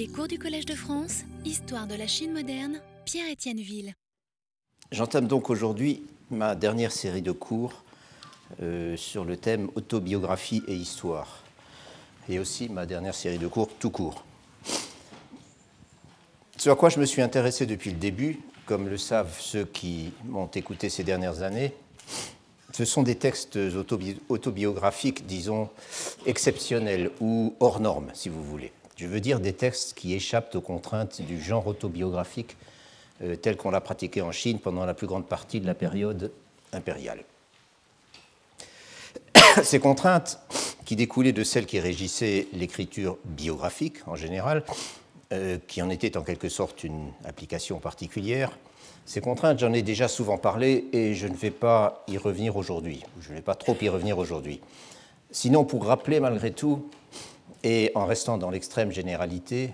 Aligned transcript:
Les 0.00 0.08
cours 0.08 0.28
du 0.28 0.38
Collège 0.38 0.64
de 0.64 0.74
France, 0.74 1.24
Histoire 1.44 1.86
de 1.86 1.94
la 1.94 2.06
Chine 2.06 2.32
moderne, 2.32 2.80
Pierre-Étienne 3.04 3.60
Ville. 3.60 3.92
J'entame 4.90 5.26
donc 5.26 5.50
aujourd'hui 5.50 6.02
ma 6.30 6.54
dernière 6.54 6.90
série 6.90 7.20
de 7.20 7.32
cours 7.32 7.84
euh, 8.62 8.96
sur 8.96 9.26
le 9.26 9.36
thème 9.36 9.68
autobiographie 9.74 10.62
et 10.66 10.74
histoire, 10.74 11.42
et 12.30 12.38
aussi 12.38 12.70
ma 12.70 12.86
dernière 12.86 13.14
série 13.14 13.36
de 13.36 13.46
cours 13.46 13.68
tout 13.78 13.90
court. 13.90 14.24
Ce 16.56 16.70
à 16.70 16.76
quoi 16.76 16.88
je 16.88 16.98
me 16.98 17.04
suis 17.04 17.20
intéressé 17.20 17.66
depuis 17.66 17.90
le 17.90 17.98
début, 17.98 18.40
comme 18.64 18.88
le 18.88 18.96
savent 18.96 19.38
ceux 19.38 19.66
qui 19.66 20.14
m'ont 20.24 20.46
écouté 20.46 20.88
ces 20.88 21.04
dernières 21.04 21.42
années, 21.42 21.74
ce 22.72 22.86
sont 22.86 23.02
des 23.02 23.16
textes 23.16 23.58
autobiographiques, 24.30 25.26
disons, 25.26 25.68
exceptionnels 26.24 27.10
ou 27.20 27.54
hors 27.60 27.80
normes, 27.80 28.08
si 28.14 28.30
vous 28.30 28.42
voulez. 28.42 28.72
Je 29.00 29.06
veux 29.06 29.20
dire 29.20 29.40
des 29.40 29.54
textes 29.54 29.94
qui 29.94 30.12
échappent 30.12 30.54
aux 30.54 30.60
contraintes 30.60 31.22
du 31.22 31.40
genre 31.40 31.66
autobiographique 31.66 32.58
euh, 33.22 33.34
tel 33.34 33.56
qu'on 33.56 33.70
l'a 33.70 33.80
pratiqué 33.80 34.20
en 34.20 34.30
Chine 34.30 34.58
pendant 34.58 34.84
la 34.84 34.92
plus 34.92 35.06
grande 35.06 35.26
partie 35.26 35.58
de 35.58 35.66
la 35.66 35.72
période 35.72 36.30
impériale. 36.74 37.24
Ces 39.62 39.80
contraintes, 39.80 40.38
qui 40.84 40.96
découlaient 40.96 41.32
de 41.32 41.44
celles 41.44 41.64
qui 41.64 41.80
régissaient 41.80 42.46
l'écriture 42.52 43.16
biographique 43.24 44.06
en 44.06 44.16
général, 44.16 44.64
euh, 45.32 45.56
qui 45.66 45.80
en 45.80 45.88
était 45.88 46.18
en 46.18 46.22
quelque 46.22 46.50
sorte 46.50 46.84
une 46.84 47.10
application 47.24 47.78
particulière, 47.78 48.50
ces 49.06 49.22
contraintes, 49.22 49.60
j'en 49.60 49.72
ai 49.72 49.80
déjà 49.80 50.08
souvent 50.08 50.36
parlé 50.36 50.84
et 50.92 51.14
je 51.14 51.26
ne 51.26 51.34
vais 51.34 51.50
pas 51.50 52.04
y 52.06 52.18
revenir 52.18 52.54
aujourd'hui. 52.58 53.02
Je 53.22 53.30
ne 53.30 53.36
vais 53.36 53.42
pas 53.42 53.54
trop 53.54 53.78
y 53.80 53.88
revenir 53.88 54.18
aujourd'hui. 54.18 54.60
Sinon, 55.30 55.64
pour 55.64 55.86
rappeler 55.86 56.20
malgré 56.20 56.50
tout 56.50 56.90
et 57.64 57.92
en 57.94 58.06
restant 58.06 58.38
dans 58.38 58.50
l'extrême 58.50 58.90
généralité, 58.90 59.72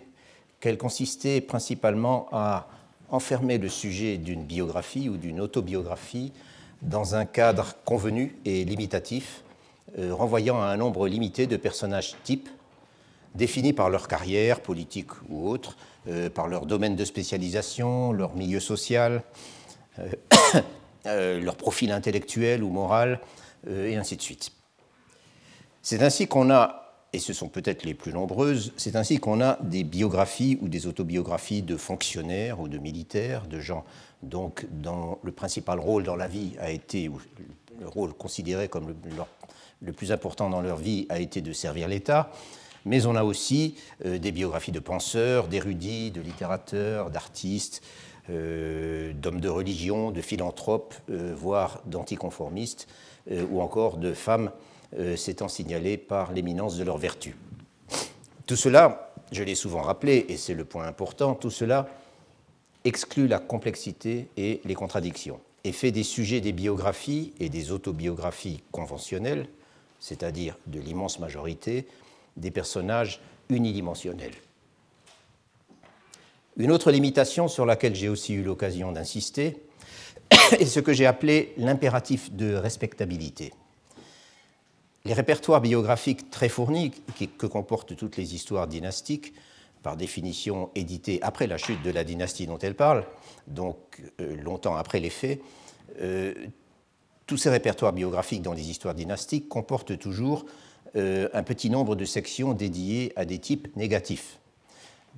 qu'elle 0.61 0.79
consistait 0.79 1.41
principalement 1.41 2.29
à 2.33 2.69
enfermer 3.11 3.59
le 3.59 3.69
sujet 3.69 4.17
d'une 4.17 4.45
biographie 4.45 5.09
ou 5.09 5.17
d'une 5.17 5.41
autobiographie 5.41 6.33
dans 6.83 7.15
un 7.15 7.25
cadre 7.25 7.75
convenu 7.85 8.37
et 8.45 8.65
limitatif, 8.65 9.43
euh, 9.99 10.15
renvoyant 10.15 10.61
à 10.61 10.67
un 10.67 10.77
nombre 10.77 11.09
limité 11.09 11.47
de 11.47 11.57
personnages 11.57 12.17
types 12.25 12.49
définis 13.35 13.73
par 13.73 13.91
leur 13.91 14.09
carrière 14.09 14.61
politique 14.61 15.11
ou 15.29 15.49
autre, 15.49 15.77
euh, 16.09 16.31
par 16.31 16.49
leur 16.49 16.67
domaine 16.67 16.97
de 16.97 17.05
spécialisation, 17.05 18.13
leur 18.13 18.35
milieu 18.35 18.61
social, 18.61 19.23
euh, 19.99 21.41
leur 21.41 21.57
profil 21.57 21.93
intellectuel 21.93 22.65
ou 22.65 22.71
moral, 22.71 23.21
et 23.69 23.97
ainsi 23.97 24.17
de 24.17 24.23
suite. 24.23 24.53
C'est 25.83 26.03
ainsi 26.03 26.27
qu'on 26.27 26.51
a 26.51 26.86
et 27.17 27.19
ce 27.19 27.33
sont 27.33 27.49
peut-être 27.49 27.85
les 27.85 27.95
plus 27.95 28.13
nombreuses, 28.13 28.75
c'est 28.77 28.95
ainsi 28.95 29.19
qu'on 29.19 29.41
a 29.41 29.59
des 29.63 29.85
biographies 29.85 30.59
ou 30.61 30.69
des 30.69 30.87
autobiographies 30.87 31.63
de 31.63 31.79
fonctionnaires 31.79 32.61
ou 32.61 32.69
de 32.69 32.77
militaires, 32.77 33.47
de 33.47 33.59
gens. 33.59 33.87
Donc 34.23 34.67
dont 34.71 35.17
le 35.23 35.33
principal 35.33 35.81
rôle 35.81 36.03
dans 36.03 36.15
la 36.15 36.29
vie 36.29 36.53
a 36.61 36.71
été, 36.71 37.09
ou 37.09 37.19
le 37.81 37.89
rôle 37.89 38.13
considéré 38.13 38.69
comme 38.69 38.95
le, 39.81 39.93
plus 39.95 40.13
important 40.13 40.51
dans 40.51 40.61
leur 40.61 40.77
vie 40.77 41.07
a 41.09 41.19
été 41.19 41.41
de 41.41 41.55
servir 41.55 41.89
l'État, 41.89 42.31
mais 42.85 43.07
on 43.07 43.17
a 43.17 43.25
aussi 43.25 43.77
euh, 44.05 44.19
des 44.19 44.31
biographies 44.31 44.73
de 44.73 44.79
penseurs, 44.79 45.49
d'érudits, 45.49 46.11
de 46.11 46.21
littérateurs, 46.21 47.11
d'artistes, 47.11 47.83
euh, 48.29 49.15
d'hommes 49.15 49.41
de 49.41 49.49
religion, 49.49 50.11
de 50.11 50.21
philanthropes, 50.21 50.95
euh, 51.09 51.33
voire 51.35 51.81
d'anticonformistes, 51.87 52.89
ou 53.51 53.61
encore 53.61 53.97
de 53.97 54.13
femmes 54.13 54.53
s'étant 55.17 55.49
signalés 55.49 55.97
par 55.97 56.33
l'éminence 56.33 56.77
de 56.77 56.85
leur 56.85 56.99
vertu. 56.99 57.37
Tout 58.47 58.57
cela, 58.57 59.13
je 59.33 59.43
l'ai 59.43 59.55
souvent 59.55 59.83
rappelé, 59.83 60.27
et 60.29 60.37
c'est 60.37 60.55
le 60.55 60.65
point 60.65 60.87
important, 60.87 61.35
tout 61.35 61.51
cela 61.51 61.89
exclut 62.85 63.27
la 63.27 63.41
complexité 63.41 64.29
et 64.37 64.61
les 64.65 64.75
contradictions, 64.75 65.41
et 65.65 65.73
fait 65.73 65.91
des 65.91 66.05
sujets 66.05 66.41
des 66.41 66.53
biographies 66.53 67.35
et 67.41 67.49
des 67.49 67.73
autobiographies 67.73 68.63
conventionnelles, 68.71 69.49
c'est-à-dire 69.99 70.57
de 70.69 70.79
l'immense 70.79 71.19
majorité, 71.19 71.89
des 72.37 72.53
personnages 72.53 73.21
unidimensionnels. 73.49 74.35
Une 76.57 76.71
autre 76.71 76.91
limitation 76.91 77.49
sur 77.49 77.67
laquelle 77.67 77.95
j'ai 77.95 78.09
aussi 78.09 78.35
eu 78.35 78.43
l'occasion 78.43 78.93
d'insister 78.93 79.57
est 80.59 80.67
ce 80.67 80.81
que 80.81 80.93
j'ai 80.93 81.07
appelé 81.07 81.53
l'impératif 81.57 82.33
de 82.33 82.55
respectabilité. 82.55 83.53
Les 85.07 85.13
répertoires 85.13 85.61
biographiques 85.61 86.31
très 86.31 86.49
fournis 86.49 86.91
que 87.39 87.47
comportent 87.47 87.95
toutes 87.95 88.17
les 88.17 88.35
histoires 88.35 88.67
dynastiques, 88.67 89.35
par 89.85 89.97
définition 89.97 90.71
éditées 90.75 91.21
après 91.23 91.47
la 91.47 91.59
chute 91.59 91.81
de 91.85 91.93
la 91.93 92.03
dynastie 92.03 92.49
dont 92.49 92.59
elles 92.59 92.75
parlent, 92.75 93.05
donc 93.47 93.77
euh, 94.21 94.35
longtemps 94.43 94.75
après 94.75 94.99
les 94.99 95.11
faits, 95.11 95.41
euh, 96.01 96.35
tous 97.25 97.37
ces 97.37 97.51
répertoires 97.51 97.93
biographiques 97.93 98.43
dans 98.43 98.53
les 98.53 98.69
histoires 98.69 98.95
dynastiques 98.95 99.49
comportent 99.49 99.97
toujours 99.97 100.45
euh, 100.97 101.29
un 101.33 101.45
petit 101.45 101.71
nombre 101.71 101.95
de 101.95 102.05
sections 102.05 102.53
dédiées 102.53 103.13
à 103.15 103.25
des 103.25 103.39
types 103.39 103.69
négatifs. 103.77 104.41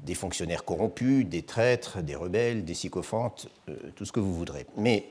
Des 0.05 0.15
fonctionnaires 0.15 0.66
corrompus, 0.66 1.25
des 1.25 1.44
traîtres, 1.44 2.03
des 2.03 2.15
rebelles, 2.15 2.62
des 2.66 2.75
sycophantes, 2.75 3.49
tout 3.97 4.05
ce 4.05 4.12
que 4.12 4.20
vous 4.20 4.34
voudrez. 4.34 4.66
Mais 4.76 5.06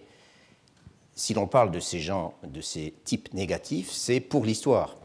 si 1.17 1.33
l'on 1.33 1.47
parle 1.47 1.72
de 1.72 1.79
ces 1.79 2.00
gens, 2.00 2.35
de 2.44 2.61
ces 2.61 2.94
types 3.03 3.33
négatifs, 3.33 3.91
c'est 3.91 4.19
pour 4.19 4.45
l'histoire. 4.45 4.95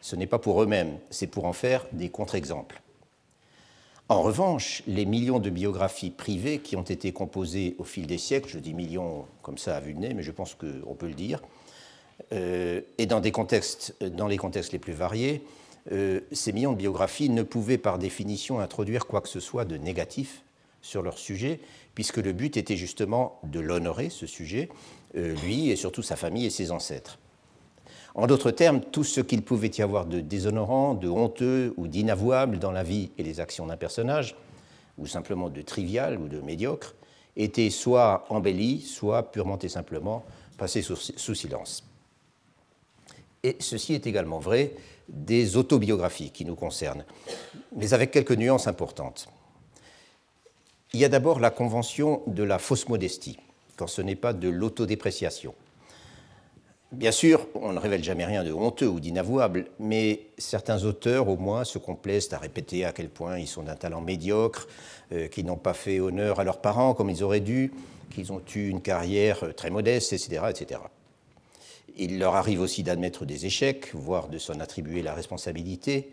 Ce 0.00 0.16
n'est 0.16 0.26
pas 0.26 0.38
pour 0.38 0.62
eux-mêmes, 0.62 0.98
c'est 1.10 1.26
pour 1.26 1.44
en 1.44 1.52
faire 1.52 1.86
des 1.92 2.08
contre-exemples. 2.08 2.80
En 4.08 4.22
revanche, 4.22 4.82
les 4.86 5.04
millions 5.04 5.38
de 5.38 5.50
biographies 5.50 6.10
privées 6.10 6.60
qui 6.60 6.74
ont 6.76 6.82
été 6.82 7.12
composées 7.12 7.76
au 7.78 7.84
fil 7.84 8.06
des 8.06 8.16
siècles, 8.16 8.48
je 8.48 8.58
dis 8.58 8.72
millions 8.72 9.26
comme 9.42 9.58
ça 9.58 9.76
à 9.76 9.80
vue 9.80 9.92
de 9.92 9.98
nez, 9.98 10.14
mais 10.14 10.22
je 10.22 10.32
pense 10.32 10.54
qu'on 10.54 10.94
peut 10.94 11.06
le 11.06 11.14
dire, 11.14 11.42
euh, 12.32 12.80
et 12.96 13.04
dans, 13.04 13.20
les 13.20 13.30
contextes 13.30 13.92
les 14.72 14.78
plus 14.78 14.94
variés, 14.94 15.44
euh, 15.92 16.20
ces 16.32 16.52
millions 16.52 16.72
de 16.72 16.78
biographies 16.78 17.28
ne 17.28 17.42
pouvaient 17.42 17.76
par 17.76 17.98
définition 17.98 18.60
introduire 18.60 19.06
quoi 19.06 19.20
que 19.20 19.28
ce 19.28 19.40
soit 19.40 19.66
de 19.66 19.76
négatif 19.76 20.42
sur 20.80 21.02
leur 21.02 21.18
sujet, 21.18 21.60
puisque 21.94 22.16
le 22.16 22.32
but 22.32 22.56
était 22.56 22.76
justement 22.76 23.38
de 23.42 23.60
l'honorer, 23.60 24.08
ce 24.08 24.26
sujet, 24.26 24.70
lui 25.14 25.70
et 25.70 25.76
surtout 25.76 26.02
sa 26.02 26.16
famille 26.16 26.46
et 26.46 26.50
ses 26.50 26.70
ancêtres. 26.70 27.18
En 28.14 28.26
d'autres 28.26 28.50
termes, 28.50 28.80
tout 28.80 29.04
ce 29.04 29.20
qu'il 29.20 29.42
pouvait 29.42 29.70
y 29.76 29.82
avoir 29.82 30.06
de 30.06 30.20
déshonorant, 30.20 30.94
de 30.94 31.08
honteux 31.08 31.72
ou 31.76 31.86
d'inavouable 31.86 32.58
dans 32.58 32.72
la 32.72 32.82
vie 32.82 33.10
et 33.16 33.22
les 33.22 33.38
actions 33.38 33.66
d'un 33.66 33.76
personnage, 33.76 34.34
ou 34.98 35.06
simplement 35.06 35.48
de 35.48 35.62
trivial 35.62 36.18
ou 36.18 36.28
de 36.28 36.40
médiocre, 36.40 36.94
était 37.36 37.70
soit 37.70 38.24
embelli, 38.30 38.80
soit 38.80 39.30
purement 39.30 39.58
et 39.60 39.68
simplement 39.68 40.24
passé 40.56 40.82
sous, 40.82 40.96
sous 40.96 41.34
silence. 41.34 41.84
Et 43.44 43.56
ceci 43.60 43.94
est 43.94 44.08
également 44.08 44.40
vrai 44.40 44.72
des 45.08 45.56
autobiographies 45.56 46.32
qui 46.32 46.44
nous 46.44 46.56
concernent, 46.56 47.04
mais 47.76 47.94
avec 47.94 48.10
quelques 48.10 48.32
nuances 48.32 48.66
importantes. 48.66 49.28
Il 50.92 50.98
y 50.98 51.04
a 51.04 51.08
d'abord 51.08 51.38
la 51.38 51.50
convention 51.50 52.22
de 52.26 52.42
la 52.42 52.58
fausse 52.58 52.88
modestie 52.88 53.38
quand 53.78 53.86
ce 53.86 54.02
n'est 54.02 54.16
pas 54.16 54.34
de 54.34 54.48
l'autodépréciation. 54.48 55.54
Bien 56.90 57.12
sûr, 57.12 57.46
on 57.54 57.72
ne 57.72 57.78
révèle 57.78 58.02
jamais 58.02 58.24
rien 58.24 58.42
de 58.42 58.52
honteux 58.52 58.88
ou 58.88 58.98
d'inavouable, 58.98 59.66
mais 59.78 60.22
certains 60.38 60.84
auteurs, 60.84 61.28
au 61.28 61.36
moins, 61.36 61.64
se 61.64 61.78
complaisent 61.78 62.32
à 62.32 62.38
répéter 62.38 62.84
à 62.84 62.92
quel 62.92 63.08
point 63.08 63.38
ils 63.38 63.46
sont 63.46 63.62
d'un 63.62 63.76
talent 63.76 64.00
médiocre, 64.00 64.66
euh, 65.12 65.28
qu'ils 65.28 65.44
n'ont 65.44 65.56
pas 65.56 65.74
fait 65.74 66.00
honneur 66.00 66.40
à 66.40 66.44
leurs 66.44 66.60
parents 66.60 66.94
comme 66.94 67.10
ils 67.10 67.22
auraient 67.22 67.40
dû, 67.40 67.72
qu'ils 68.14 68.32
ont 68.32 68.42
eu 68.54 68.68
une 68.68 68.80
carrière 68.80 69.54
très 69.54 69.70
modeste, 69.70 70.14
etc., 70.14 70.42
etc. 70.48 70.80
Il 71.96 72.18
leur 72.18 72.34
arrive 72.36 72.60
aussi 72.62 72.82
d'admettre 72.82 73.26
des 73.26 73.44
échecs, 73.44 73.90
voire 73.92 74.28
de 74.28 74.38
s'en 74.38 74.58
attribuer 74.58 75.02
la 75.02 75.14
responsabilité, 75.14 76.10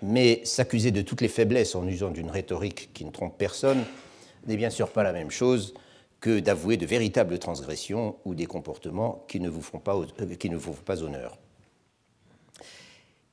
mais 0.00 0.42
s'accuser 0.44 0.92
de 0.92 1.02
toutes 1.02 1.22
les 1.22 1.28
faiblesses 1.28 1.74
en 1.74 1.86
usant 1.88 2.10
d'une 2.10 2.30
rhétorique 2.30 2.90
qui 2.94 3.04
ne 3.04 3.10
trompe 3.10 3.36
personne 3.36 3.84
n'est 4.46 4.56
bien 4.56 4.70
sûr 4.70 4.90
pas 4.90 5.02
la 5.02 5.12
même 5.12 5.30
chose 5.30 5.74
que 6.22 6.38
d'avouer 6.38 6.78
de 6.78 6.86
véritables 6.86 7.38
transgressions 7.40 8.14
ou 8.24 8.34
des 8.34 8.46
comportements 8.46 9.24
qui 9.28 9.40
ne 9.40 9.50
vous 9.50 9.60
font 9.60 9.80
pas, 9.80 9.96
euh, 9.96 11.02
honneur. 11.02 11.36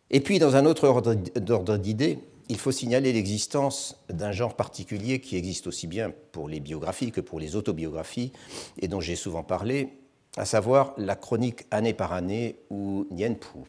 Et 0.09 0.19
puis, 0.21 0.39
dans 0.39 0.55
un 0.55 0.65
autre 0.65 0.87
ordre 0.87 1.77
d'idées, 1.77 2.17
il 2.49 2.57
faut 2.57 2.71
signaler 2.71 3.13
l'existence 3.13 3.95
d'un 4.09 4.31
genre 4.31 4.55
particulier 4.55 5.21
qui 5.21 5.37
existe 5.37 5.67
aussi 5.67 5.85
bien 5.85 6.11
pour 6.31 6.49
les 6.49 6.59
biographies 6.59 7.11
que 7.11 7.21
pour 7.21 7.39
les 7.39 7.55
autobiographies, 7.55 8.33
et 8.79 8.87
dont 8.87 9.01
j'ai 9.01 9.15
souvent 9.15 9.43
parlé, 9.43 9.89
à 10.35 10.45
savoir 10.45 10.95
la 10.97 11.15
chronique 11.15 11.65
année 11.69 11.93
par 11.93 12.11
année 12.11 12.55
ou 12.71 13.05
Nienpu. 13.11 13.59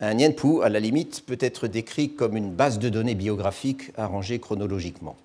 Un 0.00 0.14
Nienpu, 0.14 0.62
à 0.62 0.68
la 0.68 0.78
limite, 0.78 1.26
peut 1.26 1.38
être 1.40 1.66
décrit 1.66 2.14
comme 2.14 2.36
une 2.36 2.54
base 2.54 2.78
de 2.78 2.88
données 2.88 3.16
biographiques 3.16 3.90
arrangée 3.96 4.38
chronologiquement 4.38 5.16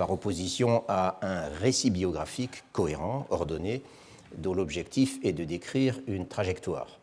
par 0.00 0.10
opposition 0.10 0.82
à 0.88 1.18
un 1.20 1.50
récit 1.60 1.90
biographique 1.90 2.64
cohérent, 2.72 3.26
ordonné, 3.28 3.82
dont 4.34 4.54
l'objectif 4.54 5.18
est 5.22 5.34
de 5.34 5.44
décrire 5.44 6.00
une 6.06 6.26
trajectoire. 6.26 6.98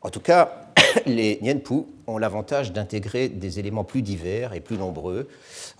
En 0.00 0.08
tout 0.08 0.20
cas, 0.20 0.70
les 1.06 1.38
Nienpu 1.42 1.82
ont 2.06 2.16
l'avantage 2.16 2.72
d'intégrer 2.72 3.28
des 3.28 3.58
éléments 3.58 3.84
plus 3.84 4.00
divers 4.00 4.54
et 4.54 4.60
plus 4.60 4.78
nombreux, 4.78 5.28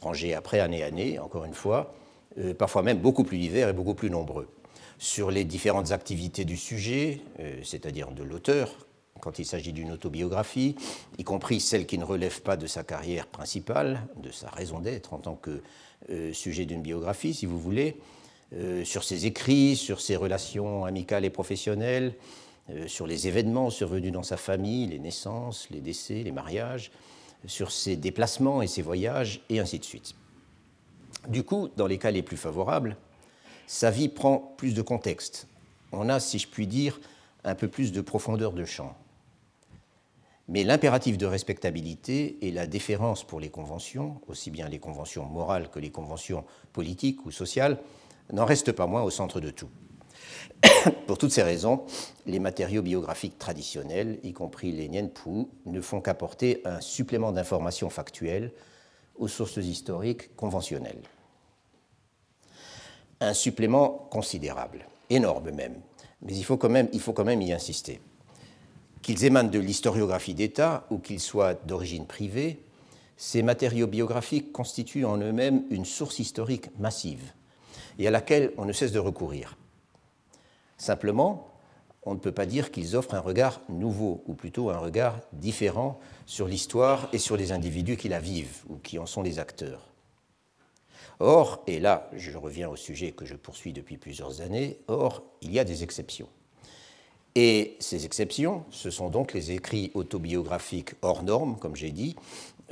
rangés 0.03 0.35
après 0.35 0.61
année 0.61 0.83
année, 0.83 1.19
encore 1.19 1.47
une 1.47 1.55
fois, 1.55 1.95
euh, 2.39 2.53
parfois 2.53 2.83
même 2.83 2.99
beaucoup 2.99 3.25
plus 3.25 3.39
divers 3.39 3.71
et 3.71 3.73
beaucoup 3.73 3.95
plus 3.95 4.11
nombreux, 4.11 4.51
sur 4.99 5.31
les 5.31 5.45
différentes 5.45 5.93
activités 5.93 6.45
du 6.45 6.59
sujet, 6.59 7.23
euh, 7.39 7.59
c'est-à-dire 7.65 8.11
de 8.11 8.23
l'auteur, 8.23 8.87
quand 9.21 9.39
il 9.39 9.45
s'agit 9.45 9.73
d'une 9.73 9.93
autobiographie, 9.93 10.77
y 11.19 11.25
compris 11.25 11.61
celle 11.61 11.87
qui 11.87 11.99
ne 11.99 12.05
relève 12.05 12.43
pas 12.43 12.57
de 12.57 12.67
sa 12.67 12.83
carrière 12.83 13.27
principale, 13.27 14.01
de 14.23 14.31
sa 14.31 14.49
raison 14.51 14.81
d'être 14.81 15.15
en 15.15 15.19
tant 15.19 15.37
que 15.37 15.63
euh, 16.11 16.33
sujet 16.33 16.65
d'une 16.65 16.83
biographie, 16.83 17.35
si 17.35 17.47
vous 17.47 17.59
voulez, 17.59 17.97
sur 18.83 19.05
ses 19.05 19.27
écrits, 19.27 19.77
sur 19.77 20.01
ses 20.01 20.17
relations 20.17 20.85
amicales 20.85 21.25
et 21.25 21.31
professionnelles, 21.31 22.15
euh, 22.71 22.87
sur 22.89 23.07
les 23.07 23.27
événements 23.27 23.71
survenus 23.71 24.13
dans 24.13 24.23
sa 24.23 24.37
famille, 24.37 24.87
les 24.87 24.99
naissances, 24.99 25.69
les 25.71 25.81
décès, 25.81 26.23
les 26.23 26.33
mariages, 26.33 26.91
sur 27.47 27.73
ses 27.73 27.97
déplacements 27.97 28.63
et 28.63 28.67
ses 28.67 28.83
voyages, 28.83 29.41
et 29.49 29.61
ainsi 29.61 29.79
de 29.79 29.85
suite. 29.85 30.15
Du 31.29 31.43
coup, 31.43 31.69
dans 31.77 31.87
les 31.87 31.99
cas 31.99 32.11
les 32.11 32.23
plus 32.23 32.37
favorables, 32.37 32.97
sa 33.67 33.91
vie 33.91 34.09
prend 34.09 34.55
plus 34.57 34.75
de 34.75 34.83
contexte. 34.83 35.47
On 35.93 36.09
a, 36.09 36.21
si 36.21 36.39
je 36.39 36.49
puis 36.49 36.67
dire, 36.67 37.01
un 37.45 37.55
peu 37.55 37.69
plus 37.69 37.93
de 37.93 38.01
profondeur 38.01 38.53
de 38.53 38.65
champ. 38.65 38.95
Mais 40.51 40.65
l'impératif 40.65 41.17
de 41.17 41.27
respectabilité 41.27 42.37
et 42.45 42.51
la 42.51 42.67
déférence 42.67 43.23
pour 43.23 43.39
les 43.39 43.51
conventions, 43.51 44.21
aussi 44.27 44.51
bien 44.51 44.69
les 44.69 44.81
conventions 44.81 45.25
morales 45.25 45.71
que 45.71 45.79
les 45.79 45.91
conventions 45.91 46.45
politiques 46.73 47.25
ou 47.25 47.31
sociales, 47.31 47.79
n'en 48.33 48.45
restent 48.45 48.73
pas 48.73 48.89
moins 48.89 49.03
au 49.05 49.11
centre 49.11 49.41
de 49.41 49.51
tout. 49.51 49.69
Pour 51.07 51.19
toutes 51.19 51.31
ces 51.31 51.45
raisons, 51.45 51.85
les 52.27 52.41
matériaux 52.41 52.83
biographiques 52.83 53.39
traditionnels, 53.39 54.19
y 54.25 54.33
compris 54.33 54.73
les 54.73 54.89
Nienpu, 54.89 55.47
ne 55.67 55.81
font 55.81 56.01
qu'apporter 56.01 56.63
un 56.65 56.81
supplément 56.81 57.31
d'informations 57.31 57.89
factuelles 57.89 58.53
aux 59.17 59.29
sources 59.29 59.59
historiques 59.59 60.35
conventionnelles. 60.35 61.03
Un 63.21 63.35
supplément 63.35 64.09
considérable, 64.11 64.87
énorme 65.11 65.53
même, 65.53 65.81
mais 66.23 66.35
il 66.35 66.45
faut 66.45 66.57
quand 66.57 66.69
même, 66.69 66.89
il 66.93 67.01
faut 67.01 67.13
quand 67.13 67.25
même 67.25 67.43
y 67.43 67.53
insister. 67.53 68.01
Qu'ils 69.03 69.25
émanent 69.25 69.51
de 69.51 69.59
l'historiographie 69.59 70.35
d'État 70.35 70.87
ou 70.91 70.99
qu'ils 70.99 71.21
soient 71.21 71.55
d'origine 71.55 72.07
privée, 72.07 72.61
ces 73.17 73.43
matériaux 73.43 73.87
biographiques 73.87 74.53
constituent 74.53 75.05
en 75.05 75.19
eux-mêmes 75.19 75.65
une 75.71 75.85
source 75.85 76.19
historique 76.19 76.71
massive 76.79 77.33
et 77.99 78.07
à 78.07 78.11
laquelle 78.11 78.53
on 78.57 78.65
ne 78.65 78.73
cesse 78.73 78.93
de 78.93 78.99
recourir. 78.99 79.57
Simplement, 80.79 81.51
on 82.05 82.15
ne 82.15 82.19
peut 82.19 82.33
pas 82.33 82.47
dire 82.47 82.71
qu'ils 82.71 82.97
offrent 82.97 83.15
un 83.15 83.21
regard 83.21 83.61
nouveau, 83.69 84.23
ou 84.27 84.33
plutôt 84.35 84.71
un 84.71 84.79
regard 84.79 85.21
différent 85.35 86.01
sur 86.25 86.49
l'histoire 86.49 87.09
et 87.13 87.19
sur 87.19 87.37
les 87.37 87.53
individus 87.53 87.99
qui 87.99 88.09
la 88.09 88.21
vivent 88.21 88.65
ou 88.69 88.77
qui 88.77 88.99
en 88.99 89.07
sont 89.07 89.23
les 89.23 89.39
acteurs. 89.39 89.87
Or, 91.19 91.63
et 91.67 91.79
là 91.79 92.09
je 92.17 92.37
reviens 92.37 92.71
au 92.71 92.77
sujet 92.77 93.13
que 93.13 93.27
je 93.27 93.35
poursuis 93.35 93.75
depuis 93.75 93.99
plusieurs 93.99 94.41
années, 94.41 94.79
or, 94.89 95.23
il 95.43 95.53
y 95.53 95.59
a 95.59 95.65
des 95.65 95.83
exceptions. 95.83 96.29
Et 97.35 97.77
ces 97.79 98.07
exceptions, 98.07 98.65
ce 98.71 98.91
sont 98.91 99.09
donc 99.09 99.35
les 99.35 99.53
écrits 99.53 99.93
autobiographiques 99.95 100.95
hors 101.03 101.23
normes, 101.23 101.57
comme 101.59 101.77
j'ai 101.77 101.93
dit, 101.93 102.17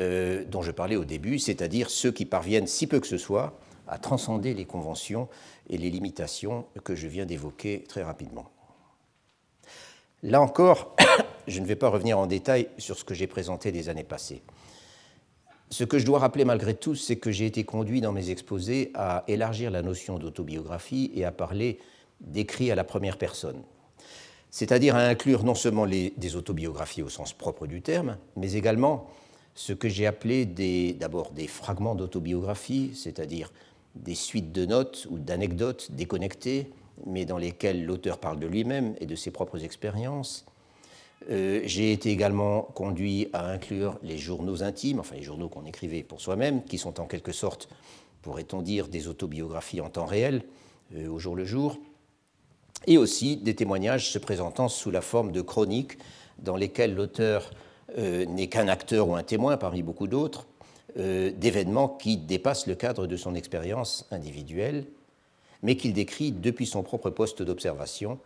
euh, 0.00 0.44
dont 0.44 0.62
je 0.62 0.72
parlais 0.72 0.96
au 0.96 1.04
début, 1.04 1.38
c'est-à-dire 1.38 1.90
ceux 1.90 2.10
qui 2.10 2.24
parviennent, 2.24 2.66
si 2.66 2.86
peu 2.86 2.98
que 3.00 3.06
ce 3.06 3.18
soit, 3.18 3.58
à 3.86 3.98
transcender 3.98 4.54
les 4.54 4.64
conventions 4.64 5.28
et 5.70 5.78
les 5.78 5.90
limitations 5.90 6.66
que 6.84 6.94
je 6.94 7.06
viens 7.06 7.26
d'évoquer 7.26 7.84
très 7.88 8.02
rapidement. 8.02 8.50
Là 10.22 10.40
encore, 10.40 10.96
je 11.46 11.60
ne 11.60 11.66
vais 11.66 11.76
pas 11.76 11.88
revenir 11.88 12.18
en 12.18 12.26
détail 12.26 12.68
sur 12.78 12.98
ce 12.98 13.04
que 13.04 13.14
j'ai 13.14 13.26
présenté 13.26 13.70
les 13.70 13.88
années 13.88 14.04
passées. 14.04 14.42
Ce 15.70 15.84
que 15.84 15.98
je 15.98 16.06
dois 16.06 16.18
rappeler 16.18 16.44
malgré 16.44 16.74
tout, 16.74 16.94
c'est 16.94 17.16
que 17.16 17.30
j'ai 17.30 17.46
été 17.46 17.64
conduit 17.64 18.00
dans 18.00 18.12
mes 18.12 18.30
exposés 18.30 18.90
à 18.94 19.24
élargir 19.28 19.70
la 19.70 19.82
notion 19.82 20.18
d'autobiographie 20.18 21.10
et 21.14 21.24
à 21.24 21.30
parler 21.30 21.78
d'écrits 22.20 22.70
à 22.70 22.74
la 22.74 22.84
première 22.84 23.18
personne, 23.18 23.62
c'est-à-dire 24.50 24.96
à 24.96 25.06
inclure 25.06 25.44
non 25.44 25.54
seulement 25.54 25.86
des 25.86 26.36
autobiographies 26.36 27.02
au 27.02 27.08
sens 27.08 27.32
propre 27.32 27.66
du 27.66 27.82
terme, 27.82 28.16
mais 28.36 28.52
également 28.52 29.08
ce 29.54 29.72
que 29.72 29.88
j'ai 29.88 30.06
appelé 30.06 30.46
d'abord 30.94 31.30
des, 31.30 31.42
des 31.42 31.48
fragments 31.48 31.94
d'autobiographie, 31.94 32.92
c'est-à-dire 32.94 33.52
des 33.94 34.14
suites 34.14 34.52
de 34.52 34.66
notes 34.66 35.06
ou 35.10 35.18
d'anecdotes 35.18 35.90
déconnectées, 35.92 36.70
mais 37.06 37.24
dans 37.24 37.38
lesquelles 37.38 37.84
l'auteur 37.84 38.18
parle 38.18 38.38
de 38.38 38.46
lui-même 38.46 38.94
et 39.00 39.06
de 39.06 39.14
ses 39.14 39.30
propres 39.30 39.64
expériences. 39.64 40.46
Euh, 41.30 41.60
j'ai 41.64 41.92
été 41.92 42.10
également 42.10 42.62
conduit 42.62 43.28
à 43.32 43.50
inclure 43.50 43.98
les 44.02 44.18
journaux 44.18 44.62
intimes, 44.62 45.00
enfin 45.00 45.16
les 45.16 45.22
journaux 45.22 45.48
qu'on 45.48 45.66
écrivait 45.66 46.02
pour 46.02 46.20
soi-même, 46.20 46.64
qui 46.64 46.78
sont 46.78 47.00
en 47.00 47.06
quelque 47.06 47.32
sorte, 47.32 47.68
pourrait-on 48.22 48.62
dire, 48.62 48.88
des 48.88 49.08
autobiographies 49.08 49.80
en 49.80 49.90
temps 49.90 50.06
réel, 50.06 50.42
euh, 50.94 51.08
au 51.08 51.18
jour 51.18 51.34
le 51.34 51.44
jour, 51.44 51.78
et 52.86 52.98
aussi 52.98 53.36
des 53.36 53.54
témoignages 53.54 54.10
se 54.10 54.18
présentant 54.18 54.68
sous 54.68 54.90
la 54.90 55.00
forme 55.00 55.32
de 55.32 55.40
chroniques 55.40 55.98
dans 56.38 56.56
lesquelles 56.56 56.94
l'auteur 56.94 57.50
euh, 57.98 58.24
n'est 58.26 58.48
qu'un 58.48 58.68
acteur 58.68 59.08
ou 59.08 59.14
un 59.14 59.22
témoin 59.22 59.56
parmi 59.56 59.82
beaucoup 59.82 60.06
d'autres, 60.06 60.46
euh, 60.98 61.30
d'événements 61.30 61.88
qui 61.88 62.16
dépassent 62.16 62.66
le 62.66 62.74
cadre 62.74 63.06
de 63.06 63.16
son 63.16 63.34
expérience 63.34 64.06
individuelle, 64.10 64.86
mais 65.62 65.76
qu'il 65.76 65.92
décrit 65.92 66.32
depuis 66.32 66.66
son 66.66 66.82
propre 66.82 67.10
poste 67.10 67.42
d'observation 67.42 68.18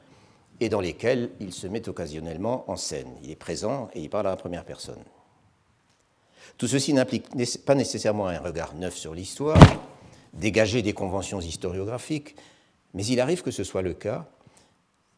et 0.60 0.68
dans 0.68 0.80
lesquels 0.80 1.30
il 1.40 1.52
se 1.52 1.66
met 1.66 1.88
occasionnellement 1.88 2.70
en 2.70 2.76
scène. 2.76 3.08
Il 3.22 3.30
est 3.30 3.36
présent 3.36 3.88
et 3.94 4.00
il 4.00 4.10
parle 4.10 4.26
à 4.26 4.30
la 4.30 4.36
première 4.36 4.64
personne. 4.64 5.02
Tout 6.58 6.68
ceci 6.68 6.92
n'implique 6.92 7.26
pas 7.64 7.74
nécessairement 7.74 8.28
un 8.28 8.38
regard 8.38 8.74
neuf 8.74 8.94
sur 8.94 9.14
l'histoire, 9.14 9.58
dégagé 10.34 10.82
des 10.82 10.92
conventions 10.92 11.40
historiographiques, 11.40 12.36
mais 12.94 13.04
il 13.06 13.20
arrive 13.20 13.42
que 13.42 13.50
ce 13.50 13.64
soit 13.64 13.82
le 13.82 13.94
cas, 13.94 14.28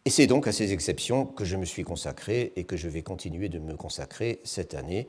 et 0.05 0.11
c'est 0.11 0.27
donc 0.27 0.47
à 0.47 0.53
ces 0.53 0.73
exceptions 0.73 1.25
que 1.25 1.45
je 1.45 1.57
me 1.57 1.65
suis 1.65 1.83
consacré 1.83 2.53
et 2.57 2.65
que 2.65 2.77
je 2.77 2.89
vais 2.89 3.03
continuer 3.03 3.49
de 3.49 3.59
me 3.59 3.77
consacrer 3.77 4.41
cette 4.45 4.75
année, 4.75 5.09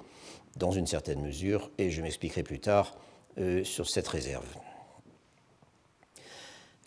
dans 0.55 0.71
une 0.71 0.87
certaine 0.87 1.21
mesure, 1.21 1.69
et 1.77 1.91
je 1.91 2.01
m'expliquerai 2.01 2.43
plus 2.43 2.59
tard 2.59 2.97
euh, 3.37 3.63
sur 3.65 3.89
cette 3.89 4.07
réserve. 4.07 4.47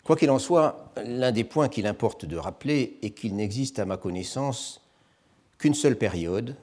Quoi 0.03 0.15
qu'il 0.15 0.31
en 0.31 0.39
soit, 0.39 0.91
l'un 1.05 1.31
des 1.31 1.43
points 1.43 1.69
qu'il 1.69 1.85
importe 1.85 2.25
de 2.25 2.35
rappeler 2.35 2.97
est 3.03 3.11
qu'il 3.11 3.35
n'existe 3.35 3.77
à 3.77 3.85
ma 3.85 3.97
connaissance 3.97 4.81
qu'une 5.59 5.75
seule 5.75 5.97
période 5.97 6.55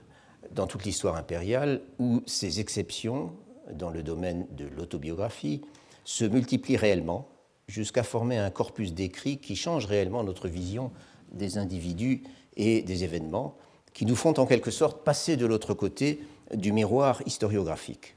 dans 0.50 0.66
toute 0.66 0.84
l'histoire 0.84 1.14
impériale 1.14 1.82
où 2.00 2.22
ces 2.26 2.58
exceptions 2.58 3.32
dans 3.72 3.90
le 3.90 4.02
domaine 4.02 4.48
de 4.50 4.66
l'autobiographie 4.66 5.62
se 6.04 6.24
multiplient 6.24 6.76
réellement 6.76 7.28
jusqu'à 7.68 8.02
former 8.02 8.38
un 8.38 8.50
corpus 8.50 8.92
d'écrits 8.92 9.38
qui 9.38 9.54
change 9.54 9.86
réellement 9.86 10.24
notre 10.24 10.48
vision 10.48 10.90
des 11.32 11.58
individus 11.58 12.22
et 12.56 12.82
des 12.82 13.04
événements, 13.04 13.56
qui 13.92 14.06
nous 14.06 14.16
font 14.16 14.38
en 14.38 14.46
quelque 14.46 14.70
sorte 14.70 15.04
passer 15.04 15.36
de 15.36 15.46
l'autre 15.46 15.74
côté 15.74 16.20
du 16.54 16.72
miroir 16.72 17.22
historiographique. 17.26 18.14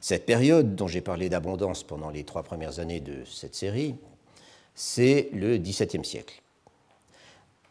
Cette 0.00 0.26
période 0.26 0.74
dont 0.74 0.88
j'ai 0.88 1.00
parlé 1.00 1.28
d'abondance 1.28 1.82
pendant 1.82 2.10
les 2.10 2.24
trois 2.24 2.42
premières 2.42 2.78
années 2.78 3.00
de 3.00 3.24
cette 3.24 3.54
série, 3.54 3.96
c'est 4.74 5.28
le 5.32 5.58
XVIIe 5.58 6.04
siècle. 6.04 6.42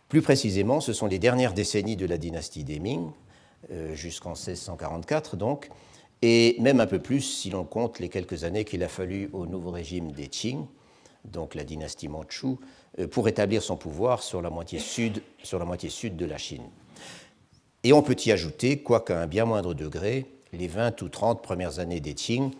Plus 0.09 0.21
précisément, 0.21 0.79
ce 0.79 0.93
sont 0.93 1.07
les 1.07 1.19
dernières 1.19 1.53
décennies 1.53 1.95
de 1.95 2.05
la 2.05 2.17
dynastie 2.17 2.63
des 2.63 2.79
Ming, 2.79 3.11
euh, 3.71 3.95
jusqu'en 3.95 4.33
1644 4.33 5.37
donc, 5.37 5.69
et 6.21 6.55
même 6.59 6.79
un 6.79 6.87
peu 6.87 6.99
plus 6.99 7.21
si 7.21 7.49
l'on 7.49 7.65
compte 7.65 7.99
les 7.99 8.09
quelques 8.09 8.43
années 8.43 8.63
qu'il 8.63 8.83
a 8.83 8.87
fallu 8.87 9.29
au 9.33 9.45
nouveau 9.45 9.71
régime 9.71 10.11
des 10.11 10.27
Qing, 10.27 10.65
donc 11.25 11.55
la 11.55 11.63
dynastie 11.63 12.07
Manchu, 12.07 12.47
euh, 12.47 12.55
pour 13.11 13.27
établir 13.27 13.61
son 13.61 13.75
pouvoir 13.75 14.23
sur 14.23 14.41
la 14.41 14.49
moitié 14.49 14.79
sud, 14.79 15.21
de 15.43 16.25
la 16.25 16.37
Chine. 16.37 16.63
Et 17.83 17.93
on 17.93 18.01
peut 18.01 18.15
y 18.25 18.31
ajouter, 18.31 18.79
quoiqu'à 18.79 19.21
un 19.21 19.27
bien 19.27 19.45
moindre 19.45 19.73
degré, 19.73 20.25
les 20.53 20.67
20 20.67 21.01
ou 21.01 21.09
30 21.09 21.43
premières 21.43 21.79
années 21.79 21.99
des 21.99 22.13
Qing, 22.13 22.51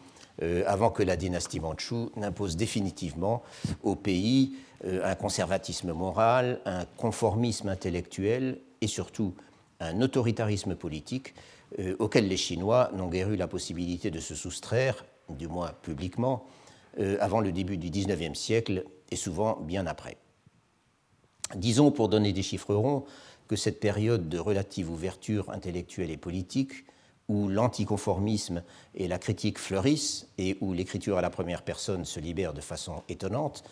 euh, 0.42 0.63
avant 0.68 0.89
que 0.89 1.01
la 1.01 1.15
dynastie 1.15 1.60
Manchu 1.60 2.10
n'impose 2.18 2.58
définitivement 2.58 3.42
au 3.84 3.96
pays 3.96 4.54
euh, 4.86 5.01
un 5.04 5.15
conservatisme 5.15 5.94
moral, 5.94 6.60
un 6.65 6.86
conformisme 6.98 7.70
intellectuel 7.70 8.60
et 8.82 8.88
surtout 8.88 9.34
un 9.80 10.01
autoritarisme 10.01 10.75
politique 10.75 11.34
euh, 11.80 11.96
auquel 12.00 12.27
les 12.27 12.38
Chinois 12.38 12.92
n'ont 12.94 13.08
guère 13.08 13.32
eu 13.32 13.38
la 13.38 13.48
possibilité 13.48 14.12
de 14.12 14.20
se 14.20 14.36
soustraire, 14.36 15.06
du 15.30 15.48
moins 15.48 15.72
publiquement, 15.82 16.46
avant 17.20 17.42
le 17.42 17.51
début 17.51 17.75
du 17.75 17.89
XIXe 17.89 18.39
siècle 18.39 18.86
et 19.12 19.18
souvent 19.18 19.60
bien 19.60 19.86
après. 19.86 20.15
Disons, 21.53 21.91
pour 21.91 22.09
donner 22.09 22.33
des 22.33 22.41
chiffres 22.41 22.73
ronds, 22.73 23.05
que 23.47 23.55
cette 23.55 23.79
période 23.79 24.27
de 24.27 24.39
relative 24.39 24.89
ouverture 24.89 25.51
intellectuelle 25.51 26.09
et 26.09 26.17
politique, 26.17 26.85
où 27.27 27.47
l'anticonformisme 27.47 28.63
et 28.93 29.07
la 29.07 29.17
critique 29.17 29.57
fleurissent 29.57 30.27
et 30.37 30.57
où 30.61 30.73
l'écriture 30.73 31.17
à 31.17 31.21
la 31.21 31.29
première 31.29 31.63
personne 31.63 32.05
se 32.05 32.19
libère 32.19 32.53
de 32.53 32.61
façon 32.61 33.03
étonnante, 33.09 33.63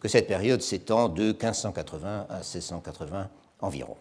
que 0.00 0.08
cette 0.08 0.26
période 0.26 0.62
s'étend 0.62 1.08
de 1.08 1.24
1580 1.24 2.26
à 2.28 2.36
1680 2.36 3.30
environ. 3.60 3.96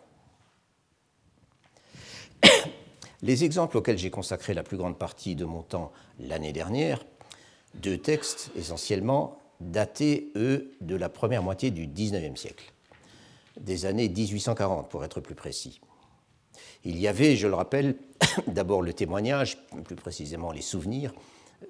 Les 3.21 3.43
exemples 3.43 3.77
auxquels 3.77 3.97
j'ai 3.97 4.11
consacré 4.11 4.53
la 4.53 4.63
plus 4.63 4.77
grande 4.77 4.97
partie 4.97 5.35
de 5.35 5.45
mon 5.45 5.63
temps 5.63 5.91
l'année 6.19 6.53
dernière, 6.53 7.03
deux 7.75 7.97
textes 7.97 8.51
essentiellement 8.55 9.39
datés, 9.59 10.31
eux, 10.35 10.71
de 10.81 10.95
la 10.95 11.09
première 11.09 11.41
moitié 11.41 11.71
du 11.71 11.87
XIXe 11.87 12.39
siècle, 12.39 12.73
des 13.59 13.85
années 13.85 14.09
1840 14.09 14.89
pour 14.89 15.03
être 15.03 15.21
plus 15.21 15.35
précis. 15.35 15.79
Il 16.83 16.99
y 16.99 17.07
avait, 17.07 17.35
je 17.35 17.47
le 17.47 17.55
rappelle, 17.55 17.95
d'abord 18.47 18.81
le 18.81 18.93
témoignage, 18.93 19.57
plus 19.83 19.95
précisément 19.95 20.51
les 20.51 20.61
souvenirs, 20.61 21.13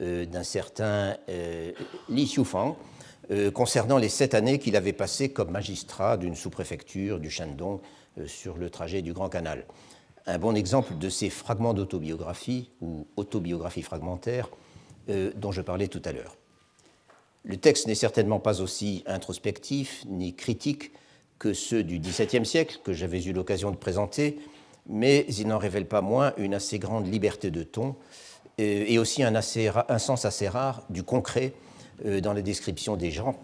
euh, 0.02 0.26
d'un 0.26 0.44
certain 0.44 1.16
euh, 1.30 1.72
Li 2.10 2.26
Xiufang 2.26 2.76
euh, 3.32 3.52
concernant 3.52 3.98
les 3.98 4.10
sept 4.10 4.34
années 4.34 4.60
qu'il 4.60 4.76
avait 4.76 4.94
passées 4.94 5.30
comme 5.30 5.52
magistrat 5.52 6.18
d'une 6.18 6.36
sous-préfecture 6.36 7.20
du 7.20 7.30
Shandong 7.30 7.80
sur 8.26 8.58
le 8.58 8.70
trajet 8.70 9.02
du 9.02 9.14
Grand 9.14 9.30
Canal. 9.30 9.66
Un 10.26 10.40
bon 10.40 10.56
exemple 10.56 10.98
de 10.98 11.10
ces 11.10 11.30
fragments 11.30 11.74
d'autobiographie 11.74 12.70
ou 12.82 13.08
autobiographie 13.16 13.84
fragmentaire 13.84 14.50
dont 15.08 15.52
je 15.52 15.62
parlais 15.62 15.88
tout 15.88 16.02
à 16.04 16.12
l'heure. 16.12 16.36
Le 17.44 17.58
texte 17.58 17.88
n'est 17.88 17.96
certainement 17.96 18.40
pas 18.40 18.60
aussi 18.60 19.04
introspectif 19.06 20.04
ni 20.08 20.36
critique 20.36 20.92
que 21.40 21.54
ceux 21.54 21.84
du 21.84 22.00
XVIIe 22.00 22.46
siècle 22.46 22.80
que 22.84 22.94
j'avais 22.94 23.24
eu 23.24 23.34
l'occasion 23.34 23.72
de 23.72 23.76
présenter, 23.76 24.38
mais 24.88 25.26
il 25.30 25.48
n'en 25.48 25.58
révèle 25.58 25.88
pas 25.88 26.02
moins 26.02 26.34
une 26.38 26.54
assez 26.54 26.80
grande 26.80 27.12
liberté 27.12 27.52
de 27.52 27.64
ton 27.64 27.96
euh, 28.60 28.86
et 28.88 28.98
aussi 28.98 29.24
un, 29.24 29.42
sens 29.42 30.26
assez 30.26 30.48
rare 30.48 30.84
du 30.90 31.04
concret 31.04 31.54
euh, 32.06 32.22
dans 32.22 32.34
la 32.34 32.42
description 32.42 32.96
des 32.96 33.12
gens 33.12 33.36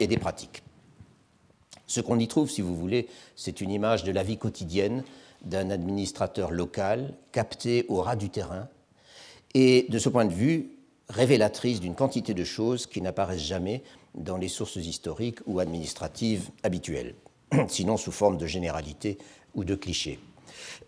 et 0.00 0.06
des 0.06 0.18
pratiques. 0.18 0.62
Ce 1.86 2.00
qu'on 2.00 2.18
y 2.18 2.28
trouve, 2.28 2.50
si 2.50 2.60
vous 2.60 2.76
voulez, 2.76 3.08
c'est 3.36 3.60
une 3.60 3.70
image 3.70 4.04
de 4.04 4.12
la 4.12 4.22
vie 4.22 4.38
quotidienne 4.38 5.02
d'un 5.42 5.70
administrateur 5.70 6.50
local 6.50 7.14
capté 7.32 7.86
au 7.88 8.02
ras 8.02 8.16
du 8.16 8.30
terrain 8.30 8.68
et, 9.54 9.86
de 9.88 9.98
ce 9.98 10.08
point 10.08 10.24
de 10.24 10.32
vue, 10.32 10.70
révélatrice 11.08 11.80
d'une 11.80 11.94
quantité 11.94 12.34
de 12.34 12.44
choses 12.44 12.86
qui 12.86 13.00
n'apparaissent 13.00 13.40
jamais 13.40 13.82
dans 14.14 14.36
les 14.36 14.48
sources 14.48 14.76
historiques 14.76 15.40
ou 15.46 15.58
administratives 15.60 16.50
habituelles, 16.62 17.14
sinon 17.68 17.96
sous 17.96 18.12
forme 18.12 18.36
de 18.36 18.46
généralité 18.46 19.18
ou 19.54 19.64
de 19.64 19.74
clichés. 19.74 20.18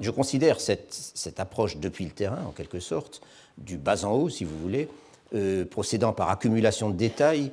Je 0.00 0.10
considère 0.10 0.60
cette, 0.60 1.38
approche 1.38 1.76
depuis 1.76 2.04
le 2.04 2.10
terrain, 2.10 2.44
en 2.46 2.50
quelque 2.50 2.80
sorte, 2.80 3.22
du 3.58 3.78
bas 3.78 4.04
en 4.04 4.12
haut, 4.12 4.28
si 4.28 4.44
vous 4.44 4.58
voulez, 4.58 4.88
euh, 5.34 5.64
procédant 5.64 6.12
par 6.12 6.30
accumulation 6.30 6.90
de 6.90 6.96
détails, 6.96 7.52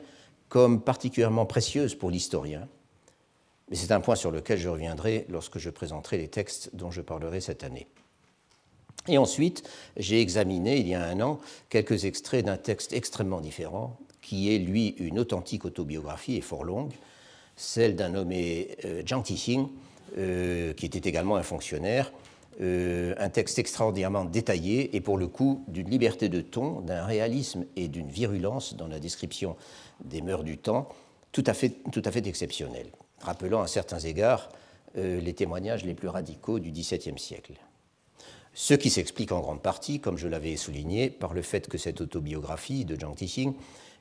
comme 0.49 0.81
particulièrement 0.81 1.45
précieuse 1.45 1.93
pour 1.93 2.09
l'historien. 2.09 2.67
Mais 3.69 3.75
c'est 3.75 3.91
un 3.91 4.01
point 4.01 4.15
sur 4.15 4.31
lequel 4.31 4.57
je 4.57 4.67
reviendrai 4.67 5.25
lorsque 5.29 5.59
je 5.59 5.69
présenterai 5.69 6.17
les 6.17 6.27
textes 6.27 6.71
dont 6.73 6.91
je 6.91 7.01
parlerai 7.01 7.41
cette 7.41 7.63
année. 7.63 7.87
Et 9.07 9.17
ensuite, 9.17 9.67
j'ai 9.97 10.19
examiné, 10.19 10.77
il 10.77 10.87
y 10.87 10.95
a 10.95 11.03
un 11.03 11.21
an, 11.21 11.39
quelques 11.69 12.05
extraits 12.05 12.45
d'un 12.45 12.57
texte 12.57 12.91
extrêmement 12.91 13.39
différent, 13.39 13.97
qui 14.21 14.53
est, 14.53 14.59
lui, 14.59 14.89
une 14.99 15.19
authentique 15.19 15.65
autobiographie 15.65 16.35
et 16.35 16.41
fort 16.41 16.63
longue, 16.63 16.93
celle 17.61 17.95
d'un 17.95 18.09
nommé 18.09 18.75
euh, 18.85 19.03
Jiang 19.05 19.21
Tixing, 19.21 19.67
euh, 20.17 20.73
qui 20.73 20.87
était 20.87 21.07
également 21.07 21.35
un 21.35 21.43
fonctionnaire, 21.43 22.11
euh, 22.59 23.13
un 23.17 23.29
texte 23.29 23.59
extraordinairement 23.59 24.25
détaillé 24.25 24.95
et 24.95 24.99
pour 24.99 25.17
le 25.17 25.27
coup 25.27 25.63
d'une 25.67 25.89
liberté 25.89 26.27
de 26.27 26.41
ton, 26.41 26.81
d'un 26.81 27.05
réalisme 27.05 27.65
et 27.75 27.87
d'une 27.87 28.09
virulence 28.09 28.75
dans 28.75 28.87
la 28.87 28.99
description 28.99 29.55
des 30.03 30.21
mœurs 30.21 30.43
du 30.43 30.57
temps 30.57 30.89
tout 31.31 31.43
à 31.45 31.53
fait, 31.53 31.69
tout 31.91 32.01
à 32.03 32.11
fait 32.11 32.25
exceptionnel, 32.27 32.87
rappelant 33.19 33.61
à 33.61 33.67
certains 33.67 33.99
égards 33.99 34.49
euh, 34.97 35.21
les 35.21 35.33
témoignages 35.33 35.85
les 35.85 35.93
plus 35.93 36.09
radicaux 36.09 36.59
du 36.59 36.71
XVIIe 36.71 37.17
siècle. 37.17 37.53
Ce 38.53 38.73
qui 38.73 38.89
s'explique 38.89 39.31
en 39.31 39.39
grande 39.39 39.61
partie, 39.61 40.01
comme 40.01 40.17
je 40.17 40.27
l'avais 40.27 40.57
souligné, 40.57 41.09
par 41.09 41.33
le 41.33 41.41
fait 41.41 41.69
que 41.69 41.77
cette 41.77 42.01
autobiographie 42.01 42.83
de 42.83 42.99
Zhang 42.99 43.15
Tixing 43.15 43.53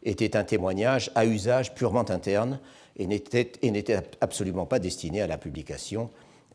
était 0.03 0.37
un 0.37 0.45
témoignage 0.45 1.11
à 1.15 1.27
usage 1.27 1.75
purement 1.75 2.09
interne 2.11 2.61
et 2.97 3.07
n'était 3.07 4.03
absolument 4.21 4.67
pas 4.67 4.79
destiné 4.79 5.23
à 5.23 5.27
la 5.27 5.39
publication, 5.39 6.11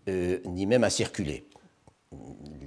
euh, 0.07 0.39
ni 0.45 0.65
même 0.65 0.83
à 0.83 0.89
circuler. 0.89 1.47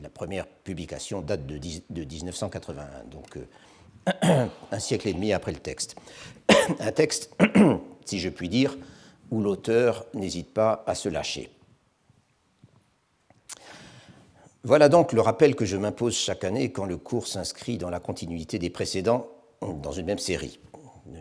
La 0.03 0.09
première 0.09 0.47
publication 0.47 1.23
date 1.23 1.47
de, 1.47 1.59
1981, 1.91 2.87
donc 3.11 3.37
euh, 3.37 4.47
un 4.73 4.79
siècle 4.79 5.09
et 5.09 5.13
demi 5.13 5.33
après 5.33 5.53
le 5.53 5.59
texte. 5.59 5.97
un 6.81 6.93
texte, 6.93 7.35
si 8.05 8.19
je 8.19 8.29
puis 8.29 8.49
dire, 8.49 8.77
où 9.31 9.41
l'auteur 9.43 10.07
n'hésite 10.15 10.53
pas 10.53 10.83
à 10.87 10.95
se 10.95 11.09
lâcher. 11.09 11.51
Voilà 14.65 14.89
donc 14.89 15.13
le 15.13 15.21
rappel 15.21 15.55
que 15.55 15.65
je 15.65 15.77
m'impose 15.77 16.17
chaque 16.17 16.45
année 16.45 16.73
quand 16.73 16.85
le 16.85 16.97
cours 16.97 17.27
s'inscrit 17.27 17.79
dans 17.79 17.91
la 17.91 18.01
continuité 18.01 18.59
des 18.59 18.71
précédents 18.71 19.29
dans 19.61 19.93
une 19.93 20.07
même 20.07 20.19
série 20.19 20.59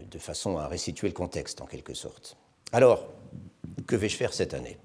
de 0.10 0.20
façon 0.20 0.58
à 0.58 0.68
restituer 0.68 1.08
le 1.08 1.14
contexte 1.14 1.62
en 1.62 1.66
quelque 1.66 1.94
sorte. 1.94 2.38
Alors, 2.72 3.08
que 3.86 3.96
vais-je 3.96 4.18
faire 4.18 4.34
cette 4.34 4.54
année? 4.54 4.78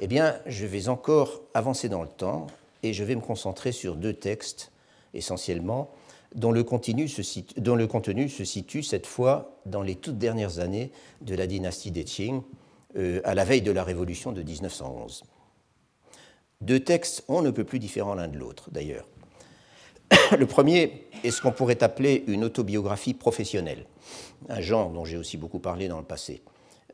Eh 0.00 0.06
bien, 0.06 0.38
je 0.46 0.66
vais 0.66 0.88
encore 0.88 1.42
avancer 1.54 1.88
dans 1.88 2.02
le 2.02 2.08
temps 2.08 2.46
et 2.82 2.92
je 2.92 3.04
vais 3.04 3.14
me 3.14 3.20
concentrer 3.20 3.72
sur 3.72 3.96
deux 3.96 4.14
textes 4.14 4.70
essentiellement 5.14 5.90
dont 6.34 6.52
le, 6.52 6.62
contenu 6.62 7.08
se 7.08 7.22
situe, 8.44 8.82
cette 8.82 9.06
fois 9.06 9.58
dans 9.66 9.82
les 9.82 9.94
toutes 9.94 10.18
dernières 10.18 10.58
années 10.58 10.92
de 11.22 11.34
la 11.34 11.46
dynastie 11.46 11.90
des 11.90 12.04
Qing, 12.04 12.42
euh, 12.96 13.20
à 13.24 13.34
la 13.34 13.44
veille 13.44 13.62
de 13.62 13.72
la 13.72 13.82
révolution 13.82 14.32
de 14.32 14.42
1911. 14.42 15.24
Deux 16.60 16.80
textes 16.80 17.24
on 17.28 17.42
ne 17.42 17.50
peut 17.50 17.64
plus 17.64 17.78
différents 17.78 18.14
l'un 18.14 18.28
de 18.28 18.38
l'autre, 18.38 18.70
d'ailleurs. 18.70 19.06
Le 20.38 20.46
premier 20.46 21.06
est 21.24 21.30
ce 21.30 21.40
qu'on 21.40 21.52
pourrait 21.52 21.82
appeler 21.82 22.24
une 22.26 22.44
autobiographie 22.44 23.14
professionnelle, 23.14 23.86
un 24.48 24.60
genre 24.60 24.90
dont 24.90 25.04
j'ai 25.04 25.16
aussi 25.16 25.36
beaucoup 25.36 25.58
parlé 25.58 25.88
dans 25.88 25.98
le 25.98 26.04
passé. 26.04 26.42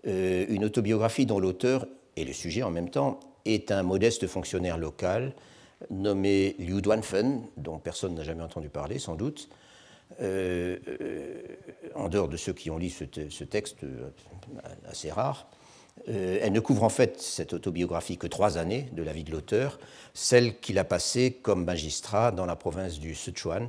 Euh, 0.07 0.45
une 0.49 0.65
autobiographie 0.65 1.27
dont 1.27 1.39
l'auteur, 1.39 1.87
et 2.17 2.25
le 2.25 2.33
sujet 2.33 2.63
en 2.63 2.71
même 2.71 2.91
temps, 2.91 3.21
est 3.45 3.71
un 3.71 3.83
modeste 3.83 4.27
fonctionnaire 4.27 4.79
local 4.79 5.33
nommé 5.91 6.57
Liu 6.59 6.81
Duanfen, 6.81 7.43
dont 7.57 7.79
personne 7.79 8.15
n'a 8.15 8.23
jamais 8.23 8.43
entendu 8.43 8.69
parler 8.69 8.99
sans 8.99 9.17
doute, 9.17 9.49
euh, 10.21 10.79
euh, 11.01 11.43
en 11.95 12.09
dehors 12.09 12.29
de 12.29 12.37
ceux 12.37 12.53
qui 12.53 12.71
ont 12.71 12.79
lu 12.79 12.91
ce, 12.91 13.05
ce 13.29 13.45
texte 13.45 13.79
assez 14.89 15.11
rare. 15.11 15.49
elle 16.07 16.53
ne 16.53 16.61
couvre 16.61 16.85
en 16.85 16.89
fait 16.89 17.21
cette 17.21 17.53
autobiographie 17.53 18.19
que 18.19 18.27
trois 18.27 18.59
années 18.59 18.89
de 18.93 19.03
la 19.03 19.13
vie 19.13 19.25
de 19.25 19.33
l'auteur, 19.33 19.79
celle 20.13 20.59
qu'il 20.61 20.79
a 20.79 20.85
passée 20.85 21.33
comme 21.43 21.65
magistrat 21.65 22.31
dans 22.31 22.47
la 22.47 22.57
province 22.57 22.99
du 22.99 23.15
Sichuan 23.15 23.69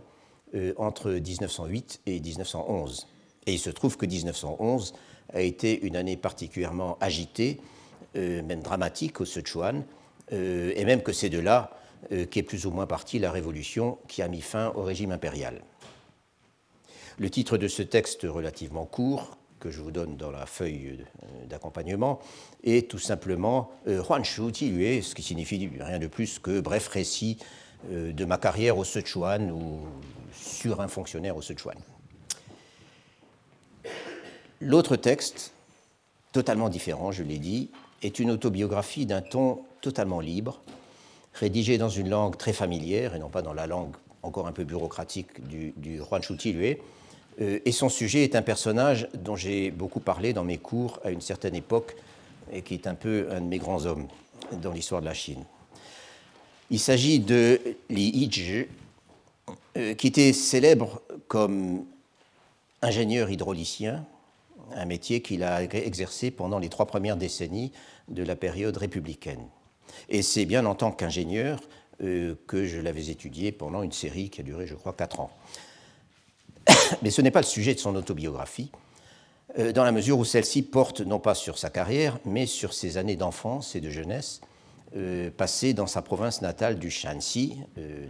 entre 0.78 1.12
1908 1.12 2.02
et 2.06 2.20
1911. 2.20 3.08
Et 3.46 3.54
il 3.54 3.60
se 3.60 3.70
trouve 3.70 3.98
que 3.98 4.06
1911 4.06 4.94
a 5.34 5.42
été 5.42 5.86
une 5.86 5.96
année 5.96 6.18
particulièrement 6.18 6.98
agitée, 7.00 7.60
euh, 8.16 8.42
même 8.42 8.62
dramatique 8.62 9.22
au 9.22 9.26
Sichuan, 9.26 9.84
euh, 10.32 10.74
et 10.76 10.86
même 10.86 11.04
que 11.04 11.12
c'est 11.12 11.30
de 11.30 11.40
là 11.40 11.78
euh, 12.12 12.26
qu'est 12.26 12.44
plus 12.44 12.66
ou 12.66 12.72
moins 12.72 12.88
partie 12.88 13.20
la 13.20 13.32
révolution 13.32 14.00
qui 14.08 14.22
a 14.22 14.28
mis 14.28 14.42
fin 14.42 14.72
au 14.76 14.84
régime 14.84 15.12
impérial. 15.12 15.62
Le 17.18 17.30
titre 17.30 17.58
de 17.58 17.68
ce 17.68 17.82
texte 17.82 18.24
relativement 18.24 18.86
court, 18.86 19.38
que 19.60 19.72
je 19.72 19.82
vous 19.82 19.92
donne 19.92 20.18
dans 20.18 20.32
la 20.32 20.46
feuille 20.46 21.00
d'accompagnement, 21.48 22.20
est 22.64 22.90
tout 22.90 23.00
simplement 23.00 23.72
Huanshu 23.88 24.52
Tilue, 24.52 25.02
ce 25.02 25.16
qui 25.16 25.24
signifie 25.24 25.70
rien 25.80 25.98
de 25.98 26.08
plus 26.08 26.40
que 26.40 26.60
bref 26.60 26.90
récit 26.90 27.38
de 27.90 28.26
ma 28.26 28.38
carrière 28.38 28.78
au 28.78 28.84
Sichuan 28.84 29.50
ou 29.50 29.80
sur 30.34 30.82
un 30.82 30.90
fonctionnaire 30.90 31.38
au 31.38 31.42
Sichuan. 31.42 31.78
L'autre 34.62 34.96
texte, 34.96 35.52
totalement 36.32 36.70
différent, 36.70 37.12
je 37.12 37.24
l'ai 37.24 37.40
dit, 37.40 37.70
est 38.02 38.20
une 38.20 38.32
autobiographie 38.32 39.06
d'un 39.06 39.22
ton 39.22 39.60
totalement 39.82 40.20
libre, 40.20 40.62
rédigée 41.34 41.78
dans 41.78 41.90
une 41.90 42.10
langue 42.10 42.38
très 42.38 42.54
familière 42.54 43.16
et 43.16 43.20
non 43.20 43.30
pas 43.30 43.42
dans 43.42 43.54
la 43.54 43.68
langue 43.68 43.96
encore 44.24 44.48
un 44.48 44.52
peu 44.52 44.64
bureaucratique 44.64 45.48
du, 45.48 45.74
du 45.78 45.98
Juan 45.98 46.22
Chutilue. 46.22 46.78
Euh, 47.42 47.60
et 47.66 47.72
son 47.72 47.90
sujet 47.90 48.24
est 48.24 48.36
un 48.36 48.42
personnage 48.42 49.08
dont 49.14 49.36
j'ai 49.36 49.72
beaucoup 49.72 50.00
parlé 50.00 50.34
dans 50.34 50.44
mes 50.44 50.58
cours 50.58 51.00
à 51.04 51.12
une 51.12 51.22
certaine 51.22 51.56
époque 51.56 51.96
et 52.52 52.62
qui 52.62 52.74
est 52.74 52.88
un 52.88 52.96
peu 52.96 53.28
un 53.32 53.42
de 53.42 53.48
mes 53.48 53.58
grands 53.58 53.86
hommes 53.86 54.08
dans 54.62 54.72
l'histoire 54.72 55.02
de 55.02 55.06
la 55.06 55.14
Chine. 55.14 55.44
Il 56.72 56.80
s'agit 56.80 57.20
de 57.20 57.60
Li 57.90 58.10
Yizhi, 58.10 58.66
euh, 59.78 59.94
qui 59.94 60.08
était 60.08 60.34
célèbre 60.34 61.02
comme 61.28 61.86
ingénieur 62.82 63.30
hydraulicien, 63.30 64.06
un 64.74 64.86
métier 64.86 65.22
qu'il 65.22 65.44
a 65.44 65.64
exercé 65.64 66.32
pendant 66.32 66.60
les 66.60 66.70
trois 66.70 66.86
premières 66.86 67.18
décennies 67.18 67.72
de 68.08 68.24
la 68.24 68.36
période 68.36 68.78
républicaine. 68.78 69.48
Et 70.10 70.22
c'est 70.22 70.46
bien 70.46 70.66
en 70.66 70.76
tant 70.76 70.92
qu'ingénieur 70.92 71.62
euh, 72.04 72.36
que 72.48 72.66
je 72.66 72.80
l'avais 72.80 73.08
étudié 73.08 73.52
pendant 73.52 73.82
une 73.82 73.92
série 73.92 74.30
qui 74.30 74.42
a 74.42 74.44
duré, 74.44 74.68
je 74.68 74.76
crois, 74.76 74.94
quatre 74.94 75.20
ans. 75.20 75.32
Mais 77.02 77.10
ce 77.10 77.22
n'est 77.22 77.32
pas 77.32 77.42
le 77.42 77.46
sujet 77.46 77.74
de 77.74 77.80
son 77.80 77.96
autobiographie, 77.96 78.72
euh, 79.58 79.72
dans 79.72 79.84
la 79.84 79.92
mesure 79.92 80.20
où 80.20 80.26
celle-ci 80.26 80.62
porte 80.62 81.02
non 81.02 81.20
pas 81.20 81.36
sur 81.36 81.58
sa 81.58 81.70
carrière, 81.70 82.20
mais 82.26 82.46
sur 82.46 82.74
ses 82.74 82.98
années 82.98 83.16
d'enfance 83.16 83.76
et 83.76 83.82
de 83.82 83.90
jeunesse, 83.90 84.42
passé 85.36 85.74
dans 85.74 85.88
sa 85.88 86.02
province 86.02 86.42
natale 86.42 86.80
du 86.80 86.90
Shanxi, 86.90 87.58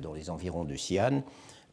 dans 0.03 0.13
les 0.13 0.29
environs 0.29 0.65
de 0.65 0.75
Xi'an, 0.75 1.23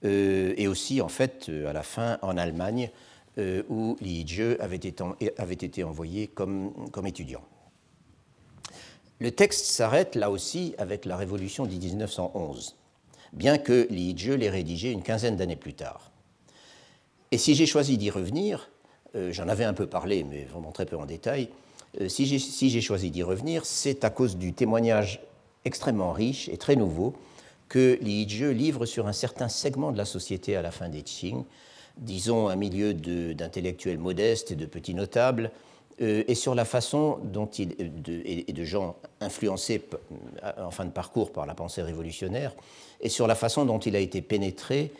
et 0.03 0.67
aussi 0.67 1.03
en 1.03 1.09
fait 1.09 1.51
à 1.69 1.75
la 1.75 1.83
fin 1.83 2.19
en 2.23 2.39
Allemagne, 2.39 2.91
où 3.39 3.97
Li 4.01 4.27
Jie 4.27 4.57
avait 4.59 4.77
été, 4.77 5.85
envoyé 5.85 6.27
comme, 6.27 6.91
comme 6.91 7.07
étudiant. 7.07 7.43
Le 9.21 9.31
texte 9.31 9.67
s'arrête 9.67 10.17
là 10.17 10.31
aussi 10.31 10.75
avec 10.79 11.05
la 11.05 11.17
révolution 11.17 11.65
de 11.65 11.73
1911, 11.73 12.77
bien 13.33 13.57
que 13.57 13.87
Li 13.89 14.19
Jie 14.19 14.37
l'ait 14.37 14.51
rédigé 14.51 14.91
une 14.91 15.03
quinzaine 15.03 15.37
d'années 15.37 15.57
plus 15.57 15.75
tard. 15.75 16.11
Et 17.31 17.39
si 17.39 17.55
j'ai 17.55 17.67
choisi 17.67 17.97
d'y 17.97 18.11
revenir, 18.11 18.69
euh, 19.15 19.33
j'en 19.33 19.49
avais 19.49 19.65
un 19.65 19.75
peu 19.75 19.87
parlé, 19.87 20.25
mais 20.25 20.45
vraiment 20.45 20.73
très 20.73 20.87
peu 20.87 20.97
en 20.97 21.07
détail, 21.07 21.49
euh, 22.01 22.09
si 22.09 22.27
j'ai 22.27 22.81
choisi 22.81 23.11
d'y 23.11 23.23
revenir, 23.23 23.65
c'est 23.65 24.05
à 24.05 24.11
cause 24.11 24.37
du 24.37 24.53
témoignage 24.55 25.21
extrêmement 25.65 26.12
riche 26.12 26.49
et 26.49 26.57
très 26.57 26.77
nouveau 26.77 27.15
que 27.69 27.99
Li 28.03 28.29
Jie 28.29 28.53
livre 28.53 28.87
sur 28.87 29.07
un 29.07 29.12
certain 29.12 29.49
segment 29.49 29.93
de 29.93 29.99
la 29.99 30.05
société 30.05 30.57
à 30.57 30.62
la 30.62 30.71
fin 30.71 30.89
des 30.89 31.03
Qing, 31.03 31.45
disons 31.99 32.49
un 32.49 32.56
milieu 32.56 32.94
d'intellectuels 32.94 33.99
modestes 33.99 34.50
et 34.50 34.56
de 34.56 34.66
petits 34.66 34.94
notables, 34.94 35.50
euh, 36.00 36.25
et 36.26 36.34
sur 36.34 36.54
la 36.54 36.64
façon 36.64 37.18
dont 37.22 37.46
il, 37.46 37.76
de, 38.02 38.52
de 38.52 38.64
gens 38.64 38.96
influencés 39.20 39.82
en 40.58 40.70
fin 40.70 40.84
de 40.84 40.90
parcours 40.90 41.32
par 41.32 41.46
la 41.46 41.54
pensée 41.54 41.82
révolutionnaire, 41.82 42.54
et 43.00 43.08
sur 43.08 43.26
la 43.26 43.34
façon 43.34 43.64
dont 43.64 43.78
il 43.78 43.94
a 43.96 43.99
été 43.99 44.22
pénétré, 44.22 44.92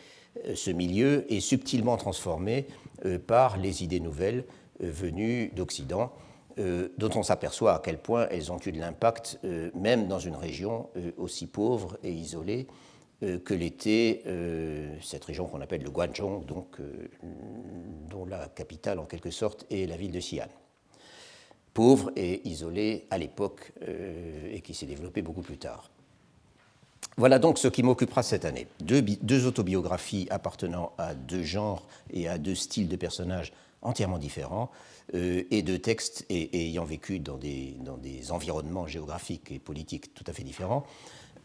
euh, 0.47 0.55
ce 0.55 0.71
milieu, 0.71 1.25
et 1.29 1.39
subtilement 1.39 1.97
transformé 1.97 2.67
euh, 3.05 3.17
par 3.17 3.57
les 3.57 3.83
idées 3.83 3.99
nouvelles 3.99 4.45
venues 4.79 5.51
d'Occident, 5.55 6.11
dont 6.97 7.09
on 7.15 7.23
s'aperçoit 7.23 7.73
à 7.73 7.81
quel 7.83 7.97
point 7.97 8.27
elles 8.29 8.51
ont 8.51 8.59
eu 8.63 8.71
de 8.71 8.79
l'impact, 8.79 9.39
même 9.73 10.07
dans 10.07 10.19
une 10.19 10.35
région 10.35 10.89
aussi 11.17 11.47
pauvre 11.47 11.97
et 12.03 12.11
isolée 12.11 12.67
que 13.43 13.53
l'était 13.53 14.23
cette 15.01 15.23
région 15.25 15.47
qu'on 15.47 15.61
appelle 15.61 15.83
le 15.83 15.89
Guangzhou, 15.89 16.43
donc, 16.45 16.77
dont 18.09 18.25
la 18.25 18.47
capitale 18.49 18.99
en 18.99 19.05
quelque 19.05 19.31
sorte 19.31 19.65
est 19.71 19.87
la 19.87 19.97
ville 19.97 20.11
de 20.11 20.19
Xi'an 20.19 20.49
pauvre 21.73 22.11
et 22.15 22.47
isolé 22.47 23.05
à 23.09 23.17
l'époque 23.17 23.71
euh, 23.87 24.51
et 24.51 24.61
qui 24.61 24.73
s'est 24.73 24.85
développé 24.85 25.21
beaucoup 25.21 25.41
plus 25.41 25.57
tard. 25.57 25.89
Voilà 27.17 27.37
donc 27.37 27.59
ce 27.59 27.67
qui 27.67 27.83
m'occupera 27.83 28.23
cette 28.23 28.45
année. 28.45 28.67
Deux, 28.79 29.45
autobiographies 29.45 30.27
appartenant 30.31 30.93
à 30.97 31.13
deux 31.13 31.43
genres 31.43 31.85
et 32.11 32.27
à 32.27 32.37
deux 32.37 32.55
styles 32.55 32.87
de 32.87 32.95
personnages 32.95 33.53
entièrement 33.81 34.17
différents, 34.17 34.71
euh, 35.13 35.43
et 35.51 35.61
deux 35.61 35.77
textes 35.77 36.25
ayant 36.29 36.85
vécu 36.85 37.19
dans 37.19 37.37
des, 37.37 37.75
environnements 38.31 38.87
géographiques 38.87 39.51
et 39.51 39.59
politiques 39.59 40.13
tout 40.13 40.23
à 40.25 40.33
fait 40.33 40.43
différents, 40.43 40.85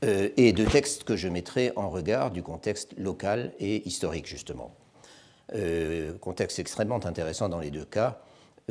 euh, 0.05 0.29
et 0.37 0.53
deux 0.53 0.67
textes 0.67 1.05
que 1.05 1.17
je 1.17 1.29
mettrai 1.29 1.73
en 1.77 1.91
regard 1.91 2.31
du 2.31 2.43
contexte 2.43 2.95
local 2.99 3.53
et 3.59 3.87
historique, 3.87 4.27
justement. 4.27 4.75
contexte 6.21 6.59
extrêmement 6.59 7.05
intéressant 7.07 7.49
dans 7.49 7.61
les 7.61 7.71
deux 7.71 7.87
cas, 7.87 8.21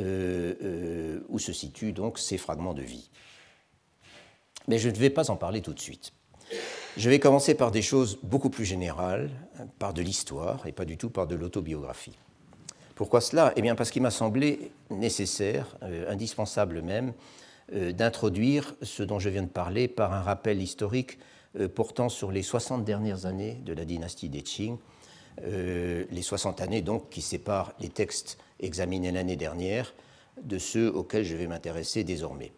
euh, 0.00 0.54
euh, 0.62 1.20
où 1.28 1.40
se 1.40 1.52
situent 1.52 1.92
donc 1.92 2.20
ces 2.20 2.38
fragments 2.38 2.72
de 2.72 2.82
vie. 2.82 3.10
Mais 4.68 4.78
je 4.78 4.90
ne 4.90 4.94
vais 4.94 5.10
pas 5.10 5.28
en 5.28 5.34
parler 5.34 5.60
tout 5.60 5.74
de 5.74 5.80
suite. 5.80 6.12
Je 6.96 7.10
vais 7.10 7.18
commencer 7.18 7.56
par 7.56 7.72
des 7.72 7.82
choses 7.82 8.16
beaucoup 8.22 8.48
plus 8.48 8.64
générales, 8.64 9.28
par 9.80 9.92
de 9.94 10.00
l'histoire 10.00 10.64
et 10.68 10.72
pas 10.72 10.84
du 10.84 10.96
tout 10.96 11.10
par 11.10 11.26
de 11.26 11.34
l'autobiographie. 11.34 12.16
Pourquoi 12.94 13.20
cela? 13.20 13.52
Eh 13.56 13.62
bien 13.62 13.74
parce 13.74 13.90
qu'il 13.90 14.02
m'a 14.02 14.12
semblé 14.12 14.70
nécessaire, 14.90 15.76
euh, 15.82 16.08
indispensable 16.08 16.80
même, 16.80 17.12
d'introduire 17.72 18.74
ce 18.82 19.02
dont 19.02 19.18
je 19.18 19.28
viens 19.28 19.42
de 19.42 19.48
parler 19.48 19.88
par 19.88 20.12
un 20.12 20.22
rappel 20.22 20.62
historique 20.62 21.18
portant 21.74 22.08
sur 22.08 22.32
les 22.32 22.42
60 22.42 22.84
dernières 22.84 23.26
années 23.26 23.60
de 23.64 23.72
la 23.74 23.84
dynastie 23.84 24.30
des 24.30 24.42
Qing, 24.42 24.78
les 25.42 26.22
60 26.22 26.62
années 26.62 26.80
donc 26.80 27.10
qui 27.10 27.20
séparent 27.20 27.74
les 27.78 27.90
textes 27.90 28.38
examinés 28.60 29.12
l'année 29.12 29.36
dernière 29.36 29.92
de 30.42 30.58
ceux 30.58 30.88
auxquels 30.88 31.24
je 31.24 31.36
vais 31.36 31.46
m'intéresser 31.46 32.04
désormais. 32.04 32.52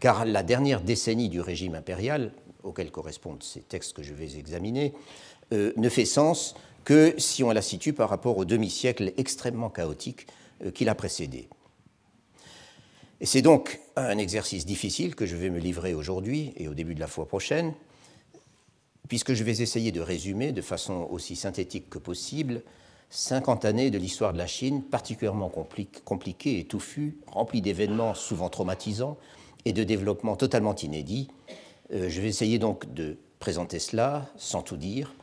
Car 0.00 0.24
la 0.24 0.42
dernière 0.42 0.80
décennie 0.80 1.28
du 1.28 1.40
régime 1.40 1.74
impérial, 1.74 2.32
auquel 2.62 2.90
correspondent 2.90 3.42
ces 3.42 3.60
textes 3.60 3.92
que 3.94 4.02
je 4.02 4.14
vais 4.14 4.38
examiner, 4.38 4.94
euh, 5.52 5.72
ne 5.76 5.88
fait 5.88 6.04
sens 6.04 6.54
que 6.84 7.14
si 7.18 7.42
on 7.44 7.50
la 7.50 7.62
situe 7.62 7.92
par 7.92 8.08
rapport 8.08 8.36
au 8.38 8.44
demi-siècle 8.44 9.12
extrêmement 9.16 9.70
chaotique 9.70 10.26
euh, 10.64 10.70
qui 10.70 10.84
l'a 10.84 10.94
précédé. 10.94 11.48
Et 13.20 13.26
c'est 13.26 13.42
donc 13.42 13.80
un 13.96 14.18
exercice 14.18 14.66
difficile 14.66 15.14
que 15.14 15.24
je 15.24 15.36
vais 15.36 15.48
me 15.48 15.58
livrer 15.58 15.94
aujourd'hui 15.94 16.52
et 16.56 16.68
au 16.68 16.74
début 16.74 16.94
de 16.94 17.00
la 17.00 17.06
fois 17.06 17.26
prochaine, 17.26 17.72
puisque 19.08 19.32
je 19.32 19.42
vais 19.42 19.60
essayer 19.60 19.90
de 19.92 20.00
résumer 20.00 20.52
de 20.52 20.60
façon 20.60 21.08
aussi 21.10 21.36
synthétique 21.36 21.88
que 21.88 21.98
possible 21.98 22.62
50 23.10 23.64
années 23.64 23.90
de 23.90 23.98
l'histoire 23.98 24.32
de 24.32 24.38
la 24.38 24.46
Chine 24.46 24.82
particulièrement 24.82 25.50
compliquée 26.04 26.58
et 26.58 26.64
touffue, 26.64 27.16
remplie 27.26 27.62
d'événements 27.62 28.14
souvent 28.14 28.48
traumatisants 28.48 29.16
et 29.64 29.72
de 29.72 29.84
développements 29.84 30.36
totalement 30.36 30.74
inédits. 30.74 31.28
Euh, 31.92 32.08
je 32.10 32.20
vais 32.20 32.28
essayer 32.28 32.58
donc 32.58 32.92
de 32.92 33.16
présenter 33.38 33.78
cela 33.78 34.28
sans 34.36 34.62
tout 34.62 34.76
dire, 34.76 35.14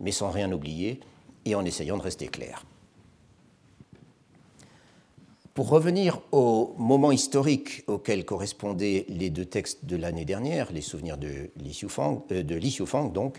mais 0.00 0.12
sans 0.12 0.30
rien 0.30 0.50
oublier 0.52 1.00
et 1.44 1.54
en 1.54 1.64
essayant 1.64 1.98
de 1.98 2.02
rester 2.02 2.28
clair. 2.28 2.64
Pour 5.54 5.68
revenir 5.68 6.20
au 6.32 6.74
moment 6.78 7.12
historique 7.12 7.84
auquel 7.86 8.24
correspondaient 8.24 9.06
les 9.08 9.30
deux 9.30 9.44
textes 9.44 9.84
de 9.84 9.96
l'année 9.96 10.24
dernière, 10.24 10.72
les 10.72 10.80
souvenirs 10.80 11.16
de 11.16 11.50
Li 11.56 11.70
Xiufang, 11.70 12.24
euh, 12.32 13.30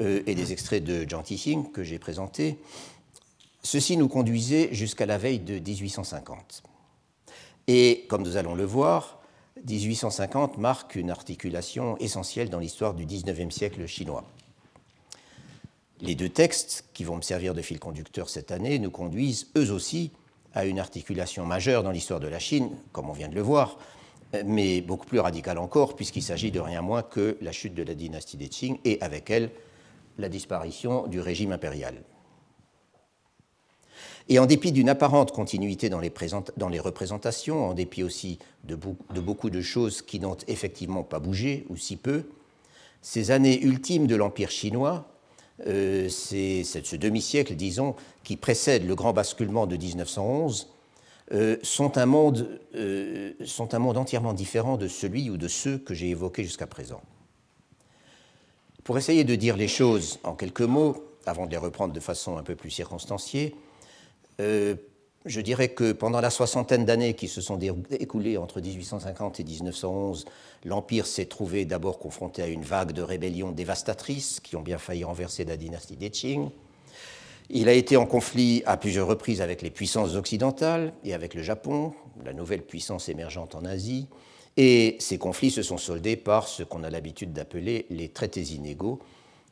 euh, 0.00 0.22
et 0.26 0.34
des 0.34 0.52
extraits 0.52 0.84
de 0.84 1.06
Zhang 1.08 1.22
Tixing 1.22 1.72
que 1.72 1.82
j'ai 1.82 1.98
présentés, 1.98 2.58
Ceci 3.62 3.96
nous 3.96 4.08
conduisait 4.08 4.74
jusqu'à 4.74 5.06
la 5.06 5.18
veille 5.18 5.38
de 5.38 5.58
1850. 5.58 6.64
Et 7.68 8.06
comme 8.08 8.22
nous 8.22 8.36
allons 8.36 8.56
le 8.56 8.64
voir, 8.64 9.20
1850 9.68 10.58
marque 10.58 10.96
une 10.96 11.10
articulation 11.10 11.96
essentielle 11.98 12.50
dans 12.50 12.58
l'histoire 12.58 12.92
du 12.92 13.06
19e 13.06 13.52
siècle 13.52 13.86
chinois. 13.86 14.24
Les 16.00 16.16
deux 16.16 16.28
textes, 16.28 16.84
qui 16.92 17.04
vont 17.04 17.16
me 17.16 17.22
servir 17.22 17.54
de 17.54 17.62
fil 17.62 17.78
conducteur 17.78 18.28
cette 18.28 18.50
année, 18.50 18.80
nous 18.80 18.90
conduisent 18.90 19.46
eux 19.56 19.70
aussi 19.70 20.10
à 20.54 20.64
une 20.64 20.78
articulation 20.78 21.46
majeure 21.46 21.82
dans 21.82 21.90
l'histoire 21.90 22.20
de 22.20 22.28
la 22.28 22.38
Chine, 22.38 22.70
comme 22.92 23.08
on 23.08 23.12
vient 23.12 23.28
de 23.28 23.34
le 23.34 23.42
voir, 23.42 23.78
mais 24.44 24.80
beaucoup 24.80 25.06
plus 25.06 25.20
radicale 25.20 25.58
encore, 25.58 25.94
puisqu'il 25.94 26.22
s'agit 26.22 26.50
de 26.50 26.60
rien 26.60 26.82
moins 26.82 27.02
que 27.02 27.36
la 27.40 27.52
chute 27.52 27.74
de 27.74 27.82
la 27.82 27.94
dynastie 27.94 28.36
des 28.36 28.48
Qing 28.48 28.78
et 28.84 28.98
avec 29.00 29.30
elle 29.30 29.50
la 30.18 30.28
disparition 30.28 31.06
du 31.06 31.20
régime 31.20 31.52
impérial. 31.52 31.94
Et 34.28 34.38
en 34.38 34.46
dépit 34.46 34.72
d'une 34.72 34.88
apparente 34.88 35.32
continuité 35.32 35.88
dans 35.88 35.98
les, 35.98 36.80
représentations, 36.80 37.68
en 37.68 37.74
dépit 37.74 38.02
aussi 38.02 38.38
de 38.64 38.76
beaucoup 38.76 39.50
de 39.50 39.60
choses 39.60 40.00
qui 40.00 40.20
n'ont 40.20 40.36
effectivement 40.46 41.02
pas 41.02 41.18
bougé, 41.18 41.66
ou 41.68 41.76
si 41.76 41.96
peu, 41.96 42.24
ces 43.00 43.32
années 43.32 43.60
ultimes 43.62 44.06
de 44.06 44.14
l'Empire 44.14 44.50
chinois, 44.50 45.11
euh, 45.66 46.08
ce 46.08 46.96
demi-siècle, 46.96 47.54
disons, 47.54 47.94
qui 48.24 48.36
précède 48.36 48.86
le 48.86 48.94
grand 48.94 49.12
basculement 49.12 49.66
de 49.66 49.76
1911, 49.76 50.68
euh, 51.32 51.56
sont, 51.62 51.98
un 51.98 52.06
monde, 52.06 52.60
euh, 52.74 53.32
sont 53.44 53.74
un 53.74 53.78
monde 53.78 53.96
entièrement 53.96 54.34
différent 54.34 54.76
de 54.76 54.88
celui 54.88 55.30
ou 55.30 55.36
de 55.36 55.48
ceux 55.48 55.78
que 55.78 55.94
j'ai 55.94 56.10
évoqués 56.10 56.44
jusqu'à 56.44 56.66
présent. 56.66 57.00
Pour 58.84 58.98
essayer 58.98 59.24
de 59.24 59.34
dire 59.34 59.56
les 59.56 59.68
choses 59.68 60.18
en 60.24 60.34
quelques 60.34 60.62
mots, 60.62 61.04
avant 61.24 61.46
de 61.46 61.52
les 61.52 61.56
reprendre 61.56 61.94
de 61.94 62.00
façon 62.00 62.36
un 62.36 62.42
peu 62.42 62.56
plus 62.56 62.70
circonstanciée, 62.70 63.54
je 65.24 65.40
dirais 65.40 65.68
que 65.68 65.92
pendant 65.92 66.20
la 66.20 66.30
soixantaine 66.30 66.84
d'années 66.84 67.14
qui 67.14 67.28
se 67.28 67.40
sont 67.40 67.58
écoulées 67.90 68.36
entre 68.36 68.60
1850 68.60 69.40
et 69.40 69.44
1911, 69.44 70.24
l'Empire 70.64 71.06
s'est 71.06 71.26
trouvé 71.26 71.64
d'abord 71.64 71.98
confronté 71.98 72.42
à 72.42 72.46
une 72.46 72.62
vague 72.62 72.92
de 72.92 73.02
rébellions 73.02 73.52
dévastatrices 73.52 74.40
qui 74.40 74.56
ont 74.56 74.62
bien 74.62 74.78
failli 74.78 75.04
renverser 75.04 75.44
la 75.44 75.56
dynastie 75.56 75.96
des 75.96 76.10
Qing. 76.10 76.50
Il 77.50 77.68
a 77.68 77.72
été 77.72 77.96
en 77.96 78.06
conflit 78.06 78.62
à 78.66 78.76
plusieurs 78.76 79.06
reprises 79.06 79.40
avec 79.40 79.62
les 79.62 79.70
puissances 79.70 80.16
occidentales 80.16 80.92
et 81.04 81.14
avec 81.14 81.34
le 81.34 81.42
Japon, 81.42 81.92
la 82.24 82.32
nouvelle 82.32 82.62
puissance 82.62 83.08
émergente 83.08 83.54
en 83.54 83.64
Asie, 83.64 84.08
et 84.56 84.96
ces 85.00 85.18
conflits 85.18 85.50
se 85.50 85.62
sont 85.62 85.78
soldés 85.78 86.16
par 86.16 86.48
ce 86.48 86.62
qu'on 86.62 86.82
a 86.82 86.90
l'habitude 86.90 87.32
d'appeler 87.32 87.86
les 87.90 88.08
traités 88.08 88.42
inégaux, 88.42 89.00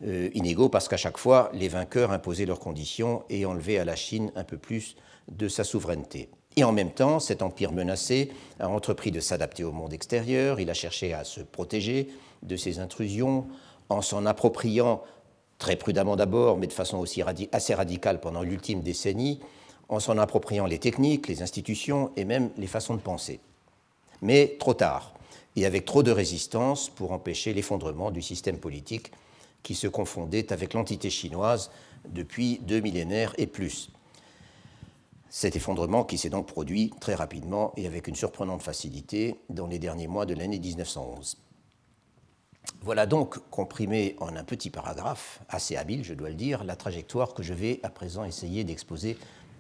inégaux 0.03 0.69
parce 0.69 0.89
qu'à 0.89 0.97
chaque 0.97 1.19
fois, 1.19 1.51
les 1.53 1.69
vainqueurs 1.69 2.11
imposaient 2.11 2.47
leurs 2.47 2.61
conditions 2.61 3.25
et 3.29 3.45
enlevaient 3.45 3.79
à 3.79 3.85
la 3.85 3.97
Chine 3.97 4.33
un 4.35 4.45
peu 4.45 4.57
plus 4.57 4.97
de 5.31 5.49
sa 5.49 5.65
souveraineté. 5.65 6.29
Et 6.57 6.65
en 6.65 6.73
même 6.73 6.91
temps, 6.91 7.21
cet 7.21 7.43
empire 7.43 7.73
menacé 7.73 8.31
a 8.59 8.69
entrepris 8.69 9.11
de 9.11 9.21
s'adapter 9.21 9.63
au 9.63 9.73
monde 9.73 9.93
extérieur, 9.93 10.59
il 10.59 10.69
a 10.71 10.75
cherché 10.75 11.15
à 11.15 11.25
se 11.25 11.41
protéger 11.41 12.09
de 12.43 12.57
ces 12.57 12.79
intrusions 12.81 13.47
en 13.89 14.03
s'en 14.03 14.27
appropriant 14.27 15.03
très 15.59 15.77
prudemment 15.77 16.17
d'abord, 16.17 16.57
mais 16.57 16.67
de 16.67 16.73
façon 16.73 16.99
aussi 16.99 17.23
assez 17.53 17.75
radicale 17.75 18.21
pendant 18.21 18.43
l'ultime 18.43 18.81
décennie, 18.81 19.41
en 19.89 20.01
s'en 20.01 20.19
appropriant 20.19 20.67
les 20.67 20.79
techniques, 20.79 21.29
les 21.29 21.43
institutions 21.43 22.11
et 22.17 22.25
même 22.25 22.51
les 22.57 22.67
façons 22.67 22.95
de 22.95 23.01
penser. 23.01 23.41
Mais 24.23 24.57
trop 24.59 24.75
tard, 24.75 25.13
et 25.57 25.67
avec 25.67 25.85
trop 25.85 26.03
de 26.03 26.11
résistance 26.11 26.89
pour 26.89 27.13
empêcher 27.13 27.53
l'effondrement 27.53 28.11
du 28.11 28.23
système 28.23 28.59
politique 28.59 29.13
qui 29.63 29.75
se 29.75 29.87
confondait 29.87 30.53
avec 30.53 30.75
l'entité 30.75 31.11
chinoise 31.11 31.71
depuis 32.09 32.59
deux 32.61 32.81
millénaires 32.81 33.35
et 33.39 33.47
plus. 33.47 33.91
Cet 35.29 35.55
effondrement 35.55 36.05
qui 36.05 36.19
s'est 36.19 36.31
donc 36.31 36.47
produit 36.47 36.93
très 37.01 37.15
rapidement 37.15 37.73
et 37.77 37.87
avec 37.87 38.09
une 38.09 38.17
surprenante 38.17 38.63
facilité 38.63 39.41
dans 39.49 39.69
les 39.69 39.79
derniers 39.79 40.09
mois 40.09 40.27
de 40.27 40.35
l'année 40.35 40.59
1911. 40.59 41.37
Voilà 42.83 43.07
donc 43.07 43.39
comprimé 43.51 44.17
en 44.21 44.35
un 44.35 44.45
petit 44.45 44.71
paragraphe, 44.71 45.41
assez 45.49 45.77
habile 45.77 46.03
je 46.03 46.15
dois 46.15 46.31
le 46.31 46.35
dire, 46.35 46.65
la 46.65 46.77
trajectoire 46.77 47.35
que 47.35 47.43
je 47.43 47.55
vais 47.55 47.81
à 47.83 47.91
présent 47.91 48.25
essayer 48.25 48.65
d'exposer 48.65 49.17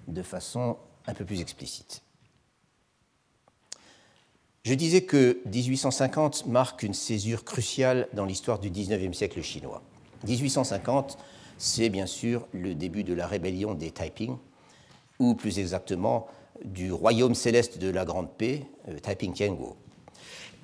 de 0.08 0.22
façon 0.22 0.76
un 1.06 1.14
peu 1.14 1.24
plus 1.24 1.40
explicite. 1.40 2.02
Je 4.62 4.74
disais 4.74 5.00
que 5.00 5.40
1850 5.46 6.46
marque 6.46 6.82
une 6.82 6.92
césure 6.92 7.44
cruciale 7.44 8.08
dans 8.12 8.26
l'histoire 8.26 8.58
du 8.58 8.70
19e 8.70 9.14
siècle 9.14 9.40
chinois. 9.40 9.80
1850, 10.28 11.16
c'est 11.56 11.88
bien 11.88 12.04
sûr 12.04 12.46
le 12.52 12.74
début 12.74 13.02
de 13.02 13.14
la 13.14 13.26
rébellion 13.26 13.72
des 13.72 13.90
Taiping, 13.90 14.36
ou 15.18 15.34
plus 15.34 15.58
exactement 15.58 16.26
du 16.62 16.92
royaume 16.92 17.34
céleste 17.34 17.78
de 17.78 17.88
la 17.88 18.04
Grande 18.04 18.30
Paix, 18.36 18.66
euh, 18.88 18.98
Taiping 18.98 19.32
Tianguo. 19.32 19.76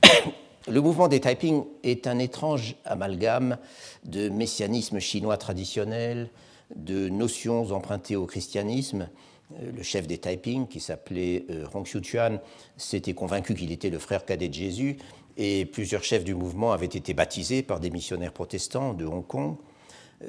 Le 0.68 0.80
mouvement 0.80 1.06
des 1.06 1.20
Taiping 1.20 1.64
est 1.84 2.08
un 2.08 2.18
étrange 2.18 2.74
amalgame 2.84 3.56
de 4.04 4.28
messianisme 4.28 4.98
chinois 4.98 5.36
traditionnel, 5.36 6.28
de 6.74 7.08
notions 7.08 7.70
empruntées 7.70 8.16
au 8.16 8.26
christianisme. 8.26 9.08
Euh, 9.54 9.70
le 9.72 9.82
chef 9.82 10.06
des 10.06 10.18
Taiping, 10.18 10.66
qui 10.66 10.80
s'appelait 10.80 11.44
euh, 11.50 11.66
Hong 11.72 11.84
Xiuquan, 11.84 12.38
s'était 12.76 13.14
convaincu 13.14 13.54
qu'il 13.54 13.72
était 13.72 13.90
le 13.90 13.98
frère 13.98 14.24
cadet 14.24 14.48
de 14.48 14.54
Jésus, 14.54 14.96
et 15.36 15.66
plusieurs 15.66 16.02
chefs 16.02 16.24
du 16.24 16.34
mouvement 16.34 16.72
avaient 16.72 16.86
été 16.86 17.14
baptisés 17.14 17.62
par 17.62 17.78
des 17.78 17.90
missionnaires 17.90 18.32
protestants 18.32 18.94
de 18.94 19.04
Hong 19.04 19.26
Kong. 19.26 19.56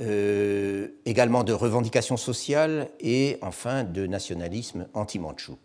Euh, 0.02 0.90
également 1.06 1.46
de 1.46 1.54
revendications 1.54 2.18
sociales 2.18 2.90
et 3.00 3.38
enfin 3.42 3.86
de 3.86 4.06
nationalisme 4.06 4.88
anti-mandchou. 4.94 5.58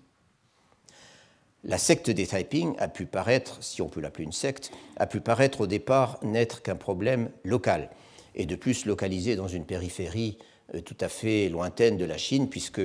La 1.65 1.77
secte 1.77 2.09
des 2.09 2.29
Taiping 2.29 2.75
a 2.79 2.87
pu 2.87 3.07
paraître, 3.07 3.59
si 3.63 3.83
on 3.83 3.89
peut 3.89 4.01
l'appeler 4.01 4.25
une 4.25 4.33
secte, 4.33 4.71
a 4.97 5.09
pu 5.09 5.21
paraître 5.21 5.63
au 5.63 5.67
départ 5.67 6.19
n'être 6.23 6.63
qu'un 6.63 6.77
problème 6.77 7.31
local, 7.45 7.91
et 8.37 8.47
de 8.47 8.55
plus 8.55 8.87
localisé 8.87 9.35
dans 9.35 9.49
une 9.49 9.65
périphérie 9.65 10.39
tout 10.85 10.97
à 11.01 11.09
fait 11.09 11.49
lointaine 11.49 11.97
de 11.97 12.05
la 12.05 12.17
Chine, 12.17 12.49
puisque 12.49 12.81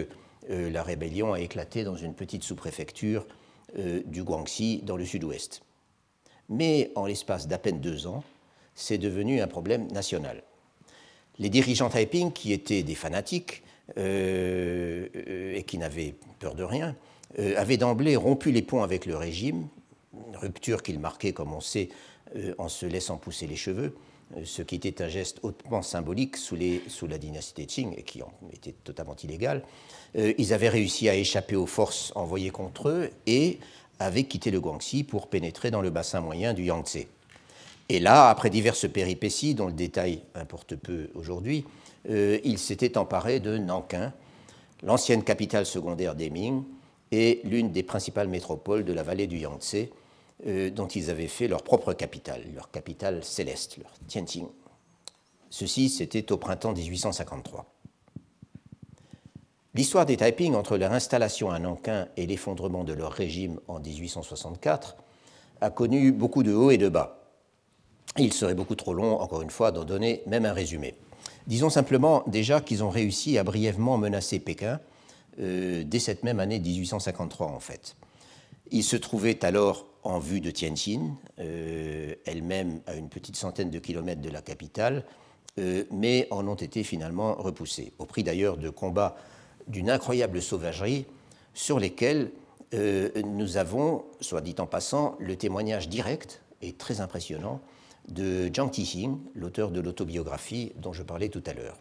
euh, 0.50 0.70
la 0.70 0.84
rébellion 0.84 1.34
a 1.34 1.40
éclaté 1.40 1.84
dans 1.84 1.96
une 1.96 2.14
petite 2.14 2.44
sous-préfecture 2.44 3.26
euh, 3.78 4.02
du 4.06 4.24
Guangxi 4.24 4.82
dans 4.84 4.98
le 4.98 5.06
sud-ouest. 5.06 5.62
Mais 6.50 6.92
en 6.96 7.06
l'espace 7.06 7.48
d'à 7.48 7.58
peine 7.58 7.80
deux 7.80 8.08
ans, 8.08 8.24
c'est 8.76 8.98
devenu 8.98 9.42
un 9.42 9.48
problème 9.48 9.88
national. 9.92 10.44
Les 11.40 11.50
dirigeants 11.50 11.90
Taiping, 11.90 12.32
qui 12.32 12.54
étaient 12.54 12.84
des 12.84 12.96
fanatiques 12.96 13.64
et 13.96 15.64
qui 15.66 15.78
n'avaient 15.78 16.14
peur 16.40 16.56
de 16.56 16.64
rien, 16.64 16.96
euh, 17.40 17.54
avait 17.58 17.78
d'emblée 17.78 18.16
rompu 18.16 18.52
les 18.52 18.62
ponts 18.62 18.84
avec 18.84 19.06
le 19.06 19.16
régime, 19.18 19.68
rupture 20.34 20.82
qu'il 20.82 21.00
marquait, 21.00 21.34
comme 21.34 21.54
on 21.54 21.60
sait, 21.60 21.90
euh, 22.36 22.56
en 22.58 22.70
se 22.70 22.86
laissant 22.86 23.18
pousser 23.18 23.48
les 23.48 23.56
cheveux, 23.56 23.96
euh, 23.96 23.98
ce 24.44 24.62
qui 24.62 24.76
était 24.76 25.02
un 25.02 25.08
geste 25.08 25.40
hautement 25.44 25.82
symbolique 25.82 26.38
sous, 26.38 26.58
la 26.58 27.18
dynastie 27.18 27.66
Qing 27.66 27.94
et 27.98 28.04
qui 28.04 28.22
était 28.54 28.74
totalement 28.84 29.16
illégal. 29.24 29.64
ils 30.16 30.54
avaient 30.54 30.70
réussi 30.70 31.10
à 31.10 31.16
échapper 31.16 31.56
aux 31.56 31.66
forces 31.66 32.12
envoyées 32.16 32.50
contre 32.50 32.90
eux 32.90 33.10
et 33.26 33.60
avaient 34.00 34.26
quitté 34.26 34.52
le 34.52 34.60
Guangxi 34.60 35.04
pour 35.04 35.28
pénétrer 35.28 35.72
dans 35.72 35.82
le 35.82 35.90
bassin 35.90 36.22
moyen 36.22 36.54
du 36.54 36.64
Yangtze. 36.64 37.06
Et 37.90 38.00
là, 38.00 38.30
après 38.30 38.50
diverses 38.50 38.88
péripéties, 38.90 39.56
dont 39.56 39.68
le 39.68 39.74
détail 39.74 40.22
importe 40.36 40.76
peu 40.76 41.10
aujourd'hui, 41.16 41.66
ils 42.10 42.60
s'étaient 42.60 42.98
emparés 42.98 43.40
de 43.40 43.58
Nankin, 43.58 44.14
l'ancienne 44.84 45.24
capitale 45.24 45.66
secondaire 45.66 46.16
des 46.16 46.30
Ming, 46.30 46.64
et 47.12 47.42
l'une 47.44 47.72
des 47.72 47.84
principales 47.84 48.28
métropoles 48.28 48.84
de 48.84 48.94
la 48.94 49.04
vallée 49.04 49.28
du 49.28 49.38
Yangtze, 49.38 49.88
euh, 50.46 50.70
dont 50.70 50.88
ils 50.88 51.10
avaient 51.10 51.28
fait 51.28 51.48
leur 51.48 51.64
propre 51.64 51.94
capitale, 51.94 52.44
leur 52.54 52.70
capitale 52.70 53.24
céleste, 53.24 53.78
leur 53.78 53.92
Tianjin. 54.08 54.48
Ceci, 55.50 55.90
c'était 55.90 56.32
au 56.32 56.38
printemps 56.38 56.74
1853. 56.74 57.66
L'histoire 59.74 60.06
des 60.06 60.18
Taiping 60.18 60.56
entre 60.56 60.78
leur 60.78 60.92
installation 60.92 61.52
à 61.52 61.60
Nankin 61.60 62.08
et 62.18 62.26
l'effondrement 62.26 62.84
de 62.84 62.94
leur 62.94 63.12
régime 63.12 63.60
en 63.68 63.80
1864 63.80 64.98
a 65.62 65.70
connu 65.70 66.12
beaucoup 66.12 66.44
de 66.44 66.54
hauts 66.54 66.72
et 66.72 66.78
de 66.78 66.90
bas. 66.90 67.32
Il 68.18 68.34
serait 68.34 68.56
beaucoup 68.56 68.76
trop 68.76 68.94
long, 68.94 69.20
encore 69.20 69.42
une 69.42 69.50
fois, 69.50 69.72
d'en 69.72 69.86
donner 69.86 70.24
même 70.26 70.46
un 70.46 70.54
résumé. 70.54 70.96
Disons 71.46 71.70
simplement 71.70 72.24
déjà 72.28 72.60
qu'ils 72.60 72.84
ont 72.84 72.90
réussi 72.90 73.38
à 73.38 73.44
brièvement 73.44 73.98
menacer 73.98 74.40
Pékin 74.40 74.80
euh, 75.40 75.84
dès 75.86 76.00
cette 76.00 76.24
même 76.24 76.40
année 76.40 76.60
1853 76.60 77.48
en 77.48 77.60
fait. 77.60 77.96
Ils 78.72 78.84
se 78.84 78.96
trouvaient 78.98 79.46
alors 79.46 79.86
en 80.08 80.20
vue 80.20 80.40
de 80.40 80.52
Tianjin, 80.52 81.16
euh, 81.40 82.16
elle-même 82.26 82.82
à 82.88 82.96
une 82.96 83.10
petite 83.10 83.36
centaine 83.36 83.70
de 83.70 83.80
kilomètres 83.80 84.22
de 84.22 84.30
la 84.30 84.42
capitale, 84.42 85.04
euh, 85.60 85.84
mais 85.92 86.28
en 86.32 86.48
ont 86.48 86.56
été 86.56 86.84
finalement 86.84 87.36
repoussés, 87.36 87.94
au 88.00 88.06
prix 88.06 88.24
d'ailleurs 88.24 88.58
de 88.58 88.70
combats 88.70 89.18
d'une 89.68 89.90
incroyable 89.90 90.42
sauvagerie 90.42 91.06
sur 91.54 91.80
lesquels 91.80 92.32
nous 92.74 93.56
avons, 93.56 94.04
soit 94.20 94.42
dit 94.42 94.56
en 94.60 94.66
passant, 94.66 95.16
le 95.20 95.38
témoignage 95.38 95.88
direct 95.88 96.42
et 96.62 96.74
très 96.74 97.00
impressionnant 97.00 97.62
de 98.10 98.54
Jiang 98.54 98.70
Tixing, 98.70 99.18
l'auteur 99.36 99.72
de 99.72 99.80
l'autobiographie 99.80 100.74
dont 100.76 100.92
je 100.92 101.04
parlais 101.04 101.30
tout 101.30 101.44
à 101.46 101.54
l'heure. 101.54 101.78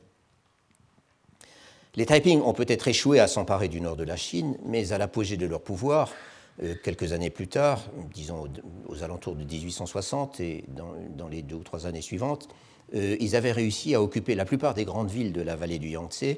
Les 1.96 2.04
Taiping 2.04 2.42
ont 2.42 2.52
peut-être 2.52 2.88
échoué 2.88 3.20
à 3.20 3.26
s'emparer 3.26 3.68
du 3.68 3.80
nord 3.80 3.96
de 3.96 4.04
la 4.04 4.16
Chine, 4.16 4.58
mais 4.66 4.92
à 4.92 4.98
l'apogée 4.98 5.38
de 5.38 5.46
leur 5.46 5.62
pouvoir, 5.62 6.10
euh, 6.10 6.35
quelques 6.82 7.12
années 7.12 7.30
plus 7.30 7.48
tard, 7.48 7.82
disons 8.14 8.48
aux 8.88 9.02
alentours 9.02 9.34
de 9.34 9.44
1860 9.44 10.40
et 10.40 10.64
dans, 10.68 11.28
les 11.28 11.42
deux 11.42 11.56
ou 11.56 11.62
trois 11.62 11.86
années 11.86 12.02
suivantes, 12.02 12.48
euh, 12.94 13.16
ils 13.20 13.36
avaient 13.36 13.52
réussi 13.52 13.94
à 13.94 14.02
occuper 14.02 14.34
la 14.34 14.44
plupart 14.44 14.74
des 14.74 14.84
grandes 14.84 15.10
villes 15.10 15.32
de 15.32 15.42
la 15.42 15.56
vallée 15.56 15.78
du 15.78 15.88
Yangtze, 15.88 16.36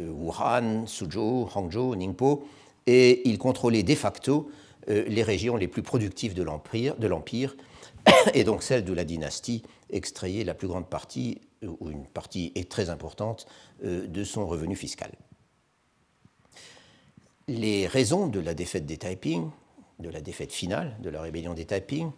euh, 0.00 0.10
Wuhan, 0.10 0.86
Suzhou, 0.86 1.48
Hangzhou, 1.54 1.94
Ningpo, 1.94 2.44
et 2.86 3.28
ils 3.28 3.38
contrôlaient 3.38 3.82
de 3.82 3.94
facto 3.94 4.50
les 4.88 5.22
régions 5.22 5.54
les 5.56 5.68
plus 5.68 5.82
productives 5.82 6.34
de 6.34 6.42
l'Empire, 6.42 6.96
et 8.34 8.44
donc 8.44 8.62
celles 8.62 8.84
de 8.84 8.92
la 8.92 9.04
dynastie 9.04 9.62
extrayait 9.90 10.44
la 10.44 10.54
plus 10.54 10.68
grande 10.68 10.88
partie 10.88 11.40
ou 11.64 11.90
une 11.90 12.06
partie 12.06 12.52
très 12.68 12.90
importante 12.90 13.46
euh, 13.84 14.06
de 14.06 14.24
son 14.24 14.46
revenu 14.46 14.74
fiscal. 14.74 15.10
Les 17.54 17.86
raisons 17.86 18.28
de 18.28 18.40
la 18.40 18.54
défaite 18.54 18.86
des 18.86 18.96
Taiping, 18.96 19.50
de 19.98 20.08
la 20.08 20.22
défaite 20.22 20.52
finale 20.52 20.96
de 21.02 21.10
la 21.10 21.20
rébellion 21.20 21.52
des 21.52 21.66
Taiping, 21.66 22.10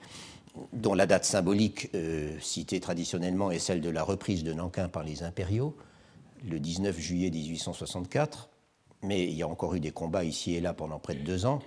dont 0.73 0.95
la 0.95 1.07
date 1.07 1.25
symbolique 1.25 1.91
euh, 1.97 2.39
citée 2.39 2.79
traditionnellement 2.79 3.51
est 3.51 3.59
celle 3.59 3.81
de 3.81 3.91
la 3.91 4.05
reprise 4.05 4.45
de 4.45 4.53
Nankin 4.53 4.89
par 4.89 5.03
les 5.03 5.25
impériaux, 5.25 5.77
le 6.49 6.61
19 6.61 6.97
juillet 7.01 7.33
1864, 7.33 8.49
mais 9.03 9.25
il 9.25 9.35
y 9.35 9.43
a 9.43 9.49
encore 9.49 9.75
eu 9.75 9.81
des 9.81 9.91
combats 9.91 10.23
ici 10.23 10.55
et 10.55 10.61
là 10.61 10.73
pendant 10.73 11.01
près 11.01 11.17
de 11.17 11.25
deux 11.25 11.47
ans. 11.47 11.59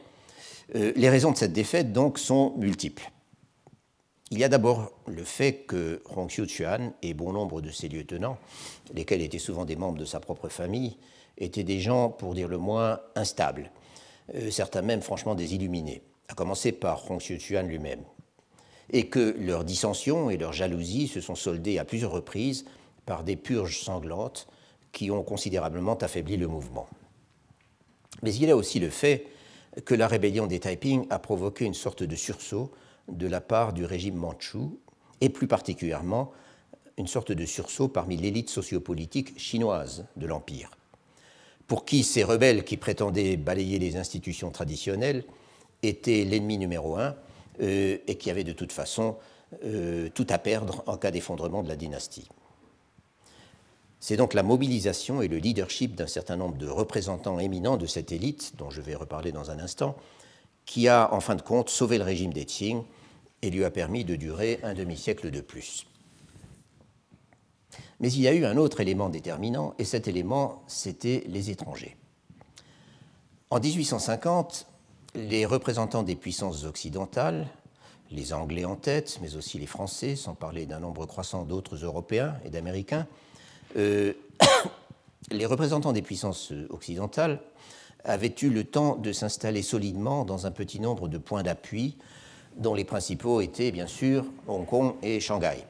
Euh, 0.76 0.94
les 0.96 1.10
raisons 1.10 1.34
de 1.34 1.38
cette 1.38 1.52
défaite, 1.52 1.92
donc, 1.92 2.20
sont 2.20 2.54
multiples. 2.56 3.12
Il 4.32 4.40
y 4.40 4.46
a 4.46 4.50
d'abord 4.50 4.94
le 5.08 5.26
fait 5.26 5.66
que 5.68 6.02
Hong 6.16 6.30
Xiu-Chuan 6.30 6.94
et 7.02 7.14
bon 7.14 7.34
nombre 7.34 7.60
de 7.60 7.72
ses 7.72 7.90
lieutenants, 7.90 8.38
lesquels 8.94 9.22
étaient 9.22 9.40
souvent 9.40 9.66
des 9.66 9.76
membres 9.76 9.98
de 9.98 10.06
sa 10.06 10.22
propre 10.22 10.48
famille, 10.48 10.96
étaient 11.38 11.64
des 11.64 11.80
gens, 11.80 12.10
pour 12.10 12.34
dire 12.34 12.48
le 12.48 12.58
moins, 12.58 13.00
instables, 13.16 13.72
euh, 14.36 14.50
certains 14.52 14.82
même 14.82 15.02
franchement 15.02 15.36
des 15.36 15.56
illuminés, 15.56 16.02
à 16.30 16.34
commencer 16.34 16.72
par 16.72 17.10
Hong 17.10 17.20
Xiu-Chuan 17.20 17.68
lui-même, 17.68 18.04
et 18.92 19.08
que 19.08 19.36
leurs 19.40 19.64
dissensions 19.64 20.30
et 20.30 20.38
leurs 20.38 20.54
jalousies 20.54 21.08
se 21.08 21.22
sont 21.22 21.36
soldées 21.36 21.78
à 21.78 21.86
plusieurs 21.86 22.12
reprises 22.12 22.66
par 23.06 23.24
des 23.24 23.36
purges 23.36 23.80
sanglantes 23.80 24.48
qui 24.92 25.12
ont 25.12 25.24
considérablement 25.24 25.96
affaibli 25.96 26.38
le 26.38 26.48
mouvement. 26.48 26.88
Mais 28.24 28.34
il 28.34 28.46
y 28.46 28.52
a 28.52 28.56
aussi 28.56 28.80
le 28.80 28.90
fait 28.90 29.28
que 29.86 29.94
la 29.94 30.08
rébellion 30.08 30.48
des 30.48 30.60
Taiping 30.60 31.06
a 31.10 31.20
provoqué 31.20 31.66
une 31.66 31.74
sorte 31.74 32.04
de 32.04 32.16
sursaut 32.16 32.72
de 33.08 33.28
la 33.28 33.42
part 33.42 33.74
du 33.74 33.86
régime 33.86 34.16
mandchou, 34.16 34.80
et 35.22 35.30
plus 35.30 35.48
particulièrement 35.48 36.32
une 36.98 37.08
sorte 37.08 37.32
de 37.32 37.46
sursaut 37.46 37.88
parmi 37.88 38.18
l'élite 38.18 38.50
sociopolitique 38.50 39.40
chinoise 39.40 40.06
de 40.16 40.28
l'Empire, 40.28 40.72
pour 41.68 41.86
qui 41.86 42.04
ces 42.04 42.24
rebelles 42.24 42.64
qui 42.64 42.78
prétendaient 42.78 43.38
balayer 43.38 43.78
les 43.78 43.98
institutions 43.98 44.52
traditionnelles 44.52 45.24
étaient 45.84 46.24
l'ennemi 46.24 46.58
numéro 46.58 46.98
un 46.98 47.16
euh, 47.62 47.98
et 48.08 48.16
qui 48.16 48.32
avaient 48.32 48.44
de 48.44 48.54
toute 48.54 48.72
façon 48.72 49.18
euh, 49.66 50.10
tout 50.14 50.28
à 50.30 50.38
perdre 50.38 50.84
en 50.88 50.98
cas 50.98 51.12
d'effondrement 51.12 51.64
de 51.64 51.68
la 51.68 51.76
dynastie. 51.76 52.28
C'est 54.00 54.18
donc 54.18 54.34
la 54.34 54.44
mobilisation 54.44 55.22
et 55.22 55.28
le 55.28 55.38
leadership 55.38 55.96
d'un 55.96 56.08
certain 56.08 56.38
nombre 56.38 56.58
de 56.58 56.68
représentants 56.68 57.40
éminents 57.40 57.78
de 57.78 57.86
cette 57.86 58.12
élite, 58.12 58.54
dont 58.58 58.70
je 58.70 58.82
vais 58.82 58.96
reparler 58.96 59.32
dans 59.32 59.52
un 59.52 59.60
instant, 59.60 59.96
qui 60.66 60.88
a 60.88 61.14
en 61.14 61.20
fin 61.20 61.36
de 61.36 61.42
compte 61.42 61.70
sauvé 61.70 61.98
le 61.98 62.04
régime 62.04 62.32
des 62.32 62.46
Qing 62.46 62.84
et 63.42 63.50
lui 63.50 63.64
a 63.64 63.72
permis 63.72 64.06
de 64.06 64.16
durer 64.16 64.60
un 64.64 64.74
demi-siècle 64.74 65.32
de 65.32 65.42
plus. 65.42 65.86
Mais 68.00 68.12
il 68.12 68.22
y 68.22 68.28
a 68.28 68.34
eu 68.34 68.46
un 68.46 68.58
autre 68.58 68.80
élément 68.80 69.10
déterminant, 69.10 69.74
et 69.80 69.86
cet 69.86 70.08
élément, 70.08 70.64
c'était 70.68 71.24
les 71.28 71.50
étrangers. 71.50 71.98
En 73.50 73.60
1850, 73.60 74.68
les 75.16 75.46
représentants 75.46 76.04
des 76.04 76.16
puissances 76.16 76.64
occidentales, 76.66 77.48
les 78.12 78.34
Anglais 78.34 78.66
en 78.66 78.76
tête, 78.76 79.20
mais 79.22 79.36
aussi 79.36 79.58
les 79.58 79.66
Français, 79.66 80.16
sans 80.16 80.36
parler 80.36 80.66
d'un 80.66 80.80
nombre 80.80 81.06
croissant 81.06 81.44
d'autres 81.44 81.84
Européens 81.84 82.36
et 82.46 82.50
d'Américains, 82.50 83.08
euh, 83.78 84.14
les 85.32 85.46
représentants 85.46 85.94
des 85.94 86.02
puissances 86.02 86.54
occidentales 86.70 87.42
avaient 88.04 88.34
eu 88.42 88.50
le 88.50 88.64
temps 88.64 88.96
de 88.96 89.12
s'installer 89.12 89.62
solidement 89.62 90.24
dans 90.24 90.46
un 90.46 90.52
petit 90.52 90.80
nombre 90.80 91.08
de 91.08 91.18
points 91.18 91.44
d'appui, 91.44 91.98
dont 92.58 92.74
les 92.74 92.86
principaux 92.86 93.42
étaient 93.42 93.72
bien 93.72 93.88
sûr 93.88 94.26
Hong 94.48 94.66
Kong 94.66 94.94
et 95.02 95.20
Shanghai. 95.20 95.64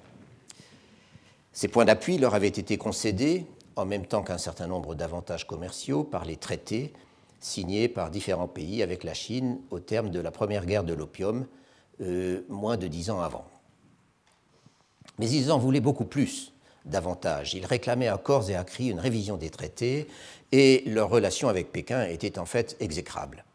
Ces 1.58 1.70
points 1.70 1.86
d'appui 1.86 2.20
leur 2.20 2.36
avaient 2.36 2.48
été 2.48 2.78
concédés, 2.78 3.48
en 3.78 3.86
même 3.88 4.06
temps 4.06 4.22
qu'un 4.22 4.38
certain 4.38 4.68
nombre 4.68 4.94
d'avantages 4.94 5.48
commerciaux, 5.48 6.04
par 6.04 6.24
les 6.24 6.36
traités 6.36 6.94
signés 7.40 7.88
par 7.88 8.12
différents 8.12 8.48
pays 8.48 8.84
avec 8.84 9.04
la 9.04 9.16
Chine 9.16 9.58
au 9.72 9.80
terme 9.80 10.12
de 10.12 10.20
la 10.20 10.30
première 10.30 10.68
guerre 10.68 10.84
de 10.84 10.94
l'opium, 10.94 11.48
euh, 12.02 12.42
moins 12.48 12.78
de 12.78 12.86
dix 12.86 13.10
ans 13.10 13.22
avant. 13.22 13.48
Mais 15.18 15.28
ils 15.28 15.52
en 15.52 15.58
voulaient 15.58 15.80
beaucoup 15.80 16.06
plus 16.06 16.54
davantage. 16.86 17.56
Ils 17.56 17.66
réclamaient 17.66 18.08
à 18.08 18.20
corps 18.20 18.52
et 18.52 18.56
à 18.56 18.64
cri 18.64 18.92
une 18.92 19.00
révision 19.00 19.36
des 19.36 19.50
traités 19.50 20.06
et 20.52 20.84
leur 20.86 21.10
relation 21.10 21.50
avec 21.50 21.72
Pékin 21.72 22.06
était 22.06 22.38
en 22.38 22.46
fait 22.46 22.78
exécrable. 22.80 23.46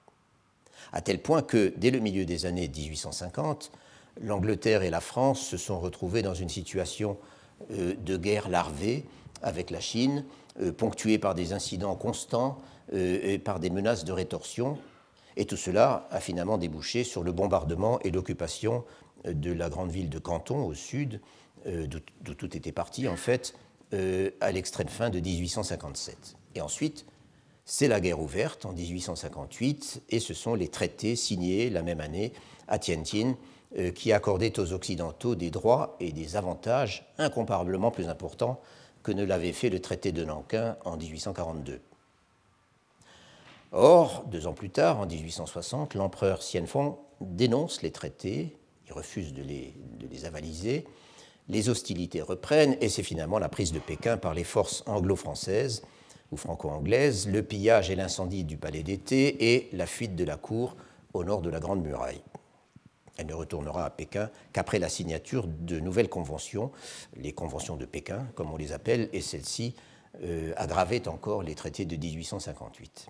À 0.92 1.02
tel 1.02 1.22
point 1.22 1.42
que, 1.42 1.72
dès 1.76 1.92
le 1.92 2.00
milieu 2.00 2.24
des 2.24 2.46
années 2.46 2.66
1850, 2.66 3.70
l'Angleterre 4.20 4.82
et 4.82 4.90
la 4.90 5.00
France 5.00 5.46
se 5.46 5.56
sont 5.56 5.78
retrouvées 5.78 6.22
dans 6.22 6.34
une 6.34 6.48
situation 6.48 7.16
de 7.70 8.16
guerre 8.16 8.48
larvée 8.48 9.04
avec 9.42 9.70
la 9.70 9.80
Chine, 9.80 10.24
euh, 10.60 10.72
ponctuée 10.72 11.18
par 11.18 11.34
des 11.34 11.52
incidents 11.52 11.94
constants 11.94 12.58
euh, 12.92 13.18
et 13.22 13.38
par 13.38 13.60
des 13.60 13.70
menaces 13.70 14.04
de 14.04 14.12
rétorsion. 14.12 14.78
Et 15.36 15.46
tout 15.46 15.56
cela 15.56 16.06
a 16.10 16.20
finalement 16.20 16.58
débouché 16.58 17.04
sur 17.04 17.22
le 17.22 17.32
bombardement 17.32 17.98
et 18.00 18.10
l'occupation 18.10 18.84
de 19.24 19.52
la 19.52 19.70
grande 19.70 19.90
ville 19.90 20.10
de 20.10 20.18
Canton 20.18 20.64
au 20.66 20.74
sud, 20.74 21.20
d'où 21.64 22.34
tout 22.34 22.54
était 22.54 22.72
parti 22.72 23.08
en 23.08 23.16
fait, 23.16 23.54
à 23.92 24.52
l'extrême 24.52 24.88
fin 24.88 25.08
de 25.08 25.20
1857. 25.20 26.36
Et 26.54 26.60
ensuite, 26.60 27.06
c'est 27.64 27.88
la 27.88 28.00
guerre 28.00 28.20
ouverte 28.20 28.66
en 28.66 28.72
1858 28.72 30.02
et 30.10 30.20
ce 30.20 30.34
sont 30.34 30.54
les 30.54 30.68
traités 30.68 31.16
signés 31.16 31.70
la 31.70 31.82
même 31.82 32.00
année 32.00 32.32
à 32.68 32.78
Tianjin 32.78 33.30
euh, 33.30 33.34
qui 33.94 34.12
accordaient 34.12 34.60
aux 34.60 34.72
Occidentaux 34.72 35.34
des 35.34 35.50
droits 35.50 35.96
et 35.98 36.12
des 36.12 36.36
avantages 36.36 37.06
incomparablement 37.18 37.90
plus 37.90 38.08
importants 38.08 38.60
que 39.02 39.12
ne 39.12 39.24
l'avait 39.24 39.52
fait 39.52 39.70
le 39.70 39.80
traité 39.80 40.12
de 40.12 40.24
Nankin 40.24 40.76
en 40.84 40.96
1842. 40.96 41.80
Or, 43.72 44.24
deux 44.30 44.46
ans 44.46 44.52
plus 44.52 44.70
tard, 44.70 45.00
en 45.00 45.06
1860, 45.06 45.94
l'empereur 45.94 46.40
Xianfeng 46.40 46.98
dénonce 47.20 47.82
les 47.82 47.90
traités, 47.90 48.56
il 48.86 48.92
refuse 48.92 49.32
de 49.32 49.42
les, 49.42 49.74
de 49.98 50.06
les 50.06 50.26
avaliser, 50.26 50.86
les 51.48 51.68
hostilités 51.68 52.20
reprennent 52.20 52.76
et 52.80 52.88
c'est 52.88 53.02
finalement 53.02 53.38
la 53.38 53.48
prise 53.48 53.72
de 53.72 53.78
Pékin 53.78 54.18
par 54.18 54.34
les 54.34 54.44
forces 54.44 54.84
anglo-françaises 54.86 55.82
ou 56.30 56.36
franco-anglaise, 56.36 57.28
le 57.28 57.42
pillage 57.42 57.90
et 57.90 57.96
l'incendie 57.96 58.44
du 58.44 58.56
palais 58.56 58.82
d'été 58.82 59.54
et 59.54 59.68
la 59.72 59.86
fuite 59.86 60.16
de 60.16 60.24
la 60.24 60.36
cour 60.36 60.76
au 61.14 61.24
nord 61.24 61.40
de 61.40 61.50
la 61.50 61.60
Grande 61.60 61.82
Muraille. 61.82 62.22
Elle 63.18 63.26
ne 63.26 63.34
retournera 63.34 63.84
à 63.84 63.90
Pékin 63.90 64.30
qu'après 64.52 64.78
la 64.78 64.88
signature 64.88 65.46
de 65.46 65.80
nouvelles 65.80 66.08
conventions, 66.08 66.70
les 67.16 67.32
conventions 67.32 67.76
de 67.76 67.84
Pékin, 67.84 68.26
comme 68.34 68.50
on 68.50 68.56
les 68.56 68.72
appelle, 68.72 69.08
et 69.12 69.20
celles-ci 69.20 69.74
euh, 70.22 70.52
encore 71.06 71.42
les 71.42 71.54
traités 71.54 71.84
de 71.84 71.96
1858. 71.96 73.08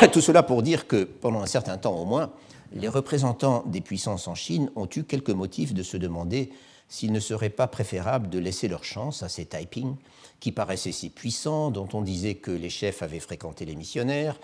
Tout 0.12 0.20
cela 0.20 0.42
pour 0.42 0.62
dire 0.62 0.86
que, 0.86 1.04
pendant 1.04 1.42
un 1.42 1.46
certain 1.46 1.78
temps 1.78 1.96
au 1.96 2.04
moins, 2.04 2.32
les 2.72 2.88
représentants 2.88 3.62
des 3.66 3.80
puissances 3.80 4.28
en 4.28 4.34
Chine 4.34 4.70
ont 4.76 4.88
eu 4.94 5.04
quelques 5.04 5.30
motifs 5.30 5.72
de 5.74 5.82
se 5.82 5.96
demander 5.96 6.50
s'il 6.88 7.12
ne 7.12 7.20
serait 7.20 7.50
pas 7.50 7.66
préférable 7.66 8.28
de 8.28 8.38
laisser 8.38 8.68
leur 8.68 8.84
chance 8.84 9.22
à 9.22 9.28
ces 9.28 9.44
Taiping 9.44 9.96
qui 10.40 10.52
paraissaient 10.52 10.92
si 10.92 11.10
puissants, 11.10 11.70
dont 11.70 11.88
on 11.92 12.02
disait 12.02 12.34
que 12.34 12.50
les 12.50 12.70
chefs 12.70 13.02
avaient 13.02 13.20
fréquenté 13.20 13.64
les 13.64 13.74
missionnaires 13.74 14.38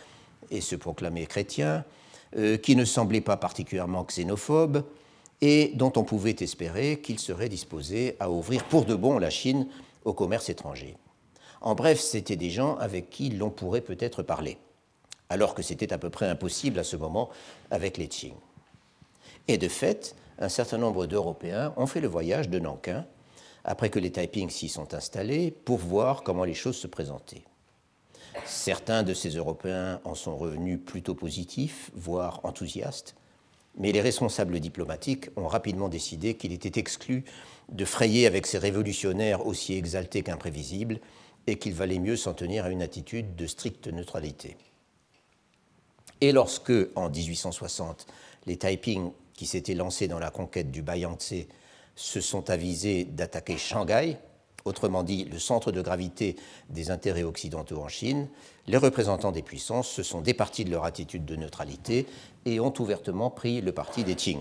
et 0.51 0.61
se 0.61 0.75
proclamaient 0.75 1.27
chrétiens, 1.27 1.85
euh, 2.37 2.57
qui 2.57 2.77
ne 2.77 2.85
semblaient 2.85 3.21
pas 3.21 3.37
particulièrement 3.37 4.05
xénophobes, 4.05 4.85
et 5.41 5.73
dont 5.75 5.93
on 5.97 6.05
pouvait 6.05 6.37
espérer 6.41 7.01
qu'ils 7.01 7.19
seraient 7.19 7.49
disposés 7.49 8.17
à 8.21 8.31
ouvrir 8.31 8.65
pour 8.65 8.85
de 8.85 8.95
bon 8.95 9.19
la 9.19 9.31
Chine 9.31 9.67
au 10.05 10.13
commerce 10.13 10.49
étranger. 10.49 10.97
En 11.61 11.75
bref, 11.75 12.01
c'étaient 12.01 12.37
des 12.37 12.51
gens 12.51 12.77
avec 12.77 13.11
qui 13.11 13.31
l'on 13.31 13.51
pourrait 13.51 13.81
peut-être 13.81 14.23
parler, 14.23 14.59
alors 15.29 15.55
que 15.55 15.63
c'était 15.63 15.93
à 15.93 15.99
peu 15.99 16.11
près 16.11 16.29
impossible 16.29 16.79
à 16.79 16.85
ce 16.85 16.97
moment 16.97 17.29
avec 17.71 17.99
les 17.99 18.09
Qing. 18.09 18.35
Et 19.49 19.59
de 19.59 19.69
fait, 19.69 20.15
un 20.39 20.49
certain 20.49 20.79
nombre 20.79 21.07
d'Européens 21.07 21.73
ont 21.77 21.87
fait 21.87 22.01
le 22.01 22.09
voyage 22.09 22.49
de 22.49 22.59
Nankin 22.59 23.05
après 23.65 23.91
que 23.91 23.99
les 23.99 24.11
Taiping 24.11 24.51
s'y 24.51 24.69
sont 24.69 24.95
installés, 24.95 25.51
pour 25.51 25.79
voir 25.79 26.23
comment 26.23 26.45
les 26.45 26.55
choses 26.55 26.77
se 26.77 26.87
présentaient. 26.87 27.45
Certains 28.45 29.03
de 29.03 29.15
ces 29.15 29.31
Européens 29.31 30.01
en 30.05 30.15
sont 30.15 30.37
revenus 30.37 30.81
plutôt 30.85 31.15
positifs, 31.15 31.91
voire 31.95 32.41
enthousiastes, 32.45 33.15
mais 33.77 33.93
les 33.93 34.01
responsables 34.01 34.61
diplomatiques 34.61 35.31
ont 35.37 35.49
rapidement 35.49 35.89
décidé 35.89 36.35
qu'il 36.35 36.53
était 36.53 36.79
exclu 36.79 37.25
de 37.71 37.85
frayer 37.85 38.27
avec 38.27 38.47
ces 38.47 38.59
révolutionnaires 38.59 39.47
aussi 39.47 39.75
exaltés 39.75 40.23
qu'imprévisibles 40.23 41.01
et 41.47 41.57
qu'il 41.59 41.75
valait 41.75 41.99
mieux 41.99 42.17
s'en 42.17 42.35
tenir 42.35 42.67
à 42.67 42.71
une 42.71 42.83
attitude 42.83 43.35
de 43.35 43.47
stricte 43.47 43.89
neutralité. 43.89 44.57
Et 46.21 46.33
lorsque, 46.33 46.73
en 46.95 47.11
1860, 47.11 48.07
les 48.47 48.57
Taiping, 48.57 49.11
qui 49.35 49.47
s'étaient 49.47 49.75
lancés 49.75 50.09
dans 50.09 50.19
la 50.19 50.31
conquête 50.31 50.71
du 50.71 50.83
Bayangtze, 50.83 51.47
se 51.97 52.21
sont 52.21 52.49
avisés 52.51 53.05
d'attaquer 53.05 53.57
Shanghai, 53.59 54.19
autrement 54.65 55.03
dit 55.03 55.25
le 55.25 55.39
centre 55.39 55.73
de 55.73 55.81
gravité 55.81 56.37
des 56.71 56.91
intérêts 56.91 57.23
occidentaux 57.23 57.81
en 57.81 57.89
Chine, 57.89 58.29
les 58.67 58.77
représentants 58.77 59.33
des 59.33 59.43
puissances 59.43 59.89
se 59.89 60.03
sont 60.03 60.21
départis 60.21 60.65
de 60.65 60.71
leur 60.71 60.85
attitude 60.85 61.25
de 61.25 61.37
neutralité 61.37 62.07
et 62.45 62.61
ont 62.61 62.73
ouvertement 62.79 63.31
pris 63.31 63.61
le 63.61 63.73
parti 63.73 64.05
des 64.05 64.15
Qing, 64.15 64.41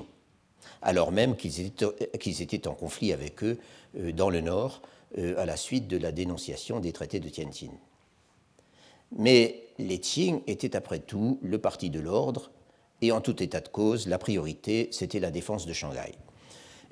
alors 0.81 1.11
même 1.11 1.35
qu'ils 1.35 1.61
étaient, 1.61 2.67
en 2.67 2.73
conflit 2.73 3.13
avec 3.13 3.43
eux 3.43 3.57
euh, 3.97 4.11
dans 4.11 4.29
le 4.29 4.41
nord 4.41 4.81
euh, 5.17 5.37
à 5.37 5.45
la 5.45 5.57
suite 5.57 5.87
de 5.87 5.97
la 5.97 6.11
dénonciation 6.11 6.79
des 6.79 6.91
traités 6.91 7.19
de 7.19 7.29
Tianjin. 7.29 7.71
Mais 9.17 9.63
les 9.77 9.99
Qing 9.99 10.41
étaient 10.47 10.75
après 10.75 10.99
tout 10.99 11.39
le 11.41 11.57
parti 11.57 11.89
de 11.89 11.99
l'ordre 11.99 12.51
et 13.01 13.11
en 13.11 13.19
tout 13.19 13.41
état 13.41 13.59
de 13.61 13.67
cause, 13.67 14.07
la 14.07 14.19
priorité, 14.19 14.89
c'était 14.91 15.19
la 15.19 15.31
défense 15.31 15.65
de 15.65 15.73
Shanghai. 15.73 16.13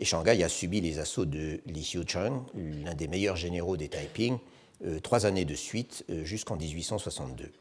Et 0.01 0.05
Shanghai 0.05 0.41
a 0.43 0.49
subi 0.49 0.79
les 0.79 0.97
assauts 0.99 1.25
de 1.25 1.59
Li 1.65 1.81
Xiucheng, 1.81 2.41
l'un 2.85 2.95
des 2.95 3.09
meilleurs 3.09 3.35
généraux 3.35 3.75
des 3.75 3.89
Taiping, 3.89 4.38
euh, 4.85 5.01
trois 5.01 5.25
années 5.25 5.43
de 5.43 5.55
suite 5.55 6.05
euh, 6.09 6.23
jusqu'en 6.23 6.55
1862. 6.55 7.51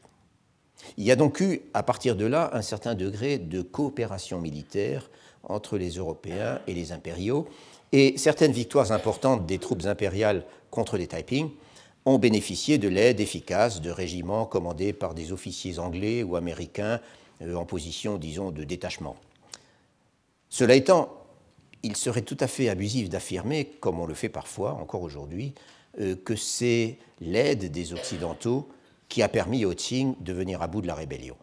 Il 0.95 1.03
y 1.03 1.11
a 1.11 1.17
donc 1.17 1.41
eu, 1.41 1.61
à 1.73 1.83
partir 1.83 2.15
de 2.15 2.25
là, 2.25 2.49
un 2.53 2.61
certain 2.61 2.95
degré 2.95 3.39
de 3.39 3.61
coopération 3.61 4.39
militaire 4.39 5.11
entre 5.43 5.77
les 5.77 5.97
Européens 5.97 6.61
et 6.65 6.73
les 6.73 6.93
impériaux, 6.93 7.45
et 7.91 8.17
certaines 8.17 8.53
victoires 8.53 8.93
importantes 8.93 9.45
des 9.45 9.57
troupes 9.57 9.83
impériales 9.85 10.45
contre 10.71 10.95
les 10.95 11.07
Taiping 11.07 11.49
ont 12.05 12.19
bénéficié 12.19 12.77
de 12.77 12.87
l'aide 12.87 13.19
efficace 13.19 13.81
de 13.81 13.91
régiments 13.91 14.45
commandés 14.45 14.93
par 14.93 15.13
des 15.13 15.33
officiers 15.33 15.77
anglais 15.77 16.23
ou 16.23 16.37
américains 16.37 17.01
euh, 17.41 17.55
en 17.55 17.65
position, 17.65 18.17
disons, 18.17 18.51
de 18.51 18.63
détachement. 18.63 19.17
Cela 20.47 20.75
étant, 20.75 21.18
il 21.83 21.95
serait 21.95 22.21
tout 22.21 22.37
à 22.39 22.47
fait 22.47 22.69
abusif 22.69 23.09
d'affirmer, 23.09 23.65
comme 23.79 23.99
on 23.99 24.05
le 24.05 24.13
fait 24.13 24.29
parfois 24.29 24.73
encore 24.73 25.01
aujourd'hui, 25.01 25.53
euh, 25.99 26.15
que 26.15 26.35
c'est 26.35 26.97
l'aide 27.19 27.71
des 27.71 27.93
Occidentaux 27.93 28.69
qui 29.07 29.23
a 29.23 29.29
permis 29.29 29.65
aux 29.65 29.73
Qing 29.73 30.15
de 30.21 30.33
venir 30.33 30.61
à 30.61 30.67
bout 30.67 30.81
de 30.81 30.87
la 30.87 30.95
rébellion. 30.95 31.35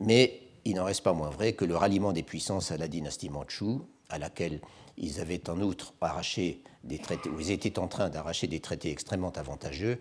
Mais 0.00 0.40
il 0.64 0.76
n'en 0.76 0.84
reste 0.84 1.02
pas 1.02 1.12
moins 1.12 1.30
vrai 1.30 1.52
que 1.52 1.64
le 1.64 1.76
ralliement 1.76 2.12
des 2.12 2.22
puissances 2.22 2.72
à 2.72 2.76
la 2.76 2.88
dynastie 2.88 3.28
Manchoue, 3.28 3.86
à 4.08 4.18
laquelle 4.18 4.60
ils 4.96 5.20
avaient 5.20 5.48
en 5.48 5.60
outre 5.60 5.94
arraché 6.00 6.62
des 6.84 6.98
traités, 6.98 7.30
ou 7.30 7.40
ils 7.40 7.50
étaient 7.50 7.78
en 7.78 7.88
train 7.88 8.08
d'arracher 8.08 8.46
des 8.46 8.60
traités 8.60 8.90
extrêmement 8.90 9.30
avantageux, 9.30 9.98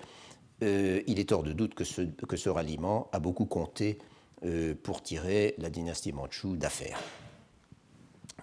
euh, 0.64 1.02
il 1.08 1.20
est 1.20 1.32
hors 1.32 1.44
de 1.44 1.54
doute 1.54 1.74
que 1.74 1.84
ce, 1.84 2.50
ralliement 2.50 3.10
a 3.12 3.20
beaucoup 3.20 3.46
compté 3.46 3.98
euh, 4.46 4.76
pour 4.82 5.02
tirer 5.02 5.56
la 5.58 5.70
dynastie 5.70 6.12
Manchoue 6.12 6.56
d'affaires. 6.56 7.00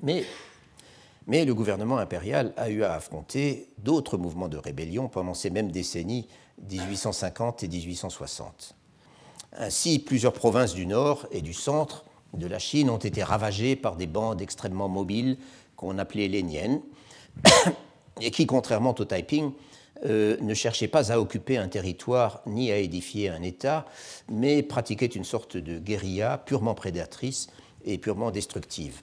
Mais 0.02 0.24
mais 1.28 1.44
le 1.44 1.54
gouvernement 1.54 1.98
impérial 1.98 2.52
a 2.56 2.70
eu 2.70 2.82
à 2.82 2.94
affronter 2.94 3.68
d'autres 3.78 4.16
mouvements 4.16 4.48
de 4.48 4.56
rébellion 4.56 5.08
pendant 5.08 5.34
ces 5.34 5.50
mêmes 5.50 5.70
décennies 5.70 6.26
1850 6.70 7.62
et 7.62 7.68
1860. 7.68 8.74
Ainsi, 9.58 9.98
plusieurs 9.98 10.32
provinces 10.32 10.74
du 10.74 10.86
nord 10.86 11.26
et 11.30 11.42
du 11.42 11.52
centre 11.52 12.04
de 12.32 12.46
la 12.46 12.58
Chine 12.58 12.90
ont 12.90 12.98
été 12.98 13.22
ravagées 13.22 13.76
par 13.76 13.96
des 13.96 14.06
bandes 14.06 14.40
extrêmement 14.40 14.88
mobiles 14.88 15.36
qu'on 15.76 15.98
appelait 15.98 16.28
les 16.28 16.42
Nian, 16.42 16.82
et 18.20 18.30
qui, 18.30 18.46
contrairement 18.46 18.94
au 18.98 19.04
Taiping, 19.04 19.52
euh, 20.06 20.36
ne 20.40 20.54
cherchaient 20.54 20.88
pas 20.88 21.12
à 21.12 21.18
occuper 21.18 21.58
un 21.58 21.68
territoire 21.68 22.42
ni 22.46 22.72
à 22.72 22.78
édifier 22.78 23.28
un 23.28 23.42
État, 23.42 23.84
mais 24.30 24.62
pratiquaient 24.62 25.06
une 25.06 25.24
sorte 25.24 25.56
de 25.56 25.78
guérilla 25.78 26.38
purement 26.38 26.74
prédatrice 26.74 27.48
et 27.84 27.98
purement 27.98 28.30
destructive. 28.30 29.02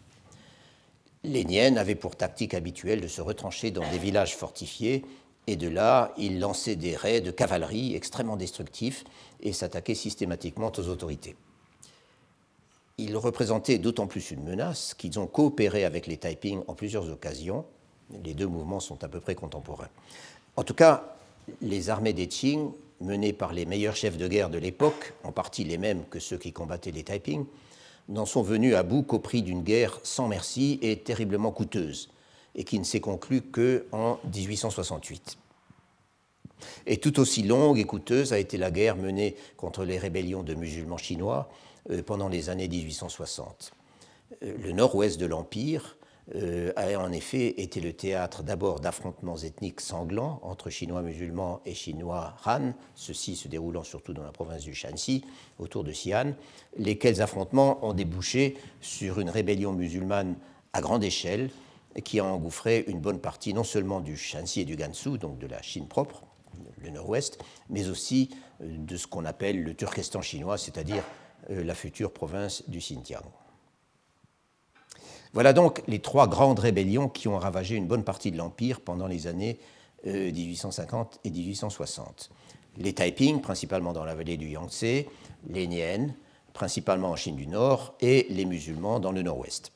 Les 1.28 1.44
Nian 1.44 1.76
avaient 1.78 1.96
pour 1.96 2.16
tactique 2.16 2.54
habituelle 2.54 3.02
de 3.02 3.08
se 3.08 3.20
retrancher 3.20 3.72
dans 3.72 3.90
des 3.90 3.98
villages 3.98 4.36
fortifiés, 4.36 5.04
et 5.48 5.56
de 5.56 5.68
là, 5.68 6.14
ils 6.18 6.40
lançaient 6.40 6.76
des 6.76 6.96
raids 6.96 7.22
de 7.22 7.32
cavalerie 7.32 7.96
extrêmement 7.96 8.38
destructifs 8.38 9.04
et 9.42 9.52
s'attaquaient 9.52 9.96
systématiquement 9.96 10.72
aux 10.78 10.88
autorités. 10.88 11.36
Ils 13.00 13.18
représentaient 13.18 13.80
d'autant 13.80 14.06
plus 14.06 14.32
une 14.32 14.44
menace 14.44 14.94
qu'ils 14.94 15.20
ont 15.20 15.26
coopéré 15.26 15.84
avec 15.84 16.06
les 16.06 16.18
Taiping 16.18 16.62
en 16.68 16.76
plusieurs 16.76 17.10
occasions. 17.10 17.66
Les 18.24 18.36
deux 18.36 18.48
mouvements 18.48 18.80
sont 18.80 19.04
à 19.04 19.08
peu 19.08 19.20
près 19.20 19.36
contemporains. 19.36 19.90
En 20.58 20.64
tout 20.64 20.76
cas, 20.76 21.16
les 21.62 21.90
armées 21.90 22.14
des 22.14 22.28
Qing, 22.28 22.72
menées 23.02 23.34
par 23.34 23.52
les 23.52 23.66
meilleurs 23.66 23.96
chefs 23.96 24.18
de 24.18 24.28
guerre 24.28 24.50
de 24.50 24.60
l'époque, 24.60 25.14
en 25.24 25.32
partie 25.32 25.64
les 25.64 25.80
mêmes 25.80 26.04
que 26.10 26.20
ceux 26.20 26.38
qui 26.38 26.54
combattaient 26.54 26.92
les 26.92 27.04
Taiping, 27.04 27.46
n'en 28.10 28.26
sont 28.26 28.42
venus 28.42 28.76
à 28.76 28.84
bout 28.84 29.04
qu'au 29.04 29.20
prix 29.20 29.42
d'une 29.42 29.64
guerre 29.64 30.00
sans 30.04 30.28
merci 30.28 30.80
et 30.82 30.98
terriblement 30.98 31.52
coûteuse, 31.52 32.10
et 32.56 32.64
qui 32.64 32.80
ne 32.80 32.84
s'est 32.84 33.00
conclue 33.00 33.42
qu'en 33.42 34.20
1868. 34.34 35.38
Et 36.86 36.98
tout 36.98 37.20
aussi 37.20 37.44
longue 37.44 37.80
et 37.80 37.84
coûteuse 37.84 38.34
a 38.34 38.40
été 38.40 38.58
la 38.58 38.72
guerre 38.72 38.96
menée 38.96 39.36
contre 39.58 39.84
les 39.84 39.98
rébellions 39.98 40.44
de 40.44 40.54
musulmans 40.54 40.98
chinois 40.98 41.50
euh, 41.90 42.02
pendant 42.02 42.30
les 42.30 42.50
années 42.50 42.68
1860. 42.68 43.74
Euh, 44.44 44.54
le 44.62 44.72
nord-ouest 44.72 45.20
de 45.20 45.26
l'Empire 45.26 45.95
a 46.34 46.98
en 46.98 47.12
effet 47.12 47.62
été 47.62 47.80
le 47.80 47.94
théâtre 47.94 48.42
d'abord 48.42 48.80
d'affrontements 48.80 49.38
ethniques 49.38 49.80
sanglants 49.80 50.40
entre 50.42 50.72
Chinois 50.72 51.04
musulmans 51.04 51.62
et 51.66 51.76
Chinois 51.76 52.36
Han, 52.46 52.74
ceux-ci 52.96 53.36
se 53.36 53.48
déroulant 53.48 53.84
surtout 53.84 54.14
dans 54.14 54.24
la 54.24 54.32
province 54.32 54.64
du 54.64 54.74
Shanxi, 54.74 55.24
autour 55.60 55.84
de 55.84 55.92
Xi'an, 55.92 56.34
lesquels 56.78 57.22
affrontements 57.22 57.86
ont 57.86 57.94
débouché 57.94 58.58
sur 58.82 59.20
une 59.20 59.30
rébellion 59.30 59.74
musulmane 59.74 60.36
à 60.74 60.82
grande 60.82 61.04
échelle 61.04 61.52
qui 62.04 62.20
a 62.20 62.26
engouffré 62.26 62.84
une 62.88 63.00
bonne 63.00 63.20
partie 63.20 63.54
non 63.54 63.64
seulement 63.64 64.02
du 64.02 64.18
Shanxi 64.18 64.62
et 64.62 64.66
du 64.66 64.76
Gansu, 64.76 65.18
donc 65.18 65.38
de 65.38 65.48
la 65.48 65.62
Chine 65.62 65.88
propre, 65.88 66.24
le 66.82 66.90
nord-ouest, 66.90 67.40
mais 67.70 67.90
aussi 67.90 68.30
de 68.60 68.98
ce 68.98 69.08
qu'on 69.08 69.26
appelle 69.26 69.64
le 69.64 69.74
Turkestan 69.74 70.22
chinois, 70.22 70.58
c'est-à-dire 70.58 71.04
euh, 71.50 71.64
la 71.64 71.76
future 71.76 72.12
province 72.12 72.68
du 72.68 72.80
Xinjiang. 72.80 73.24
Voilà 75.36 75.52
donc 75.52 75.84
les 75.88 76.00
trois 76.00 76.28
grandes 76.30 76.60
rébellions 76.60 77.10
qui 77.10 77.28
ont 77.28 77.38
ravagé 77.38 77.76
une 77.76 77.88
bonne 77.88 78.06
partie 78.06 78.32
de 78.32 78.38
l'Empire 78.38 78.80
pendant 78.80 79.06
les 79.06 79.28
années 79.28 79.60
1850 80.06 81.16
euh, 81.16 81.28
et 81.28 81.30
1860. 81.30 82.30
Les 82.78 82.94
Taiping, 82.94 83.42
principalement 83.42 83.92
dans 83.92 84.06
la 84.06 84.16
vallée 84.16 84.38
du 84.38 84.48
Yangtze, 84.48 85.04
les 85.50 85.68
Nian, 85.68 86.08
principalement 86.54 87.10
en 87.10 87.18
Chine 87.18 87.36
du 87.36 87.48
Nord, 87.48 87.96
et 88.00 88.28
les 88.30 88.46
musulmans 88.46 89.02
dans 89.02 89.12
le 89.12 89.24
Nord-Ouest. 89.24 89.74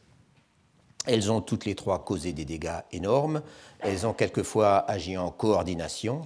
Elles 1.05 1.29
ont 1.29 1.41
toutes 1.41 1.65
les 1.65 1.75
trois 1.75 2.05
causé 2.05 2.31
des 2.31 2.45
dégâts 2.45 2.79
énormes, 2.93 3.41
elles 3.81 4.07
ont 4.07 4.13
quelquefois 4.13 4.89
agi 4.89 5.17
en 5.17 5.29
coordination, 5.29 6.21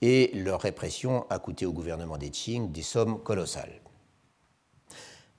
et 0.00 0.30
leur 0.32 0.62
répression 0.62 1.26
a 1.28 1.38
coûté 1.38 1.66
au 1.66 1.72
gouvernement 1.74 2.16
des 2.16 2.30
Qing 2.30 2.72
des 2.72 2.82
sommes 2.82 3.22
colossales. 3.22 3.82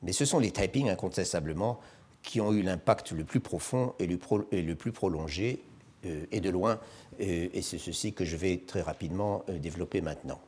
Mais 0.03 0.11
ce 0.13 0.25
sont 0.25 0.37
les 0.37 0.51
Taiping, 0.51 0.89
incontestablement, 0.89 1.79
qui 2.23 2.41
ont 2.41 2.51
eu 2.51 2.61
l'impact 2.61 3.11
le 3.11 3.23
plus 3.23 3.39
profond 3.39 3.93
et 3.99 4.07
le, 4.07 4.75
plus 4.75 4.91
prolongé, 4.91 5.63
euh, 6.05 6.25
et 6.31 6.39
de 6.41 6.49
loin, 6.49 6.79
euh, 7.19 7.49
et 7.53 7.61
c'est 7.61 7.77
ceci 7.77 8.13
que 8.13 8.25
je 8.25 8.37
vais 8.37 8.63
très 8.65 8.81
rapidement 8.81 9.43
euh, 9.49 9.57
développer 9.57 10.01
maintenant. 10.01 10.39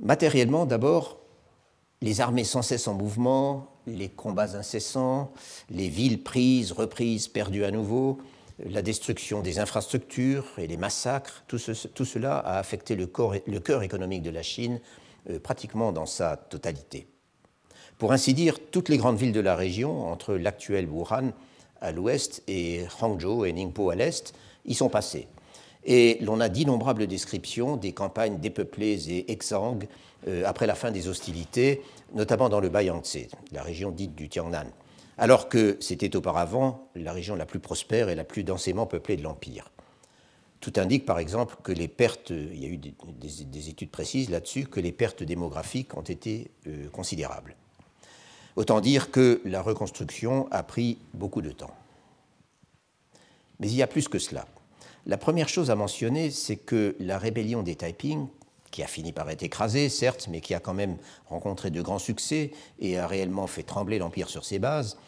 Matériellement, 0.00 0.66
d'abord, 0.66 1.20
les 2.00 2.20
armées 2.20 2.44
sans 2.44 2.62
cesse 2.62 2.86
en 2.88 2.94
mouvement, 2.94 3.68
les 3.86 4.08
combats 4.08 4.56
incessants, 4.56 5.32
les 5.70 5.88
villes 5.88 6.22
prises, 6.22 6.72
reprises, 6.72 7.28
perdues 7.28 7.64
à 7.64 7.70
nouveau, 7.70 8.18
la 8.64 8.82
destruction 8.82 9.40
des 9.40 9.58
infrastructures 9.58 10.46
et 10.58 10.66
les 10.66 10.76
massacres, 10.76 11.44
tout, 11.46 11.58
cela 11.58 12.38
a 12.38 12.58
affecté 12.58 12.96
le, 12.96 13.06
cœur 13.06 13.82
économique 13.82 14.22
de 14.22 14.30
la 14.30 14.42
Chine 14.42 14.80
pratiquement 15.42 15.92
dans 15.92 16.06
sa 16.06 16.36
totalité. 16.36 17.06
Pour 17.98 18.12
ainsi 18.12 18.32
dire, 18.32 18.58
toutes 18.70 18.88
les 18.88 18.96
grandes 18.96 19.18
villes 19.18 19.32
de 19.32 19.40
la 19.40 19.56
région, 19.56 20.08
entre 20.08 20.34
l'actuel 20.34 20.88
Wuhan 20.88 21.32
à 21.80 21.90
l'ouest 21.90 22.42
et 22.46 22.84
Hangzhou 23.00 23.44
et 23.44 23.52
Ningpo 23.52 23.90
à 23.90 23.96
l'est, 23.96 24.34
y 24.64 24.74
sont 24.74 24.88
passées. 24.88 25.26
Et 25.84 26.18
l'on 26.20 26.40
a 26.40 26.48
d'innombrables 26.48 27.06
descriptions 27.06 27.76
des 27.76 27.92
campagnes 27.92 28.38
dépeuplées 28.38 29.10
et 29.10 29.32
exsangues 29.32 29.88
euh, 30.28 30.44
après 30.46 30.66
la 30.66 30.74
fin 30.74 30.90
des 30.90 31.08
hostilités, 31.08 31.82
notamment 32.14 32.48
dans 32.48 32.60
le 32.60 32.68
Bayangtze, 32.68 33.28
la 33.52 33.62
région 33.62 33.90
dite 33.90 34.14
du 34.14 34.28
Tiangnan, 34.28 34.66
alors 35.16 35.48
que 35.48 35.76
c'était 35.80 36.14
auparavant 36.16 36.88
la 36.94 37.12
région 37.12 37.34
la 37.34 37.46
plus 37.46 37.60
prospère 37.60 38.08
et 38.08 38.14
la 38.14 38.24
plus 38.24 38.44
densément 38.44 38.86
peuplée 38.86 39.16
de 39.16 39.22
l'Empire. 39.22 39.70
Tout 40.60 40.72
indique 40.76 41.06
par 41.06 41.18
exemple 41.20 41.56
que 41.62 41.72
les 41.72 41.88
pertes, 41.88 42.30
il 42.30 42.60
y 42.60 42.66
a 42.66 42.68
eu 42.68 42.78
des, 42.78 43.68
études 43.68 43.90
précises 43.90 44.30
là-dessus, 44.30 44.66
que 44.66 44.80
les 44.80 44.92
pertes 44.92 45.22
démographiques 45.22 45.96
ont 45.96 46.02
été 46.02 46.50
euh, 46.66 46.88
considérables. 46.90 47.56
Autant 48.58 48.80
dire 48.80 49.12
que 49.12 49.40
la 49.44 49.62
reconstruction 49.62 50.48
a 50.50 50.64
pris 50.64 50.98
beaucoup 51.14 51.42
de 51.42 51.52
temps. 51.52 51.70
Mais 53.60 53.68
il 53.68 53.76
y 53.76 53.84
a 53.84 53.86
plus 53.86 54.08
que 54.08 54.18
cela. 54.18 54.48
La 55.06 55.16
première 55.16 55.48
chose 55.48 55.70
à 55.70 55.76
mentionner, 55.76 56.32
c'est 56.32 56.56
que 56.56 56.96
la 56.98 57.18
rébellion 57.18 57.62
des 57.62 57.76
Taiping, 57.76 58.26
qui 58.72 58.82
a 58.82 58.88
fini 58.88 59.12
par 59.12 59.30
être 59.30 59.44
écrasée, 59.44 59.88
certes, 59.88 60.26
mais 60.28 60.40
qui 60.40 60.54
a 60.54 60.58
quand 60.58 60.74
même 60.74 60.96
rencontré 61.28 61.70
de 61.70 61.80
grands 61.80 62.00
succès 62.00 62.50
et 62.80 62.98
a 62.98 63.06
réellement 63.06 63.46
fait 63.46 63.62
trembler 63.62 64.00
l'Empire 64.00 64.28
sur 64.28 64.44
ses 64.44 64.58
bases, 64.58 64.98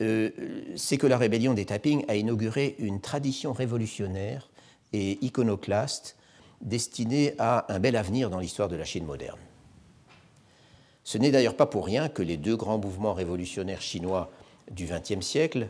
euh, 0.00 0.30
c'est 0.74 0.96
que 0.96 1.06
la 1.06 1.18
rébellion 1.18 1.52
des 1.52 1.66
Taiping 1.66 2.06
a 2.08 2.16
inauguré 2.16 2.74
une 2.78 3.02
tradition 3.02 3.52
révolutionnaire 3.52 4.48
et 4.94 5.22
iconoclaste 5.22 6.16
destinée 6.62 7.34
à 7.38 7.70
un 7.70 7.80
bel 7.80 7.96
avenir 7.96 8.30
dans 8.30 8.38
l'histoire 8.38 8.68
de 8.68 8.76
la 8.76 8.86
Chine 8.86 9.04
moderne. 9.04 9.36
Ce 11.04 11.18
n'est 11.18 11.30
d'ailleurs 11.30 11.56
pas 11.56 11.66
pour 11.66 11.84
rien 11.84 12.08
que 12.08 12.22
les 12.22 12.38
deux 12.38 12.56
grands 12.56 12.78
mouvements 12.78 13.12
révolutionnaires 13.12 13.82
chinois 13.82 14.30
du 14.70 14.86
XXe 14.86 15.24
siècle, 15.24 15.68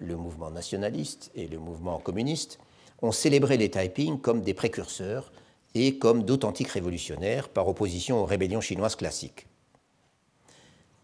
le 0.00 0.16
mouvement 0.16 0.50
nationaliste 0.50 1.30
et 1.36 1.46
le 1.46 1.58
mouvement 1.58 1.98
communiste, 1.98 2.58
ont 3.00 3.12
célébré 3.12 3.56
les 3.56 3.70
Taiping 3.70 4.20
comme 4.20 4.42
des 4.42 4.54
précurseurs 4.54 5.32
et 5.74 5.98
comme 5.98 6.24
d'authentiques 6.24 6.68
révolutionnaires 6.68 7.48
par 7.48 7.68
opposition 7.68 8.20
aux 8.20 8.24
rébellions 8.24 8.60
chinoises 8.60 8.96
classiques. 8.96 9.46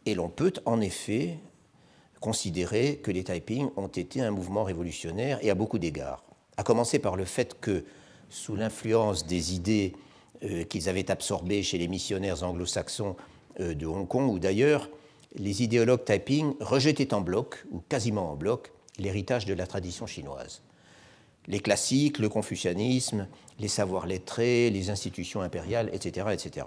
Et 0.06 0.14
l'on 0.14 0.28
peut 0.28 0.52
en 0.64 0.80
effet 0.80 1.38
considérer 2.20 2.96
que 2.96 3.12
les 3.12 3.24
Taiping 3.24 3.70
ont 3.76 3.88
été 3.88 4.20
un 4.20 4.32
mouvement 4.32 4.64
révolutionnaire 4.64 5.38
et 5.42 5.50
à 5.50 5.54
beaucoup 5.54 5.78
d'égards, 5.78 6.24
à 6.56 6.64
commencer 6.64 6.98
par 6.98 7.14
le 7.14 7.24
fait 7.24 7.60
que, 7.60 7.84
sous 8.28 8.56
l'influence 8.56 9.24
des 9.24 9.54
idées 9.54 9.94
euh, 10.42 10.64
qu'ils 10.64 10.88
avaient 10.88 11.10
absorbées 11.10 11.62
chez 11.62 11.78
les 11.78 11.88
missionnaires 11.88 12.42
anglo-saxons 12.42 13.16
de 13.58 13.86
Hong 13.86 14.06
Kong 14.06 14.30
ou 14.30 14.38
d'ailleurs, 14.38 14.88
les 15.34 15.62
idéologues 15.62 16.04
Taiping 16.04 16.54
rejetaient 16.60 17.12
en 17.14 17.20
bloc, 17.20 17.64
ou 17.70 17.80
quasiment 17.88 18.30
en 18.32 18.36
bloc, 18.36 18.72
l'héritage 18.98 19.46
de 19.46 19.54
la 19.54 19.66
tradition 19.66 20.06
chinoise. 20.06 20.62
Les 21.46 21.60
classiques, 21.60 22.18
le 22.18 22.28
confucianisme, 22.28 23.26
les 23.58 23.68
savoirs 23.68 24.06
lettrés, 24.06 24.70
les 24.70 24.90
institutions 24.90 25.40
impériales, 25.40 25.90
etc. 25.92 26.28
etc. 26.32 26.66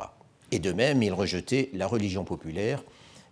Et 0.52 0.60
de 0.60 0.72
même, 0.72 1.04
ils 1.04 1.14
rejetaient 1.14 1.70
la 1.74 1.88
religion 1.88 2.24
populaire 2.24 2.84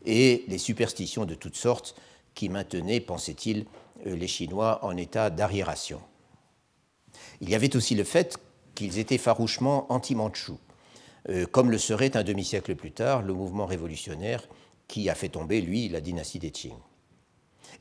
et 0.05 0.45
les 0.47 0.57
superstitions 0.57 1.25
de 1.25 1.35
toutes 1.35 1.55
sortes 1.55 1.95
qui 2.35 2.49
maintenaient, 2.49 3.01
pensait-il, 3.01 3.65
euh, 4.05 4.15
les 4.15 4.27
Chinois 4.27 4.79
en 4.83 4.95
état 4.95 5.29
d'arriération. 5.29 5.99
Il 7.41 7.49
y 7.49 7.55
avait 7.55 7.75
aussi 7.75 7.95
le 7.95 8.03
fait 8.03 8.37
qu'ils 8.75 8.99
étaient 8.99 9.17
farouchement 9.17 9.91
anti-mandchous 9.91 10.53
euh, 10.53 10.68
comme 11.51 11.69
le 11.69 11.77
serait 11.77 12.15
un 12.15 12.23
demi-siècle 12.23 12.75
plus 12.75 12.91
tard 12.91 13.21
le 13.21 13.33
mouvement 13.33 13.65
révolutionnaire 13.65 14.47
qui 14.87 15.09
a 15.09 15.15
fait 15.15 15.29
tomber, 15.29 15.61
lui, 15.61 15.87
la 15.89 16.01
dynastie 16.01 16.39
des 16.39 16.51
Qing. 16.51 16.73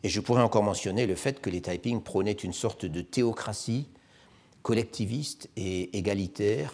Et 0.02 0.08
je 0.08 0.20
pourrais 0.20 0.42
encore 0.42 0.62
mentionner 0.62 1.06
le 1.06 1.16
fait 1.16 1.40
que 1.40 1.50
les 1.50 1.60
Taiping 1.60 2.02
prônaient 2.02 2.32
une 2.32 2.52
sorte 2.52 2.84
de 2.84 3.00
théocratie 3.00 3.88
collectiviste 4.62 5.48
et 5.56 5.96
égalitaire, 5.96 6.72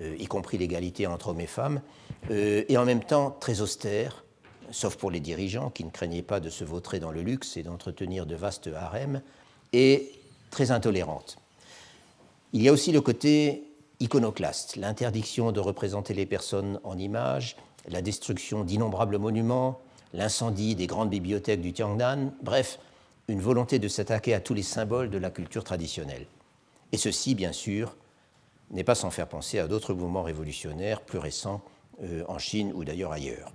euh, 0.00 0.16
y 0.18 0.26
compris 0.26 0.58
l'égalité 0.58 1.06
entre 1.06 1.28
hommes 1.28 1.40
et 1.40 1.46
femmes, 1.46 1.82
euh, 2.30 2.64
et 2.68 2.76
en 2.78 2.84
même 2.84 3.04
temps 3.04 3.36
très 3.38 3.60
austère, 3.60 4.24
sauf 4.70 4.96
pour 4.96 5.10
les 5.10 5.20
dirigeants 5.20 5.70
qui 5.70 5.84
ne 5.84 5.90
craignaient 5.90 6.22
pas 6.22 6.40
de 6.40 6.48
se 6.48 6.64
vautrer 6.64 7.00
dans 7.00 7.12
le 7.12 7.22
luxe 7.22 7.56
et 7.56 7.62
d'entretenir 7.62 8.26
de 8.26 8.34
vastes 8.34 8.70
harems, 8.74 9.20
et 9.72 10.12
très 10.50 10.70
intolérante. 10.70 11.36
Il 12.52 12.62
y 12.62 12.68
a 12.68 12.72
aussi 12.72 12.92
le 12.92 13.00
côté 13.00 13.63
iconoclaste, 14.00 14.76
l'interdiction 14.76 15.52
de 15.52 15.60
représenter 15.60 16.14
les 16.14 16.26
personnes 16.26 16.80
en 16.84 16.98
images, 16.98 17.56
la 17.88 18.02
destruction 18.02 18.64
d'innombrables 18.64 19.18
monuments, 19.18 19.80
l'incendie 20.12 20.74
des 20.74 20.86
grandes 20.86 21.10
bibliothèques 21.10 21.60
du 21.60 21.72
Tiangnan, 21.72 22.32
bref, 22.42 22.78
une 23.28 23.40
volonté 23.40 23.78
de 23.78 23.88
s'attaquer 23.88 24.34
à 24.34 24.40
tous 24.40 24.54
les 24.54 24.62
symboles 24.62 25.10
de 25.10 25.18
la 25.18 25.30
culture 25.30 25.64
traditionnelle. 25.64 26.26
Et 26.92 26.96
ceci, 26.96 27.34
bien 27.34 27.52
sûr, 27.52 27.96
n'est 28.70 28.84
pas 28.84 28.94
sans 28.94 29.10
faire 29.10 29.28
penser 29.28 29.58
à 29.58 29.66
d'autres 29.66 29.94
mouvements 29.94 30.22
révolutionnaires 30.22 31.00
plus 31.00 31.18
récents 31.18 31.62
euh, 32.02 32.24
en 32.28 32.38
Chine 32.38 32.72
ou 32.74 32.84
d'ailleurs 32.84 33.12
ailleurs. 33.12 33.52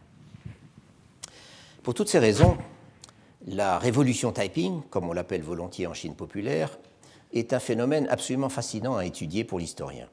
Pour 1.84 1.94
toutes 1.94 2.10
ces 2.10 2.20
raisons, 2.20 2.58
la 3.48 3.80
révolution 3.80 4.32
typing, 4.32 4.82
comme 4.90 5.10
on 5.10 5.14
l'appelle 5.14 5.42
volontiers 5.42 5.88
en 5.88 5.94
Chine 5.94 6.16
populaire, 6.16 6.78
est 7.34 7.54
un 7.54 7.60
phénomène 7.60 8.08
absolument 8.10 8.50
fascinant 8.50 8.98
à 8.98 9.06
étudier 9.06 9.44
pour 9.44 9.60
l'historien, 9.60 10.08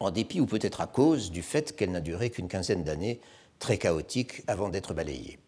en 0.00 0.10
dépit 0.10 0.40
ou 0.40 0.46
peut-être 0.46 0.80
à 0.80 0.86
cause 0.86 1.30
du 1.30 1.42
fait 1.42 1.76
qu'elle 1.76 1.92
n'a 1.92 2.00
duré 2.00 2.30
qu'une 2.30 2.48
quinzaine 2.48 2.82
d'années, 2.82 3.20
très 3.58 3.78
chaotique, 3.78 4.42
avant 4.46 4.70
d'être 4.70 4.94
balayée. 4.94 5.38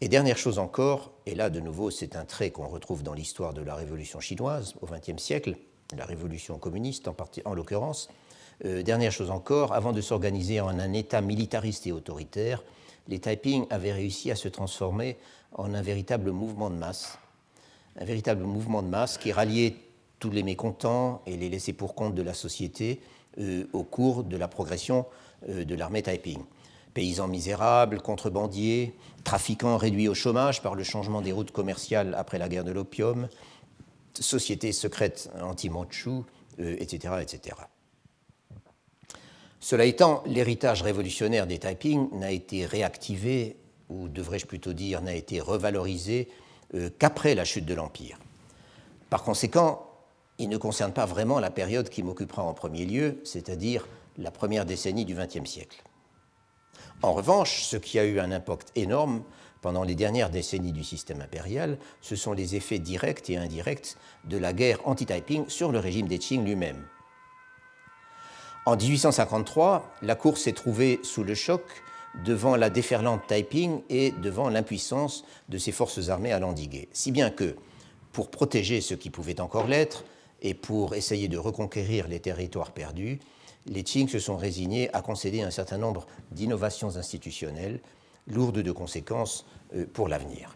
Et 0.00 0.08
dernière 0.08 0.36
chose 0.36 0.58
encore, 0.58 1.12
et 1.24 1.34
là 1.34 1.48
de 1.48 1.60
nouveau 1.60 1.90
c'est 1.90 2.14
un 2.14 2.26
trait 2.26 2.50
qu'on 2.50 2.68
retrouve 2.68 3.02
dans 3.02 3.14
l'histoire 3.14 3.54
de 3.54 3.62
la 3.62 3.74
révolution 3.74 4.20
chinoise 4.20 4.74
au 4.82 4.86
XXe 4.86 5.22
siècle, 5.22 5.56
la 5.96 6.04
révolution 6.04 6.58
communiste 6.58 7.08
en, 7.08 7.16
en 7.46 7.54
l'occurrence, 7.54 8.08
euh, 8.64 8.82
dernière 8.82 9.12
chose 9.12 9.30
encore, 9.30 9.72
avant 9.72 9.92
de 9.92 10.00
s'organiser 10.00 10.60
en 10.60 10.78
un 10.78 10.92
État 10.92 11.20
militariste 11.20 11.86
et 11.86 11.92
autoritaire, 11.92 12.62
les 13.08 13.18
Taiping 13.18 13.66
avaient 13.70 13.92
réussi 13.92 14.30
à 14.30 14.36
se 14.36 14.48
transformer 14.48 15.16
en 15.52 15.72
un 15.74 15.82
véritable 15.82 16.30
mouvement 16.32 16.70
de 16.70 16.76
masse, 16.76 17.18
un 17.98 18.04
véritable 18.04 18.44
mouvement 18.44 18.82
de 18.82 18.88
masse 18.88 19.18
qui 19.18 19.32
ralliait 19.32 19.76
tous 20.24 20.30
les 20.30 20.42
mécontents 20.42 21.20
et 21.26 21.36
les 21.36 21.50
laissés 21.50 21.74
pour 21.74 21.94
compte 21.94 22.14
de 22.14 22.22
la 22.22 22.32
société 22.32 23.02
euh, 23.38 23.66
au 23.74 23.82
cours 23.82 24.24
de 24.24 24.38
la 24.38 24.48
progression 24.48 25.04
euh, 25.50 25.66
de 25.66 25.74
l'armée 25.74 26.00
Taiping. 26.00 26.38
Paysans 26.94 27.28
misérables, 27.28 28.00
contrebandiers, 28.00 28.94
trafiquants 29.22 29.76
réduits 29.76 30.08
au 30.08 30.14
chômage 30.14 30.62
par 30.62 30.76
le 30.76 30.82
changement 30.82 31.20
des 31.20 31.30
routes 31.30 31.50
commerciales 31.50 32.14
après 32.16 32.38
la 32.38 32.48
guerre 32.48 32.64
de 32.64 32.72
l'opium, 32.72 33.28
sociétés 34.18 34.72
secrètes 34.72 35.30
anti-Manchou, 35.42 36.24
etc., 36.58 37.16
etc. 37.20 37.56
Cela 39.60 39.84
étant, 39.84 40.22
l'héritage 40.24 40.80
révolutionnaire 40.80 41.46
des 41.46 41.58
Taiping 41.58 42.08
n'a 42.12 42.30
été 42.30 42.64
réactivé, 42.64 43.56
ou 43.90 44.08
devrais-je 44.08 44.46
plutôt 44.46 44.72
dire, 44.72 45.02
n'a 45.02 45.14
été 45.14 45.38
revalorisé 45.38 46.30
euh, 46.74 46.88
qu'après 46.98 47.34
la 47.34 47.44
chute 47.44 47.66
de 47.66 47.74
l'Empire. 47.74 48.18
Par 49.10 49.22
conséquent, 49.22 49.90
il 50.38 50.48
ne 50.48 50.56
concerne 50.56 50.92
pas 50.92 51.06
vraiment 51.06 51.38
la 51.40 51.50
période 51.50 51.88
qui 51.88 52.02
m'occupera 52.02 52.42
en 52.42 52.54
premier 52.54 52.84
lieu, 52.84 53.20
c'est-à-dire 53.24 53.86
la 54.18 54.30
première 54.30 54.64
décennie 54.64 55.04
du 55.04 55.14
XXe 55.14 55.48
siècle. 55.48 55.82
En 57.02 57.12
revanche, 57.12 57.62
ce 57.62 57.76
qui 57.76 57.98
a 57.98 58.04
eu 58.04 58.18
un 58.18 58.32
impact 58.32 58.72
énorme 58.76 59.22
pendant 59.60 59.82
les 59.82 59.94
dernières 59.94 60.30
décennies 60.30 60.72
du 60.72 60.84
système 60.84 61.20
impérial, 61.20 61.78
ce 62.00 62.16
sont 62.16 62.32
les 62.32 62.56
effets 62.56 62.78
directs 62.78 63.30
et 63.30 63.36
indirects 63.36 63.96
de 64.24 64.36
la 64.36 64.52
guerre 64.52 64.80
anti-Taiping 64.84 65.48
sur 65.48 65.72
le 65.72 65.78
régime 65.78 66.08
des 66.08 66.18
Qing 66.18 66.44
lui-même. 66.44 66.84
En 68.66 68.76
1853, 68.76 69.94
la 70.02 70.14
Cour 70.14 70.38
s'est 70.38 70.52
trouvée 70.52 71.00
sous 71.02 71.24
le 71.24 71.34
choc 71.34 71.62
devant 72.24 72.56
la 72.56 72.70
déferlante 72.70 73.26
Taiping 73.26 73.82
et 73.88 74.12
devant 74.12 74.48
l'impuissance 74.48 75.24
de 75.48 75.58
ses 75.58 75.72
forces 75.72 76.08
armées 76.08 76.32
à 76.32 76.38
l'endiguer. 76.38 76.88
Si 76.92 77.12
bien 77.12 77.30
que, 77.30 77.56
pour 78.12 78.30
protéger 78.30 78.80
ce 78.80 78.94
qui 78.94 79.10
pouvait 79.10 79.40
encore 79.40 79.66
l'être 79.66 80.04
et 80.44 80.54
pour 80.54 80.94
essayer 80.94 81.26
de 81.26 81.38
reconquérir 81.38 82.06
les 82.06 82.20
territoires 82.20 82.70
perdus, 82.70 83.18
les 83.66 83.82
Qing 83.82 84.08
se 84.08 84.18
sont 84.18 84.36
résignés 84.36 84.94
à 84.94 85.00
concéder 85.00 85.40
un 85.40 85.50
certain 85.50 85.78
nombre 85.78 86.06
d'innovations 86.30 86.96
institutionnelles 86.96 87.80
lourdes 88.26 88.60
de 88.60 88.72
conséquences 88.72 89.46
euh, 89.74 89.86
pour 89.90 90.06
l'avenir. 90.06 90.54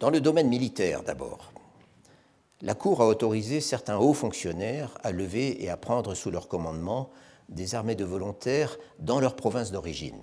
Dans 0.00 0.10
le 0.10 0.20
domaine 0.20 0.48
militaire 0.48 1.02
d'abord, 1.02 1.52
la 2.62 2.74
Cour 2.74 3.02
a 3.02 3.06
autorisé 3.06 3.60
certains 3.60 3.98
hauts 3.98 4.14
fonctionnaires 4.14 4.96
à 5.02 5.12
lever 5.12 5.62
et 5.62 5.68
à 5.68 5.76
prendre 5.76 6.14
sous 6.14 6.30
leur 6.30 6.48
commandement 6.48 7.10
des 7.50 7.74
armées 7.74 7.94
de 7.94 8.04
volontaires 8.04 8.78
dans 8.98 9.20
leur 9.20 9.36
province 9.36 9.70
d'origine, 9.70 10.18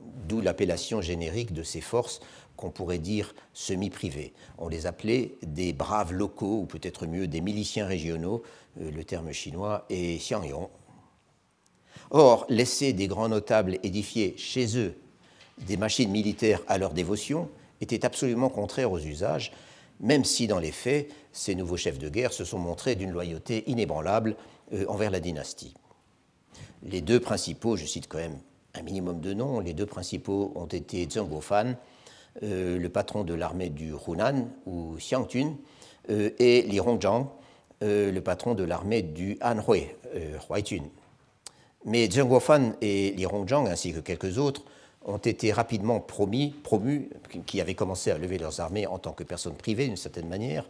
d'où 0.00 0.40
l'appellation 0.40 1.02
générique 1.02 1.52
de 1.52 1.62
ces 1.62 1.82
forces 1.82 2.20
qu'on 2.62 2.70
pourrait 2.70 2.98
dire 2.98 3.34
semi-privées. 3.52 4.32
On 4.56 4.68
les 4.68 4.86
appelait 4.86 5.34
des 5.42 5.72
braves 5.72 6.12
locaux, 6.12 6.60
ou 6.60 6.66
peut-être 6.66 7.06
mieux 7.06 7.26
des 7.26 7.40
miliciens 7.40 7.86
régionaux, 7.86 8.44
euh, 8.80 8.90
le 8.92 9.02
terme 9.02 9.32
chinois 9.32 9.84
est 9.90 10.18
xiangyong. 10.18 10.68
Or, 12.12 12.46
laisser 12.48 12.92
des 12.92 13.08
grands 13.08 13.28
notables 13.28 13.78
édifier 13.82 14.34
chez 14.36 14.78
eux 14.78 14.94
des 15.66 15.76
machines 15.76 16.10
militaires 16.10 16.62
à 16.68 16.78
leur 16.78 16.92
dévotion 16.92 17.48
était 17.80 18.04
absolument 18.04 18.48
contraire 18.48 18.92
aux 18.92 19.00
usages 19.00 19.52
même 20.02 20.24
si 20.24 20.48
dans 20.48 20.58
les 20.58 20.72
faits, 20.72 21.08
ces 21.32 21.54
nouveaux 21.54 21.76
chefs 21.76 21.98
de 21.98 22.08
guerre 22.08 22.32
se 22.32 22.44
sont 22.44 22.58
montrés 22.58 22.96
d'une 22.96 23.12
loyauté 23.12 23.62
inébranlable 23.70 24.36
euh, 24.72 24.84
envers 24.88 25.10
la 25.10 25.20
dynastie. 25.20 25.74
Les 26.82 27.00
deux 27.00 27.20
principaux, 27.20 27.76
je 27.76 27.86
cite 27.86 28.08
quand 28.08 28.18
même 28.18 28.38
un 28.74 28.82
minimum 28.82 29.20
de 29.20 29.32
noms, 29.32 29.60
les 29.60 29.74
deux 29.74 29.86
principaux 29.86 30.52
ont 30.56 30.66
été 30.66 31.06
Zheng 31.08 31.28
Guofan, 31.28 31.76
euh, 32.42 32.78
le 32.78 32.88
patron 32.88 33.24
de 33.24 33.34
l'armée 33.34 33.68
du 33.68 33.92
Hunan, 34.06 34.48
ou 34.66 34.96
Xiangtun, 34.96 35.54
euh, 36.10 36.30
et 36.38 36.62
Li 36.62 36.80
Hongzhang, 36.80 37.28
le 37.84 38.20
patron 38.20 38.54
de 38.54 38.62
l'armée 38.62 39.02
du 39.02 39.36
Anhui, 39.40 39.88
Huaitun. 40.48 40.84
Mais 41.84 42.08
Zheng 42.08 42.28
Guofan 42.28 42.74
et 42.80 43.10
Li 43.10 43.26
Hongzhang, 43.26 43.66
ainsi 43.66 43.92
que 43.92 43.98
quelques 43.98 44.38
autres, 44.38 44.62
ont 45.04 45.18
été 45.18 45.52
rapidement 45.52 45.98
promus, 45.98 46.52
qui 47.44 47.60
avaient 47.60 47.74
commencé 47.74 48.12
à 48.12 48.18
lever 48.18 48.38
leurs 48.38 48.60
armées 48.60 48.86
en 48.86 48.98
tant 48.98 49.12
que 49.12 49.24
personnes 49.24 49.56
privées 49.56 49.86
d'une 49.86 49.96
certaine 49.96 50.28
manière, 50.28 50.64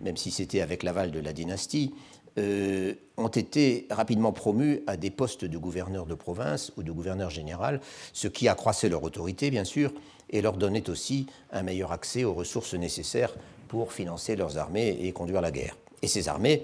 même 0.00 0.16
si 0.16 0.30
c'était 0.30 0.62
avec 0.62 0.82
l'aval 0.82 1.10
de 1.10 1.20
la 1.20 1.32
dynastie, 1.32 1.94
euh, 2.36 2.94
ont 3.16 3.28
été 3.28 3.86
rapidement 3.90 4.32
promus 4.32 4.82
à 4.88 4.96
des 4.96 5.10
postes 5.10 5.44
de 5.44 5.56
gouverneur 5.56 6.04
de 6.04 6.14
province 6.14 6.72
ou 6.76 6.82
de 6.82 6.90
gouverneur 6.90 7.30
général, 7.30 7.80
ce 8.12 8.26
qui 8.26 8.48
accroissait 8.48 8.88
leur 8.88 9.04
autorité, 9.04 9.50
bien 9.50 9.62
sûr, 9.62 9.92
et 10.30 10.42
leur 10.42 10.56
donnait 10.56 10.90
aussi 10.90 11.26
un 11.52 11.62
meilleur 11.62 11.92
accès 11.92 12.24
aux 12.24 12.34
ressources 12.34 12.74
nécessaires 12.74 13.34
pour 13.68 13.92
financer 13.92 14.36
leurs 14.36 14.58
armées 14.58 14.98
et 15.02 15.12
conduire 15.12 15.40
la 15.40 15.50
guerre. 15.50 15.76
Et 16.02 16.08
ces 16.08 16.28
armées, 16.28 16.62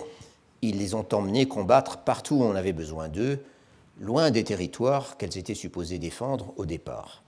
ils 0.63 0.79
les 0.79 0.95
ont 0.95 1.07
emmenées 1.13 1.49
combattre 1.49 1.99
partout 1.99 2.37
où 2.37 2.43
on 2.43 2.55
avait 2.55 2.73
besoin 2.73 3.09
d'eux, 3.09 3.43
loin 4.01 4.31
des 4.31 4.45
territoires 4.45 5.17
qu'elles 5.17 5.39
étaient 5.39 5.55
supposées 5.55 5.99
défendre 5.99 6.53
au 6.57 6.67
départ. 6.67 7.23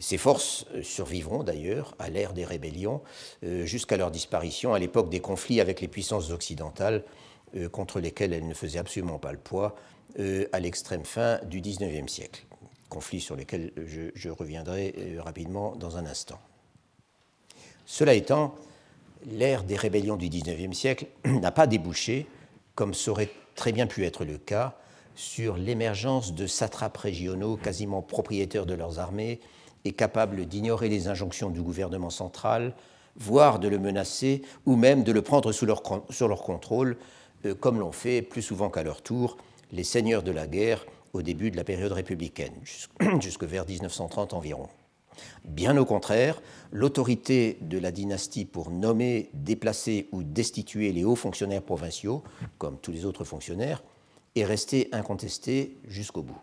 Ces 0.00 0.16
forces 0.16 0.66
euh, 0.74 0.82
survivront 0.82 1.42
d'ailleurs 1.42 1.94
à 1.98 2.08
l'ère 2.08 2.32
des 2.32 2.44
rébellions 2.44 3.02
euh, 3.44 3.66
jusqu'à 3.66 3.96
leur 3.96 4.10
disparition 4.10 4.72
à 4.72 4.78
l'époque 4.78 5.10
des 5.10 5.20
conflits 5.20 5.60
avec 5.60 5.80
les 5.80 5.88
puissances 5.88 6.30
occidentales 6.30 7.04
euh, 7.56 7.68
contre 7.68 8.00
lesquelles 8.00 8.32
elles 8.32 8.46
ne 8.46 8.54
faisaient 8.54 8.78
absolument 8.78 9.18
pas 9.18 9.32
le 9.32 9.38
poids 9.38 9.76
à 10.52 10.60
l'extrême 10.60 11.06
fin 11.06 11.40
du 11.46 11.62
XIXe 11.62 12.12
siècle. 12.12 12.44
Conflits 12.92 13.22
sur 13.22 13.36
lesquels 13.36 13.72
je, 14.14 14.28
reviendrai 14.28 15.16
rapidement 15.18 15.74
dans 15.76 15.96
un 15.96 16.04
instant. 16.04 16.38
Cela 17.86 18.12
étant, 18.12 18.54
l'ère 19.26 19.64
des 19.64 19.76
rébellions 19.76 20.16
du 20.16 20.28
XIXe 20.28 20.76
siècle 20.76 21.06
n'a 21.24 21.52
pas 21.52 21.66
débouché, 21.66 22.26
comme 22.74 22.92
ça 22.92 23.10
aurait 23.10 23.30
très 23.54 23.72
bien 23.72 23.86
pu 23.86 24.04
être 24.04 24.26
le 24.26 24.36
cas, 24.36 24.76
sur 25.14 25.56
l'émergence 25.56 26.34
de 26.34 26.46
satrapes 26.46 26.98
régionaux 26.98 27.56
quasiment 27.56 28.02
propriétaires 28.02 28.66
de 28.66 28.74
leurs 28.74 28.98
armées 28.98 29.40
et 29.86 29.92
capables 29.92 30.44
d'ignorer 30.44 30.90
les 30.90 31.08
injonctions 31.08 31.48
du 31.48 31.62
gouvernement 31.62 32.10
central, 32.10 32.74
voire 33.16 33.58
de 33.58 33.68
le 33.68 33.78
menacer 33.78 34.42
ou 34.66 34.76
même 34.76 35.02
de 35.02 35.12
le 35.12 35.22
prendre 35.22 35.50
sous 35.52 35.64
leur 35.64 36.42
contrôle, 36.42 36.98
euh, 37.46 37.54
comme 37.54 37.80
l'ont 37.80 37.90
fait 37.90 38.20
plus 38.20 38.42
souvent 38.42 38.68
qu'à 38.68 38.82
leur 38.82 39.00
tour 39.00 39.38
les 39.72 39.84
seigneurs 39.84 40.22
de 40.22 40.30
la 40.30 40.46
guerre 40.46 40.84
au 41.12 41.22
début 41.22 41.50
de 41.50 41.56
la 41.56 41.64
période 41.64 41.92
républicaine, 41.92 42.54
jusque 43.20 43.44
vers 43.44 43.66
1930 43.66 44.32
environ. 44.34 44.68
Bien 45.44 45.76
au 45.76 45.84
contraire, 45.84 46.40
l'autorité 46.70 47.58
de 47.60 47.78
la 47.78 47.90
dynastie 47.90 48.44
pour 48.44 48.70
nommer, 48.70 49.28
déplacer 49.34 50.08
ou 50.12 50.22
destituer 50.22 50.92
les 50.92 51.04
hauts 51.04 51.16
fonctionnaires 51.16 51.62
provinciaux, 51.62 52.22
comme 52.58 52.78
tous 52.78 52.92
les 52.92 53.04
autres 53.04 53.24
fonctionnaires, 53.24 53.82
est 54.34 54.44
resté 54.44 54.88
incontesté 54.92 55.76
jusqu'au 55.86 56.22
bout. 56.22 56.40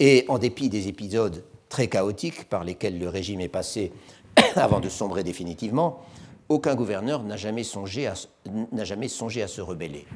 Et 0.00 0.24
en 0.28 0.38
dépit 0.38 0.68
des 0.68 0.88
épisodes 0.88 1.44
très 1.68 1.88
chaotiques 1.88 2.48
par 2.48 2.64
lesquels 2.64 2.98
le 2.98 3.08
régime 3.08 3.40
est 3.40 3.48
passé 3.48 3.92
avant 4.56 4.80
de 4.80 4.88
sombrer 4.88 5.22
définitivement, 5.22 6.00
aucun 6.48 6.74
gouverneur 6.74 7.22
n'a 7.22 7.36
jamais 7.36 7.64
songé 7.64 8.06
à 8.06 8.14
se 8.16 9.60
rebeller. 9.60 10.06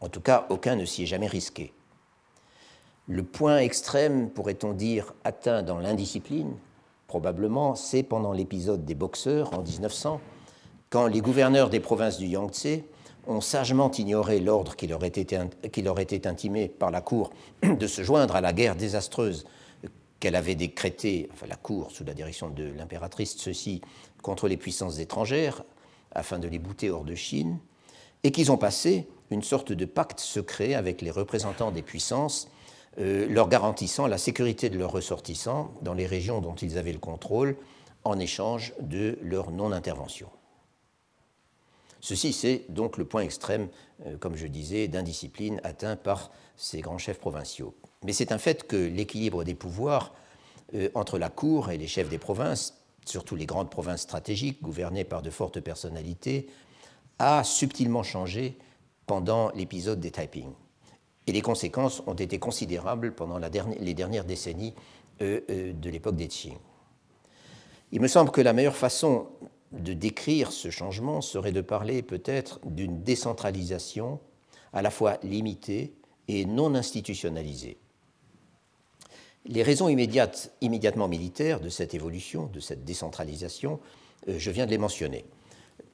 En 0.00 0.08
tout 0.08 0.20
cas, 0.20 0.46
aucun 0.50 0.76
ne 0.76 0.84
s'y 0.84 1.04
est 1.04 1.06
jamais 1.06 1.26
risqué. 1.26 1.72
Le 3.08 3.22
point 3.22 3.58
extrême, 3.58 4.28
pourrait-on 4.28 4.74
dire, 4.74 5.14
atteint 5.24 5.62
dans 5.62 5.78
l'indiscipline, 5.78 6.52
probablement, 7.06 7.74
c'est 7.74 8.02
pendant 8.02 8.34
l'épisode 8.34 8.84
des 8.84 8.94
boxeurs 8.94 9.58
en 9.58 9.62
1900, 9.62 10.20
quand 10.90 11.06
les 11.06 11.22
gouverneurs 11.22 11.70
des 11.70 11.80
provinces 11.80 12.18
du 12.18 12.26
Yangtze 12.26 12.80
ont 13.26 13.40
sagement 13.40 13.90
ignoré 13.92 14.40
l'ordre 14.40 14.76
qui 14.76 14.86
leur, 14.86 15.04
était, 15.04 15.38
qui 15.72 15.80
leur 15.80 16.00
était 16.00 16.26
intimé 16.26 16.68
par 16.68 16.90
la 16.90 17.00
Cour 17.00 17.30
de 17.62 17.86
se 17.86 18.02
joindre 18.02 18.36
à 18.36 18.42
la 18.42 18.52
guerre 18.52 18.76
désastreuse 18.76 19.46
qu'elle 20.20 20.36
avait 20.36 20.54
décrété, 20.54 21.30
enfin 21.32 21.46
la 21.46 21.56
Cour 21.56 21.90
sous 21.90 22.04
la 22.04 22.12
direction 22.12 22.50
de 22.50 22.64
l'impératrice, 22.64 23.36
ceci 23.38 23.80
contre 24.22 24.48
les 24.48 24.58
puissances 24.58 24.98
étrangères, 24.98 25.62
afin 26.12 26.38
de 26.38 26.48
les 26.48 26.58
bouter 26.58 26.90
hors 26.90 27.04
de 27.04 27.14
Chine, 27.14 27.58
et 28.22 28.32
qu'ils 28.32 28.52
ont 28.52 28.58
passé 28.58 29.08
une 29.30 29.42
sorte 29.42 29.72
de 29.72 29.84
pacte 29.86 30.20
secret 30.20 30.74
avec 30.74 31.00
les 31.00 31.10
représentants 31.10 31.70
des 31.70 31.82
puissances, 31.82 32.48
leur 32.98 33.48
garantissant 33.48 34.06
la 34.06 34.18
sécurité 34.18 34.70
de 34.70 34.78
leurs 34.78 34.90
ressortissants 34.90 35.72
dans 35.82 35.94
les 35.94 36.06
régions 36.06 36.40
dont 36.40 36.54
ils 36.56 36.78
avaient 36.78 36.92
le 36.92 36.98
contrôle, 36.98 37.56
en 38.04 38.18
échange 38.18 38.72
de 38.80 39.18
leur 39.22 39.50
non-intervention. 39.50 40.28
Ceci, 42.00 42.32
c'est 42.32 42.64
donc 42.68 42.96
le 42.96 43.04
point 43.04 43.22
extrême, 43.22 43.68
euh, 44.06 44.16
comme 44.16 44.36
je 44.36 44.46
disais, 44.46 44.88
d'indiscipline 44.88 45.60
atteint 45.64 45.96
par 45.96 46.30
ces 46.56 46.80
grands 46.80 46.98
chefs 46.98 47.18
provinciaux. 47.18 47.74
Mais 48.04 48.12
c'est 48.12 48.32
un 48.32 48.38
fait 48.38 48.66
que 48.66 48.76
l'équilibre 48.76 49.44
des 49.44 49.54
pouvoirs 49.54 50.14
euh, 50.74 50.88
entre 50.94 51.18
la 51.18 51.28
cour 51.28 51.70
et 51.70 51.78
les 51.78 51.88
chefs 51.88 52.08
des 52.08 52.18
provinces, 52.18 52.74
surtout 53.04 53.36
les 53.36 53.46
grandes 53.46 53.70
provinces 53.70 54.02
stratégiques 54.02 54.62
gouvernées 54.62 55.04
par 55.04 55.22
de 55.22 55.30
fortes 55.30 55.60
personnalités, 55.60 56.48
a 57.18 57.42
subtilement 57.42 58.04
changé 58.04 58.56
pendant 59.06 59.50
l'épisode 59.50 59.98
des 59.98 60.12
Taiping. 60.12 60.52
Et 61.28 61.32
les 61.32 61.42
conséquences 61.42 62.02
ont 62.06 62.14
été 62.14 62.38
considérables 62.38 63.14
pendant 63.14 63.38
les 63.38 63.94
dernières 63.94 64.24
décennies 64.24 64.74
euh, 65.20 65.74
de 65.74 65.90
l'époque 65.90 66.16
des 66.16 66.26
Qing. 66.26 66.56
Il 67.92 68.00
me 68.00 68.08
semble 68.08 68.30
que 68.30 68.40
la 68.40 68.54
meilleure 68.54 68.76
façon 68.76 69.26
de 69.72 69.92
décrire 69.92 70.52
ce 70.52 70.70
changement 70.70 71.20
serait 71.20 71.52
de 71.52 71.60
parler 71.60 72.02
peut-être 72.02 72.60
d'une 72.64 73.02
décentralisation 73.02 74.20
à 74.72 74.80
la 74.80 74.90
fois 74.90 75.18
limitée 75.22 75.92
et 76.28 76.46
non 76.46 76.74
institutionnalisée. 76.74 77.76
Les 79.44 79.62
raisons 79.62 79.90
immédiates, 79.90 80.50
immédiatement 80.62 81.08
militaires 81.08 81.60
de 81.60 81.68
cette 81.68 81.92
évolution, 81.92 82.46
de 82.46 82.60
cette 82.60 82.86
décentralisation, 82.86 83.80
euh, 84.28 84.38
je 84.38 84.50
viens 84.50 84.64
de 84.64 84.70
les 84.70 84.78
mentionner. 84.78 85.26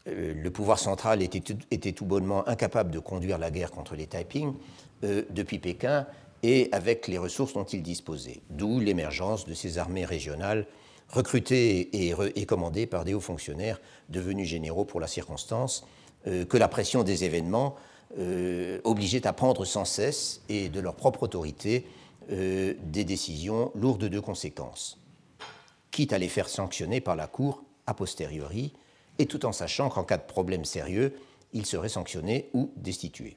Euh, 0.07 0.35
le 0.35 0.51
pouvoir 0.51 0.79
central 0.79 1.23
était 1.23 1.93
tout, 1.93 2.05
bonnement 2.05 2.47
incapable 2.47 2.91
de 2.91 2.99
conduire 2.99 3.39
la 3.39 3.51
guerre 3.51 3.71
contre 3.71 3.95
les 3.95 4.07
Taiping 4.07 4.53
euh, 5.03 5.23
depuis 5.31 5.59
Pékin 5.59 6.07
et 6.43 6.69
avec 6.73 7.09
les 7.09 7.17
ressources 7.17 7.55
dont 7.55 7.65
il 7.65 7.83
disposait, 7.83 8.43
d'où 8.51 8.81
l'émergence 8.81 9.47
de 9.47 9.55
ces 9.55 9.79
armées 9.79 10.05
régionales 10.05 10.67
recrutés 11.09 12.09
et, 12.09 12.47
commandés 12.47 12.87
par 12.87 13.05
des 13.05 13.15
hauts 13.15 13.21
fonctionnaires 13.21 13.81
devenus 14.11 14.49
généraux 14.49 14.85
pour 14.85 15.01
la 15.01 15.07
circonstance, 15.07 15.87
euh, 16.27 16.45
que 16.45 16.59
la 16.59 16.69
pression 16.69 17.03
des 17.03 17.25
événements 17.25 17.77
obligeait 18.85 19.27
à 19.27 19.33
prendre 19.33 19.65
sans 19.65 19.85
cesse 19.85 20.43
et 20.49 20.69
de 20.69 20.79
leur 20.79 20.95
propre 20.95 21.25
autorité 21.25 21.85
des 22.29 23.05
décisions 23.05 23.73
lourdes 23.75 24.05
de 24.05 24.21
conséquences, 24.21 25.01
quitte 25.91 26.13
à 26.13 26.19
les 26.19 26.29
faire 26.29 26.49
sanctionner 26.49 27.01
par 27.01 27.17
la 27.17 27.27
Cour 27.27 27.65
a 27.89 27.95
posteriori, 27.95 28.73
et 29.19 29.27
tout 29.27 29.47
en 29.47 29.53
sachant 29.53 29.89
qu'en 29.89 30.05
cas 30.05 30.19
de 30.19 30.23
problème 30.23 30.65
sérieux, 30.65 31.15
ils 31.53 31.67
seraient 31.67 31.89
sanctionnés 31.89 32.51
ou 32.53 32.73
destitués. 32.77 33.37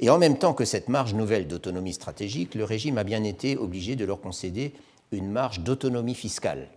Et 0.00 0.10
en 0.10 0.18
même 0.18 0.38
temps 0.38 0.54
que 0.54 0.64
cette 0.64 0.88
marge 0.88 1.14
nouvelle 1.14 1.48
d'autonomie 1.48 1.92
stratégique, 1.92 2.54
le 2.54 2.64
régime 2.64 2.98
a 2.98 3.04
bien 3.04 3.24
été 3.24 3.56
obligé 3.56 3.96
de 3.96 4.04
leur 4.04 4.20
concéder 4.20 4.74
une 5.10 5.30
marge 5.30 5.60
d'autonomie 5.60 6.14
fiscale, 6.14 6.68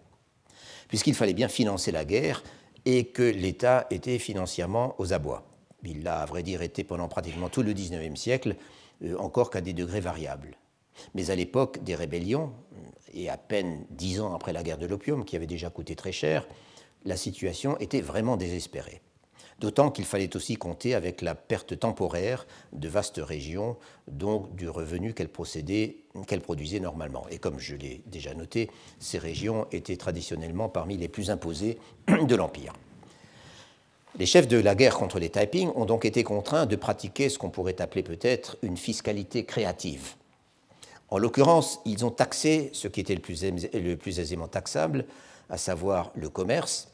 puisqu'il 0.87 1.15
fallait 1.15 1.33
bien 1.33 1.47
financer 1.47 1.91
la 1.91 2.05
guerre 2.05 2.43
et 2.85 3.05
que 3.05 3.23
l'État 3.23 3.87
était 3.89 4.19
financièrement 4.19 4.95
aux 4.97 5.13
abois. 5.13 5.45
Il 5.83 6.03
l'a, 6.03 6.21
à 6.21 6.25
vrai 6.25 6.43
dire, 6.43 6.61
été 6.61 6.83
pendant 6.83 7.07
pratiquement 7.07 7.49
tout 7.49 7.61
le 7.61 7.73
XIXe 7.73 8.19
siècle, 8.19 8.55
euh, 9.03 9.15
encore 9.17 9.49
qu'à 9.49 9.61
des 9.61 9.73
degrés 9.73 9.99
variables. 9.99 10.57
Mais 11.13 11.29
à 11.29 11.35
l'époque 11.35 11.83
des 11.83 11.95
rébellions, 11.95 12.53
et 13.13 13.29
à 13.29 13.37
peine 13.37 13.85
dix 13.89 14.19
ans 14.19 14.33
après 14.33 14.53
la 14.53 14.63
guerre 14.63 14.77
de 14.77 14.85
l'opium, 14.85 15.25
qui 15.25 15.35
avait 15.35 15.47
déjà 15.47 15.69
coûté 15.69 15.95
très 15.95 16.11
cher, 16.11 16.47
la 17.05 17.17
situation 17.17 17.77
était 17.79 18.01
vraiment 18.01 18.37
désespérée 18.37 19.01
d'autant 19.59 19.89
qu'il 19.89 20.05
fallait 20.05 20.35
aussi 20.35 20.55
compter 20.55 20.95
avec 20.95 21.21
la 21.21 21.35
perte 21.35 21.79
temporaire 21.79 22.45
de 22.73 22.87
vastes 22.87 23.21
régions, 23.23 23.77
donc 24.07 24.53
du 24.55 24.69
revenu 24.69 25.13
qu'elles 25.13 25.29
produisaient 25.29 26.79
normalement. 26.79 27.25
Et 27.29 27.37
comme 27.37 27.59
je 27.59 27.75
l'ai 27.75 28.01
déjà 28.07 28.33
noté, 28.33 28.69
ces 28.99 29.17
régions 29.17 29.67
étaient 29.71 29.97
traditionnellement 29.97 30.69
parmi 30.69 30.97
les 30.97 31.07
plus 31.07 31.29
imposées 31.29 31.77
de 32.07 32.35
l'Empire. 32.35 32.73
Les 34.17 34.25
chefs 34.25 34.47
de 34.47 34.57
la 34.57 34.75
guerre 34.75 34.97
contre 34.97 35.19
les 35.19 35.29
Taiping 35.29 35.69
ont 35.75 35.85
donc 35.85 36.05
été 36.05 36.23
contraints 36.23 36.65
de 36.65 36.77
pratiquer 36.77 37.27
ce 37.27 37.37
qu'on 37.37 37.49
pourrait 37.49 37.81
appeler 37.81 38.03
peut-être 38.03 38.57
une 38.61 38.77
fiscalité 38.77 39.43
créative. 39.43 40.13
En 41.09 41.17
l'occurrence, 41.17 41.81
ils 41.85 42.05
ont 42.05 42.11
taxé 42.11 42.69
ce 42.73 42.87
qui 42.87 43.01
était 43.01 43.15
le 43.15 43.95
plus 43.97 44.19
aisément 44.19 44.47
taxable, 44.47 45.05
à 45.49 45.57
savoir 45.57 46.11
le 46.15 46.29
commerce, 46.29 46.87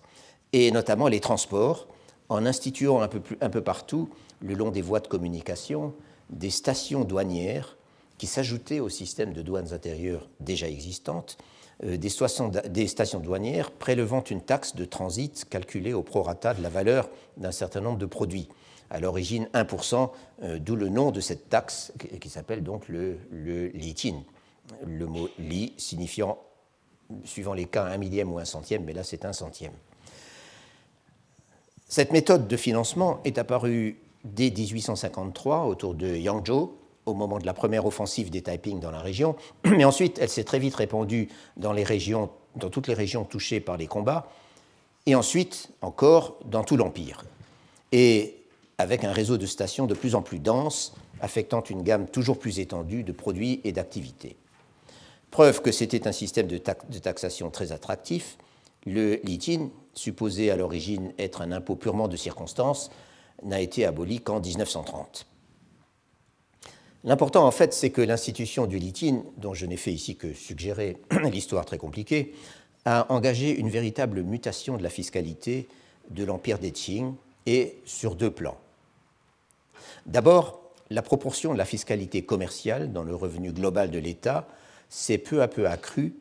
et 0.54 0.72
notamment 0.72 1.08
les 1.08 1.20
transports, 1.20 1.88
en 2.30 2.46
instituant 2.46 3.02
un 3.02 3.08
peu, 3.08 3.22
un 3.42 3.50
peu 3.50 3.62
partout, 3.62 4.10
le 4.42 4.54
long 4.54 4.72
des 4.72 4.82
voies 4.82 5.00
de 5.00 5.08
communication, 5.08 5.94
des 6.30 6.50
stations 6.50 7.04
douanières 7.04 7.78
qui 8.18 8.28
s'ajoutaient 8.28 8.80
au 8.80 8.90
système 8.90 9.34
de 9.34 9.42
douanes 9.42 9.74
intérieures 9.74 10.30
déjà 10.40 10.70
existantes, 10.70 11.38
euh, 11.84 11.98
des, 11.98 12.10
des, 12.70 12.88
stations 12.88 13.20
douanières 13.20 13.72
prélevant 13.72 14.24
une 14.24 14.42
taxe 14.42 14.76
de 14.76 14.86
transit 14.86 15.46
calculée 15.50 15.94
au 15.94 16.04
prorata 16.04 16.54
de 16.54 16.62
la 16.62 16.70
valeur 16.70 17.10
d'un 17.38 17.52
certain 17.52 17.82
nombre 17.82 17.98
de 17.98 18.06
produits. 18.06 18.48
À 18.90 19.00
l'origine 19.00 19.48
1%, 19.54 20.10
euh, 20.44 20.60
d'où 20.60 20.76
le 20.76 20.90
nom 20.90 21.12
de 21.12 21.20
cette 21.20 21.50
taxe 21.50 21.92
qui, 22.20 22.30
s'appelle 22.30 22.64
donc 22.64 22.88
le, 22.88 23.18
le 23.32 23.68
litin. 23.70 24.22
Le 24.86 25.06
mot 25.06 25.28
li 25.40 25.74
signifiant, 25.78 26.38
suivant 27.26 27.54
les 27.54 27.66
cas, 27.66 27.86
un 27.86 27.98
millième 27.98 28.32
ou 28.32 28.38
un 28.38 28.46
centième, 28.46 28.84
mais 28.84 28.94
là 28.94 29.04
c'est 29.04 29.26
un 29.26 29.34
centième. 29.34 29.74
Cette 31.92 32.14
méthode 32.14 32.48
de 32.48 32.56
financement 32.56 33.20
est 33.26 33.38
apparue 33.38 33.98
dès 34.24 34.50
1853 34.50 35.66
autour 35.66 35.94
de 35.94 36.08
Yangzhou, 36.16 36.72
au 37.06 37.14
moment 37.14 37.38
de 37.38 37.46
la 37.46 37.54
première 37.54 37.86
offensive 37.86 38.30
des 38.30 38.42
Taiping 38.42 38.80
dans 38.80 38.92
la 38.92 39.02
région, 39.02 39.36
mais 39.66 39.84
ensuite 39.84 40.18
elle 40.18 40.30
s'est 40.30 40.46
très 40.46 40.58
vite 40.58 40.76
répandue 40.76 41.28
dans, 41.58 41.74
les 41.74 41.84
régions, 41.84 42.30
dans 42.56 42.70
toutes 42.70 42.88
les 42.88 42.94
régions 42.94 43.26
touchées 43.26 43.60
par 43.60 43.76
les 43.76 43.88
combats, 43.88 44.30
et 45.06 45.16
ensuite 45.16 45.68
encore 45.82 46.38
dans 46.46 46.64
tout 46.64 46.78
l'Empire, 46.78 47.26
et 47.92 48.38
avec 48.78 49.04
un 49.04 49.12
réseau 49.12 49.38
de 49.38 49.46
stations 49.46 49.86
de 49.86 49.94
plus 49.94 50.16
en 50.16 50.22
plus 50.22 50.40
dense, 50.40 50.96
affectant 51.20 51.62
une 51.62 51.84
gamme 51.84 52.08
toujours 52.08 52.40
plus 52.40 52.60
étendue 52.60 53.04
de 53.04 53.12
produits 53.12 53.60
et 53.66 53.74
d'activités. 53.74 54.38
Preuve 55.30 55.62
que 55.62 55.74
c'était 55.74 56.08
un 56.08 56.14
système 56.14 56.48
de, 56.48 56.56
de, 56.56 57.00
taxation 57.00 57.50
très 57.50 57.74
attractif, 57.74 58.38
le 58.86 59.16
litin 59.24 59.70
supposé 59.94 60.52
à 60.52 60.56
l'origine 60.56 61.14
être 61.18 61.42
un 61.42 61.52
impôt 61.52 61.76
purement 61.76 62.08
de 62.08 62.16
circonstance, 62.16 62.92
n'a 63.44 63.60
été 63.60 63.86
aboli 63.86 64.22
qu'en 64.22 64.40
1930. 64.40 65.26
L'important, 67.04 67.48
en 67.48 67.52
fait, 67.52 67.74
c'est 67.74 67.90
que 67.90 68.02
l'institution 68.02 68.68
du 68.68 68.78
litin, 68.78 69.24
dont 69.38 69.54
je 69.54 69.66
n'ai 69.66 69.78
fait 69.78 69.92
ici 69.92 70.16
que 70.16 70.34
suggérer 70.34 70.98
l'histoire 71.32 71.66
très 71.66 71.80
compliquée, 71.80 72.34
a 72.86 73.12
engagé 73.12 73.58
une 73.58 73.70
véritable 73.70 74.24
mutation 74.24 74.78
de 74.78 74.84
la 74.84 74.90
fiscalité 74.90 75.68
de 76.10 76.24
l'empire 76.24 76.60
des 76.60 76.72
Qing 76.72 77.14
et 77.46 77.78
sur 77.86 78.16
deux 78.16 78.32
plans. 78.32 78.58
D'abord, 80.06 80.62
la 80.90 81.02
proportion 81.02 81.54
de 81.54 81.58
la 81.58 81.66
fiscalité 81.66 82.24
commerciale 82.24 82.92
dans 82.92 83.04
le 83.04 83.16
revenu 83.16 83.52
global 83.52 83.90
de 83.92 84.00
l'État 84.00 84.48
s'est 84.90 85.18
peu 85.18 85.42
à 85.42 85.48
peu 85.48 85.68
accrue 85.68 86.14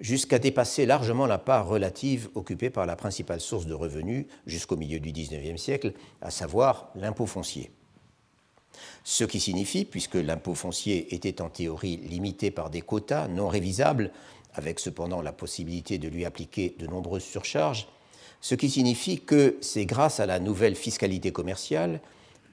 jusqu'à 0.00 0.38
dépasser 0.38 0.86
largement 0.86 1.26
la 1.26 1.38
part 1.38 1.66
relative 1.66 2.28
occupée 2.34 2.70
par 2.70 2.86
la 2.86 2.96
principale 2.96 3.40
source 3.40 3.66
de 3.66 3.74
revenus 3.74 4.26
jusqu'au 4.46 4.76
milieu 4.76 5.00
du 5.00 5.12
XIXe 5.12 5.60
siècle, 5.60 5.92
à 6.22 6.30
savoir 6.30 6.90
l'impôt 6.94 7.26
foncier. 7.26 7.70
Ce 9.04 9.24
qui 9.24 9.40
signifie, 9.40 9.84
puisque 9.84 10.14
l'impôt 10.14 10.54
foncier 10.54 11.14
était 11.14 11.42
en 11.42 11.48
théorie 11.48 11.96
limité 11.96 12.50
par 12.50 12.70
des 12.70 12.82
quotas 12.82 13.28
non 13.28 13.48
révisables, 13.48 14.12
avec 14.54 14.80
cependant 14.80 15.22
la 15.22 15.32
possibilité 15.32 15.98
de 15.98 16.08
lui 16.08 16.24
appliquer 16.24 16.74
de 16.78 16.86
nombreuses 16.86 17.24
surcharges, 17.24 17.88
ce 18.40 18.54
qui 18.54 18.70
signifie 18.70 19.20
que 19.20 19.56
c'est 19.60 19.86
grâce 19.86 20.20
à 20.20 20.26
la 20.26 20.38
nouvelle 20.38 20.76
fiscalité 20.76 21.32
commerciale 21.32 22.00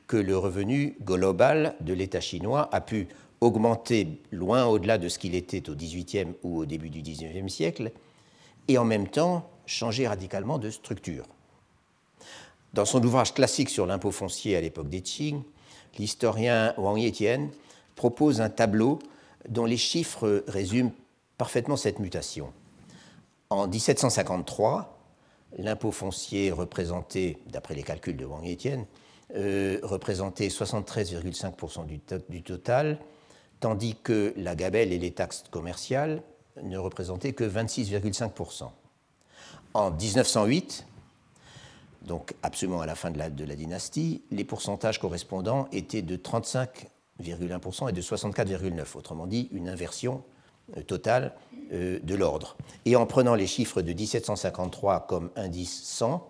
que 0.07 0.17
le 0.17 0.37
revenu 0.37 0.95
global 1.01 1.75
de 1.81 1.93
l'État 1.93 2.21
chinois 2.21 2.69
a 2.71 2.81
pu 2.81 3.07
augmenté 3.45 4.21
loin 4.31 4.65
au-delà 4.65 4.97
de 4.97 5.07
ce 5.09 5.19
qu'il 5.19 5.35
était 5.35 5.69
au 5.69 5.75
XVIIIe 5.75 6.33
ou 6.43 6.59
au 6.59 6.65
début 6.65 6.89
du 6.89 7.01
XIXe 7.01 7.51
siècle, 7.51 7.91
et 8.67 8.77
en 8.77 8.85
même 8.85 9.07
temps 9.07 9.49
changer 9.65 10.07
radicalement 10.07 10.57
de 10.57 10.69
structure. 10.69 11.25
Dans 12.73 12.85
son 12.85 13.03
ouvrage 13.03 13.33
classique 13.33 13.69
sur 13.69 13.85
l'impôt 13.85 14.11
foncier 14.11 14.57
à 14.57 14.61
l'époque 14.61 14.89
des 14.89 15.01
Qing, 15.01 15.43
l'historien 15.97 16.73
Wang 16.77 16.99
Yetian 16.99 17.49
propose 17.95 18.41
un 18.41 18.49
tableau 18.49 18.99
dont 19.47 19.65
les 19.65 19.77
chiffres 19.77 20.43
résument 20.47 20.91
parfaitement 21.37 21.77
cette 21.77 21.99
mutation. 21.99 22.51
En 23.49 23.67
1753, 23.67 24.97
l'impôt 25.57 25.91
foncier 25.91 26.51
représentait, 26.51 27.37
d'après 27.47 27.75
les 27.75 27.83
calculs 27.83 28.17
de 28.17 28.25
Wang 28.25 28.43
Yetian, 28.43 28.85
euh, 29.35 29.79
représentait 29.83 30.47
73,5% 30.49 31.85
du, 31.85 31.99
du, 32.29 32.43
total, 32.43 32.99
tandis 33.59 33.95
que 33.95 34.33
la 34.37 34.55
gabelle 34.55 34.93
et 34.93 34.99
les 34.99 35.11
taxes 35.11 35.43
commerciales 35.49 36.21
ne 36.61 36.77
représentait 36.77 37.33
que 37.33 37.43
26,5%. 37.43 38.69
En 39.73 39.91
1908, 39.91 40.85
donc 42.03 42.33
absolument 42.43 42.81
à 42.81 42.85
la 42.85 42.95
fin 42.95 43.11
de 43.11 43.17
la, 43.17 43.29
de 43.29 43.43
la 43.43 43.55
dynastie, 43.55 44.23
les 44.31 44.43
pourcentages 44.43 44.99
correspondants 44.99 45.67
étaient 45.71 46.01
de 46.01 46.15
35,1% 46.15 47.89
et 47.89 47.91
de 47.91 48.01
64,9%, 48.01 48.97
autrement 48.97 49.27
dit 49.27 49.49
une 49.51 49.67
inversion 49.67 50.23
euh, 50.77 50.81
totale 50.81 51.33
euh, 51.73 51.99
de 52.01 52.15
l'ordre. 52.15 52.57
Et 52.85 52.95
en 52.95 53.05
prenant 53.05 53.35
les 53.35 53.47
chiffres 53.47 53.81
de 53.81 53.93
1753 53.93 55.07
comme 55.07 55.29
indice 55.35 55.83
100, 55.83 56.27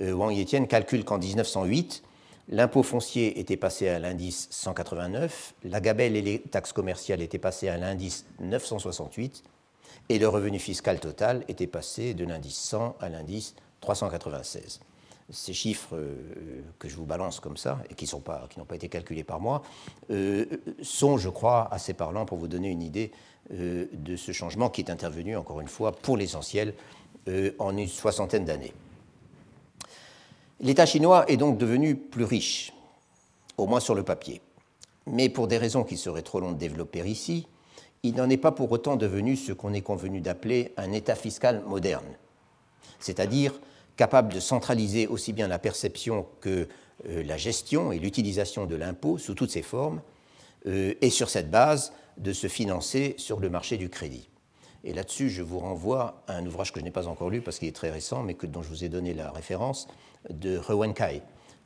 euh, 0.00 0.12
Wang 0.12 0.34
Yetian 0.34 0.66
calcule 0.66 1.04
qu'en 1.04 1.18
1908, 1.18 2.02
l'impôt 2.48 2.82
foncier 2.82 3.38
était 3.40 3.56
passé 3.56 3.88
à 3.88 3.98
l'indice 3.98 4.48
189, 4.50 5.54
la 5.64 5.80
gabelle 5.80 6.16
et 6.16 6.22
les 6.22 6.40
taxes 6.40 6.72
commerciales 6.72 7.22
étaient 7.22 7.38
passées 7.38 7.68
à 7.68 7.76
l'indice 7.76 8.26
968, 8.40 9.42
et 10.08 10.18
le 10.18 10.28
revenu 10.28 10.58
fiscal 10.58 11.00
total 11.00 11.44
était 11.48 11.66
passé 11.66 12.14
de 12.14 12.24
l'indice 12.24 12.56
100 12.56 12.96
à 13.00 13.08
l'indice 13.08 13.54
396 13.80 14.80
ces 15.30 15.52
chiffres 15.52 15.96
euh, 15.96 16.62
que 16.78 16.88
je 16.88 16.96
vous 16.96 17.06
balance 17.06 17.40
comme 17.40 17.56
ça, 17.56 17.78
et 17.90 17.94
qui 17.94 18.08
n'ont 18.12 18.20
pas, 18.20 18.46
été 18.72 18.88
calculés 18.88 19.24
par 19.24 19.40
moi, 19.40 19.62
euh, 20.10 20.44
sont, 20.82 21.18
je 21.18 21.28
crois, 21.28 21.68
assez 21.72 21.94
parlants 21.94 22.26
pour 22.26 22.38
vous 22.38 22.48
donner 22.48 22.68
une 22.68 22.82
idée 22.82 23.10
euh, 23.52 23.86
de 23.92 24.16
ce 24.16 24.32
changement 24.32 24.68
qui 24.68 24.82
est 24.82 24.90
intervenu, 24.90 25.36
encore 25.36 25.60
une 25.60 25.68
fois, 25.68 25.92
pour 25.92 26.16
l'essentiel, 26.16 26.74
en 27.58 27.74
une 27.74 27.88
soixantaine 27.88 28.44
d'années. 28.44 28.74
L'État 30.64 30.86
chinois 30.86 31.30
est 31.30 31.36
donc 31.36 31.58
devenu 31.58 31.94
plus 31.94 32.24
riche, 32.24 32.72
au 33.58 33.66
moins 33.66 33.80
sur 33.80 33.94
le 33.94 34.02
papier. 34.02 34.40
Mais 35.06 35.28
pour 35.28 35.46
des 35.46 35.58
raisons 35.58 35.84
qui 35.84 35.98
seraient 35.98 36.22
trop 36.22 36.40
longues 36.40 36.54
de 36.54 36.58
développer 36.58 37.00
ici, 37.00 37.46
il 38.02 38.14
n'en 38.14 38.30
est 38.30 38.38
pas 38.38 38.50
pour 38.50 38.72
autant 38.72 38.96
devenu 38.96 39.36
ce 39.36 39.52
qu'on 39.52 39.74
est 39.74 39.82
convenu 39.82 40.22
d'appeler 40.22 40.72
un 40.78 40.90
État 40.92 41.16
fiscal 41.16 41.62
moderne, 41.66 42.06
c'est-à-dire 42.98 43.60
capable 43.98 44.32
de 44.32 44.40
centraliser 44.40 45.06
aussi 45.06 45.34
bien 45.34 45.48
la 45.48 45.58
perception 45.58 46.26
que 46.40 46.66
euh, 47.10 47.22
la 47.24 47.36
gestion 47.36 47.92
et 47.92 47.98
l'utilisation 47.98 48.64
de 48.64 48.74
l'impôt 48.74 49.18
sous 49.18 49.34
toutes 49.34 49.50
ses 49.50 49.60
formes, 49.60 50.00
euh, 50.66 50.94
et 51.02 51.10
sur 51.10 51.28
cette 51.28 51.50
base 51.50 51.92
de 52.16 52.32
se 52.32 52.46
financer 52.46 53.16
sur 53.18 53.38
le 53.38 53.50
marché 53.50 53.76
du 53.76 53.90
crédit. 53.90 54.30
Et 54.82 54.94
là-dessus, 54.94 55.28
je 55.28 55.42
vous 55.42 55.58
renvoie 55.58 56.22
à 56.26 56.36
un 56.36 56.46
ouvrage 56.46 56.72
que 56.72 56.80
je 56.80 56.84
n'ai 56.84 56.90
pas 56.90 57.06
encore 57.06 57.28
lu 57.28 57.42
parce 57.42 57.58
qu'il 57.58 57.68
est 57.68 57.72
très 57.72 57.90
récent, 57.90 58.22
mais 58.22 58.34
dont 58.44 58.62
je 58.62 58.68
vous 58.68 58.84
ai 58.84 58.88
donné 58.88 59.12
la 59.12 59.30
référence, 59.30 59.88
de 60.30 60.58
He 60.58 60.94
Kai, 60.94 61.22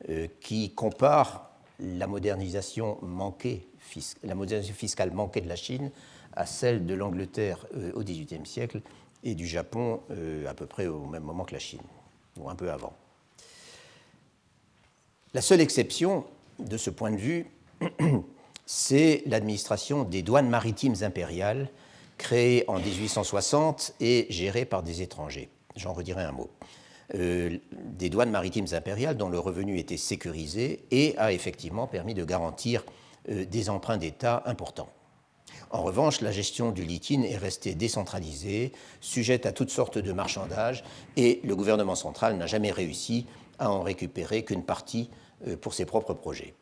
euh, 0.09 0.26
qui 0.40 0.74
compare 0.74 1.50
la 1.80 2.06
modernisation, 2.06 2.98
manquée, 3.02 3.68
la 4.24 4.34
modernisation 4.34 4.74
fiscale 4.74 5.12
manquée 5.12 5.40
de 5.40 5.48
la 5.48 5.56
Chine 5.56 5.90
à 6.34 6.46
celle 6.46 6.86
de 6.86 6.94
l'Angleterre 6.94 7.66
au 7.94 8.02
XVIIIe 8.02 8.46
siècle 8.46 8.80
et 9.24 9.34
du 9.34 9.46
Japon 9.46 10.00
à 10.46 10.54
peu 10.54 10.66
près 10.66 10.86
au 10.86 11.06
même 11.06 11.22
moment 11.22 11.44
que 11.44 11.54
la 11.54 11.59
Chine 11.59 11.80
ou 12.36 12.48
un 12.48 12.54
peu 12.54 12.70
avant. 12.70 12.92
La 15.34 15.42
seule 15.42 15.61
exception 15.61 16.24
de 16.59 16.76
ce 16.76 16.90
point 16.90 17.11
de 17.11 17.16
vue, 17.16 17.46
c'est 18.66 19.22
l'administration 19.26 20.04
des 20.04 20.22
douanes 20.22 20.48
maritimes 20.48 20.94
impériales, 21.02 21.68
créée 22.16 22.64
en 22.68 22.78
1860 22.78 23.94
et 24.00 24.26
gérée 24.30 24.64
par 24.64 24.82
des 24.82 25.02
étrangers. 25.02 25.48
J'en 25.76 25.92
redirai 25.92 26.24
un 26.24 26.32
mot. 26.32 26.50
Euh, 27.14 27.56
des 27.72 28.11
douanes 28.11 28.30
maritimes 28.30 28.66
impériales 28.72 29.16
dont 29.16 29.30
le 29.30 29.38
revenu 29.38 29.78
était 29.78 29.96
sécurisé 29.96 30.84
et 30.90 31.16
a 31.16 31.32
effectivement 31.32 31.86
permis 31.86 32.12
de 32.12 32.22
garantir 32.22 32.84
euh, 33.30 33.46
des 33.46 33.70
emprunts 33.70 33.96
d'État 33.96 34.42
importants. 34.44 34.90
En 35.70 35.82
revanche, 35.82 36.20
la 36.20 36.32
gestion 36.32 36.70
du 36.70 36.84
litine 36.84 37.24
est 37.24 37.38
restée 37.38 37.74
décentralisée, 37.74 38.72
sujette 39.00 39.46
à 39.46 39.52
toutes 39.52 39.70
sortes 39.70 39.96
de 39.96 40.12
marchandages, 40.12 40.84
et 41.16 41.40
le 41.44 41.56
gouvernement 41.56 41.94
central 41.94 42.36
n'a 42.36 42.46
jamais 42.46 42.72
réussi 42.72 43.26
à 43.59 43.70
en 43.70 43.82
récupérer 43.82 44.44
qu'une 44.44 44.62
partie 44.62 45.09
euh, 45.46 45.56
pour 45.56 45.72
ses 45.72 45.86
propres 45.86 46.12
projets. 46.14 46.54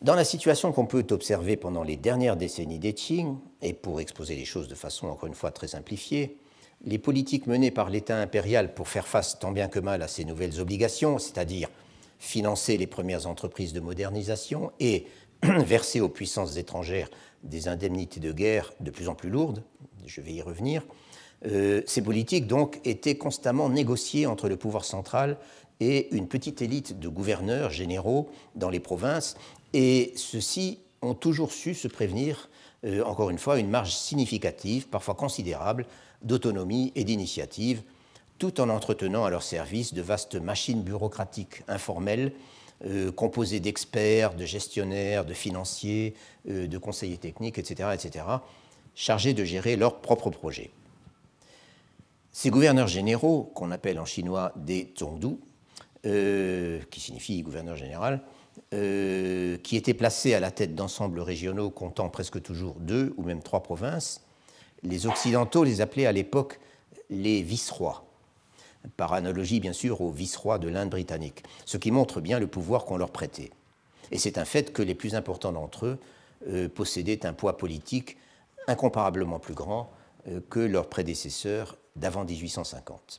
Dans 0.00 0.14
la 0.14 0.24
situation 0.24 0.72
qu'on 0.72 0.86
peut 0.86 1.06
observer 1.10 1.56
pendant 1.56 1.82
les 1.82 1.96
dernières 1.96 2.36
décennies 2.36 2.78
des 2.78 2.92
Qing, 2.92 3.36
et 3.62 3.72
pour 3.72 4.00
exposer 4.00 4.36
les 4.36 4.44
choses 4.44 4.68
de 4.68 4.74
façon 4.76 5.08
encore 5.08 5.26
une 5.26 5.34
fois 5.34 5.50
très 5.50 5.68
simplifiée, 5.68 6.38
les 6.84 6.98
politiques 6.98 7.46
menées 7.46 7.70
par 7.70 7.90
l'État 7.90 8.16
impérial 8.18 8.74
pour 8.74 8.88
faire 8.88 9.06
face 9.06 9.38
tant 9.38 9.52
bien 9.52 9.68
que 9.68 9.78
mal 9.78 10.02
à 10.02 10.08
ces 10.08 10.24
nouvelles 10.24 10.60
obligations, 10.60 11.18
c'est-à-dire 11.18 11.68
financer 12.18 12.76
les 12.76 12.86
premières 12.86 13.26
entreprises 13.26 13.72
de 13.72 13.80
modernisation 13.80 14.72
et 14.80 15.06
verser 15.42 16.00
aux 16.00 16.08
puissances 16.08 16.56
étrangères 16.56 17.10
des 17.42 17.68
indemnités 17.68 18.20
de 18.20 18.32
guerre 18.32 18.72
de 18.80 18.90
plus 18.90 19.08
en 19.08 19.14
plus 19.14 19.30
lourdes, 19.30 19.62
je 20.06 20.20
vais 20.20 20.32
y 20.32 20.42
revenir, 20.42 20.84
euh, 21.46 21.82
ces 21.86 22.02
politiques 22.02 22.46
donc 22.46 22.80
étaient 22.84 23.16
constamment 23.16 23.68
négociées 23.68 24.26
entre 24.26 24.48
le 24.48 24.56
pouvoir 24.56 24.84
central 24.84 25.36
et 25.80 26.14
une 26.14 26.28
petite 26.28 26.62
élite 26.62 27.00
de 27.00 27.08
gouverneurs 27.08 27.70
généraux 27.70 28.30
dans 28.54 28.70
les 28.70 28.78
provinces, 28.78 29.36
et 29.72 30.12
ceux-ci 30.14 30.78
ont 31.00 31.14
toujours 31.14 31.52
su 31.52 31.74
se 31.74 31.88
prévenir, 31.88 32.48
euh, 32.84 33.02
encore 33.02 33.30
une 33.30 33.38
fois, 33.38 33.58
une 33.58 33.70
marge 33.70 33.92
significative, 33.92 34.86
parfois 34.88 35.14
considérable, 35.14 35.86
d'autonomie 36.24 36.92
et 36.94 37.04
d'initiative, 37.04 37.82
tout 38.38 38.60
en 38.60 38.68
entretenant 38.68 39.24
à 39.24 39.30
leur 39.30 39.42
service 39.42 39.94
de 39.94 40.02
vastes 40.02 40.34
machines 40.34 40.82
bureaucratiques 40.82 41.62
informelles 41.68 42.32
euh, 42.84 43.12
composé 43.12 43.60
d'experts, 43.60 44.34
de 44.34 44.44
gestionnaires, 44.44 45.24
de 45.24 45.34
financiers, 45.34 46.14
euh, 46.48 46.66
de 46.66 46.78
conseillers 46.78 47.16
techniques, 47.16 47.56
etc., 47.58 47.90
etc., 47.94 48.24
chargés 48.96 49.34
de 49.34 49.44
gérer 49.44 49.76
leurs 49.76 50.00
propres 50.00 50.30
projets. 50.30 50.70
Ces 52.32 52.50
gouverneurs 52.50 52.88
généraux, 52.88 53.44
qu'on 53.54 53.70
appelle 53.70 54.00
en 54.00 54.04
chinois 54.04 54.52
des 54.56 54.92
zhongdu, 54.98 55.36
euh, 56.06 56.80
qui 56.90 56.98
signifie 56.98 57.42
gouverneur 57.42 57.76
général, 57.76 58.20
qui 58.72 59.76
étaient 59.76 59.94
placés 59.94 60.34
à 60.34 60.40
la 60.40 60.50
tête 60.50 60.74
d'ensembles 60.74 61.20
régionaux 61.20 61.70
comptant 61.70 62.08
presque 62.10 62.42
toujours 62.42 62.74
deux 62.80 63.14
ou 63.16 63.22
même 63.22 63.42
trois 63.42 63.62
provinces, 63.62 64.22
les 64.82 65.06
Occidentaux 65.06 65.64
les 65.64 65.80
appelaient 65.80 66.06
à 66.06 66.12
l'époque 66.12 66.58
les 67.10 67.42
vice-rois 67.42 68.04
par 68.96 69.12
analogie 69.12 69.60
bien 69.60 69.72
sûr 69.72 70.00
au 70.00 70.10
vice-roi 70.10 70.58
de 70.58 70.68
l'Inde 70.68 70.90
britannique, 70.90 71.44
ce 71.66 71.76
qui 71.76 71.90
montre 71.90 72.20
bien 72.20 72.38
le 72.38 72.46
pouvoir 72.46 72.84
qu'on 72.84 72.96
leur 72.96 73.10
prêtait. 73.10 73.50
Et 74.10 74.18
c'est 74.18 74.38
un 74.38 74.44
fait 74.44 74.72
que 74.72 74.82
les 74.82 74.94
plus 74.94 75.14
importants 75.14 75.52
d'entre 75.52 75.86
eux 75.86 75.98
euh, 76.48 76.68
possédaient 76.68 77.24
un 77.24 77.32
poids 77.32 77.56
politique 77.56 78.16
incomparablement 78.66 79.38
plus 79.38 79.54
grand 79.54 79.90
euh, 80.28 80.40
que 80.50 80.60
leurs 80.60 80.88
prédécesseurs 80.88 81.76
d'avant 81.96 82.24
1850. 82.24 83.18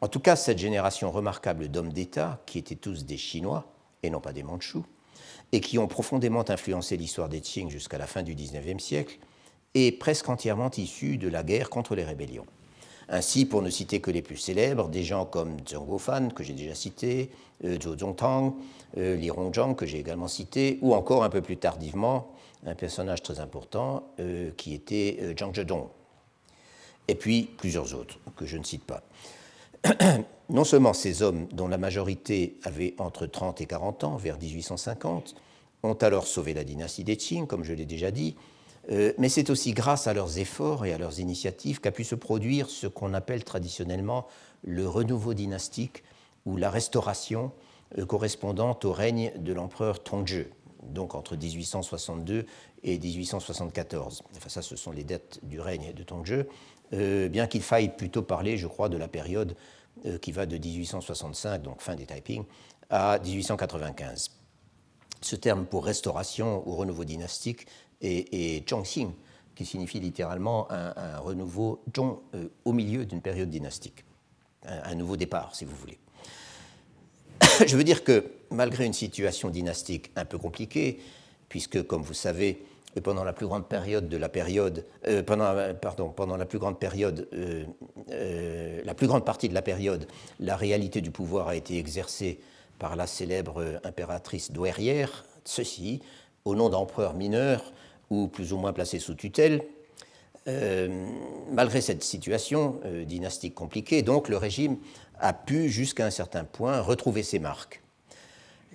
En 0.00 0.08
tout 0.08 0.20
cas, 0.20 0.36
cette 0.36 0.58
génération 0.58 1.10
remarquable 1.10 1.68
d'hommes 1.68 1.92
d'État, 1.92 2.42
qui 2.46 2.58
étaient 2.58 2.74
tous 2.74 3.04
des 3.04 3.16
Chinois 3.16 3.64
et 4.02 4.10
non 4.10 4.20
pas 4.20 4.32
des 4.32 4.42
Mandchous, 4.42 4.84
et 5.52 5.60
qui 5.60 5.78
ont 5.78 5.86
profondément 5.86 6.44
influencé 6.48 6.96
l'histoire 6.96 7.28
des 7.28 7.40
Qing 7.40 7.70
jusqu'à 7.70 7.98
la 7.98 8.06
fin 8.06 8.22
du 8.22 8.34
XIXe 8.34 8.82
siècle, 8.82 9.18
est 9.74 9.92
presque 9.98 10.28
entièrement 10.28 10.70
issue 10.76 11.16
de 11.16 11.28
la 11.28 11.42
guerre 11.42 11.70
contre 11.70 11.94
les 11.94 12.04
rébellions. 12.04 12.46
Ainsi, 13.08 13.44
pour 13.44 13.60
ne 13.60 13.68
citer 13.68 14.00
que 14.00 14.10
les 14.10 14.22
plus 14.22 14.36
célèbres, 14.36 14.88
des 14.88 15.02
gens 15.02 15.26
comme 15.26 15.56
Zhang 15.68 15.84
Guofan, 15.84 16.28
que 16.30 16.42
j'ai 16.42 16.54
déjà 16.54 16.74
cité, 16.74 17.30
euh, 17.64 17.78
Zhou 17.78 17.98
Zongtang, 17.98 18.56
euh, 18.96 19.16
Li 19.16 19.30
Rongjang, 19.30 19.74
que 19.74 19.84
j'ai 19.84 19.98
également 19.98 20.28
cité, 20.28 20.78
ou 20.80 20.94
encore 20.94 21.22
un 21.22 21.28
peu 21.28 21.42
plus 21.42 21.58
tardivement, 21.58 22.32
un 22.66 22.74
personnage 22.74 23.22
très 23.22 23.40
important 23.40 24.04
euh, 24.20 24.50
qui 24.56 24.72
était 24.72 25.34
Zhang 25.38 25.54
Zhedong. 25.54 25.88
Et 27.08 27.14
puis 27.14 27.50
plusieurs 27.58 27.94
autres 27.94 28.18
que 28.36 28.46
je 28.46 28.56
ne 28.56 28.64
cite 28.64 28.84
pas. 28.84 29.02
non 30.48 30.64
seulement 30.64 30.94
ces 30.94 31.22
hommes, 31.22 31.46
dont 31.52 31.68
la 31.68 31.76
majorité 31.76 32.58
avait 32.62 32.94
entre 32.98 33.26
30 33.26 33.60
et 33.60 33.66
40 33.66 34.04
ans, 34.04 34.16
vers 34.16 34.38
1850, 34.38 35.34
ont 35.82 35.94
alors 35.94 36.26
sauvé 36.26 36.54
la 36.54 36.64
dynastie 36.64 37.04
des 37.04 37.16
Qing, 37.18 37.46
comme 37.46 37.64
je 37.64 37.74
l'ai 37.74 37.84
déjà 37.84 38.10
dit, 38.10 38.34
euh, 38.90 39.12
mais 39.18 39.28
c'est 39.28 39.50
aussi 39.50 39.72
grâce 39.72 40.06
à 40.06 40.14
leurs 40.14 40.38
efforts 40.38 40.84
et 40.84 40.92
à 40.92 40.98
leurs 40.98 41.20
initiatives 41.20 41.80
qu'a 41.80 41.92
pu 41.92 42.04
se 42.04 42.14
produire 42.14 42.68
ce 42.68 42.86
qu'on 42.86 43.14
appelle 43.14 43.44
traditionnellement 43.44 44.26
le 44.62 44.88
renouveau 44.88 45.34
dynastique 45.34 46.04
ou 46.44 46.56
la 46.56 46.70
restauration 46.70 47.52
euh, 47.98 48.04
correspondant 48.04 48.78
au 48.84 48.92
règne 48.92 49.32
de 49.38 49.52
l'empereur 49.52 50.02
Tongzhi, 50.02 50.44
donc 50.82 51.14
entre 51.14 51.36
1862 51.36 52.44
et 52.82 52.98
1874. 52.98 54.22
Enfin, 54.36 54.48
ça, 54.48 54.60
ce 54.60 54.76
sont 54.76 54.92
les 54.92 55.04
dates 55.04 55.40
du 55.42 55.60
règne 55.60 55.92
de 55.94 56.02
Tongzhi, 56.02 56.42
euh, 56.92 57.28
bien 57.28 57.46
qu'il 57.46 57.62
faille 57.62 57.96
plutôt 57.96 58.22
parler, 58.22 58.58
je 58.58 58.66
crois, 58.66 58.88
de 58.88 58.96
la 58.96 59.08
période 59.08 59.56
qui 60.20 60.32
va 60.32 60.44
de 60.44 60.58
1865, 60.58 61.62
donc 61.62 61.80
fin 61.80 61.94
des 61.94 62.04
Taiping, 62.04 62.44
à 62.90 63.18
1895. 63.20 64.32
Ce 65.24 65.36
terme 65.36 65.64
pour 65.64 65.86
restauration 65.86 66.62
ou 66.68 66.74
renouveau 66.76 67.06
dynastique 67.06 67.66
et, 68.04 68.56
et 68.56 68.64
Zhongxing, 68.68 69.12
qui 69.54 69.64
signifie 69.64 70.00
littéralement 70.00 70.70
un, 70.70 71.18
renouveau 71.18 71.82
Zhong 71.94 72.18
euh, 72.34 72.48
au 72.64 72.72
milieu 72.72 73.06
d'une 73.06 73.20
période 73.20 73.50
dynastique, 73.50 74.04
un, 74.66 74.94
nouveau 74.94 75.16
départ, 75.16 75.54
si 75.54 75.64
vous 75.64 75.74
voulez. 75.76 75.98
Je 77.66 77.76
veux 77.76 77.84
dire 77.84 78.04
que 78.04 78.24
malgré 78.50 78.84
une 78.84 78.92
situation 78.92 79.50
dynastique 79.50 80.10
un 80.16 80.24
peu 80.24 80.38
compliquée, 80.38 81.00
puisque, 81.48 81.82
comme 81.86 82.02
vous 82.02 82.14
savez, 82.14 82.64
pendant 83.02 83.24
la 83.24 83.32
plus 83.32 83.46
grande 83.46 83.66
période 83.68 84.08
de 84.08 84.16
la 84.16 84.28
période, 84.28 84.86
pendant, 85.26 85.52
pardon, 85.80 86.10
pendant 86.10 86.36
la 86.36 86.46
plus 86.46 86.60
grande 86.60 86.78
période, 86.78 87.28
la 88.08 88.94
plus 88.94 89.08
grande 89.08 89.24
partie 89.24 89.48
de 89.48 89.54
la 89.54 89.62
période, 89.62 90.06
la 90.38 90.56
réalité 90.56 91.00
du 91.00 91.10
pouvoir 91.10 91.48
a 91.48 91.56
été 91.56 91.76
exercée 91.76 92.38
par 92.78 92.94
la 92.94 93.08
célèbre 93.08 93.80
impératrice 93.82 94.52
douairière, 94.52 95.24
ceci 95.44 96.02
au 96.44 96.54
nom 96.54 96.68
d'empereurs 96.68 97.14
mineurs 97.14 97.72
ou 98.10 98.28
plus 98.28 98.52
ou 98.52 98.58
moins 98.58 98.72
placés 98.72 98.98
sous 98.98 99.14
tutelle. 99.14 99.64
Euh, 100.46 101.06
malgré 101.52 101.80
cette 101.80 102.04
situation 102.04 102.78
euh, 102.84 103.06
dynastique 103.06 103.54
compliquée, 103.54 104.02
donc 104.02 104.28
le 104.28 104.36
régime 104.36 104.76
a 105.18 105.32
pu 105.32 105.70
jusqu'à 105.70 106.04
un 106.04 106.10
certain 106.10 106.44
point 106.44 106.80
retrouver 106.80 107.22
ses 107.22 107.38
marques. 107.38 107.82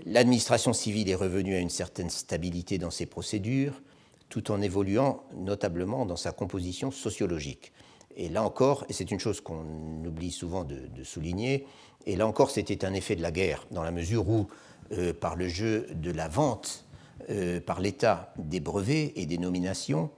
L'administration 0.06 0.74
civile 0.74 1.10
est 1.10 1.16
revenue 1.16 1.56
à 1.56 1.60
une 1.60 1.70
certaine 1.70 2.10
stabilité 2.10 2.80
dans 2.80 2.90
ses 2.90 3.06
procédures, 3.06 3.82
tout 4.30 4.50
en 4.50 4.62
évoluant 4.62 5.24
notablement 5.36 6.06
dans 6.06 6.16
sa 6.16 6.32
composition 6.32 6.90
sociologique. 6.90 7.72
Et 8.16 8.30
là 8.30 8.44
encore, 8.44 8.86
et 8.90 8.94
c'est 8.94 9.12
une 9.12 9.20
chose 9.20 9.40
qu'on 9.40 9.64
oublie 10.06 10.32
souvent 10.32 10.64
de, 10.64 11.04
souligner, 11.04 11.68
et 12.08 12.16
là 12.16 12.26
encore 12.26 12.50
c'était 12.50 12.84
un 12.84 12.94
effet 12.94 13.16
de 13.16 13.22
la 13.22 13.32
guerre, 13.32 13.68
dans 13.70 13.84
la 13.84 13.92
mesure 13.92 14.28
où, 14.28 14.48
euh, 14.92 15.14
par 15.14 15.36
le 15.36 15.48
jeu 15.48 15.88
de 15.94 16.12
la 16.12 16.28
vente 16.28 16.86
euh, 17.30 17.60
par 17.60 17.82
l'État 17.82 18.34
des 18.38 18.60
brevets 18.60 19.12
et 19.16 19.26
des 19.26 19.38
nominations, 19.38 20.10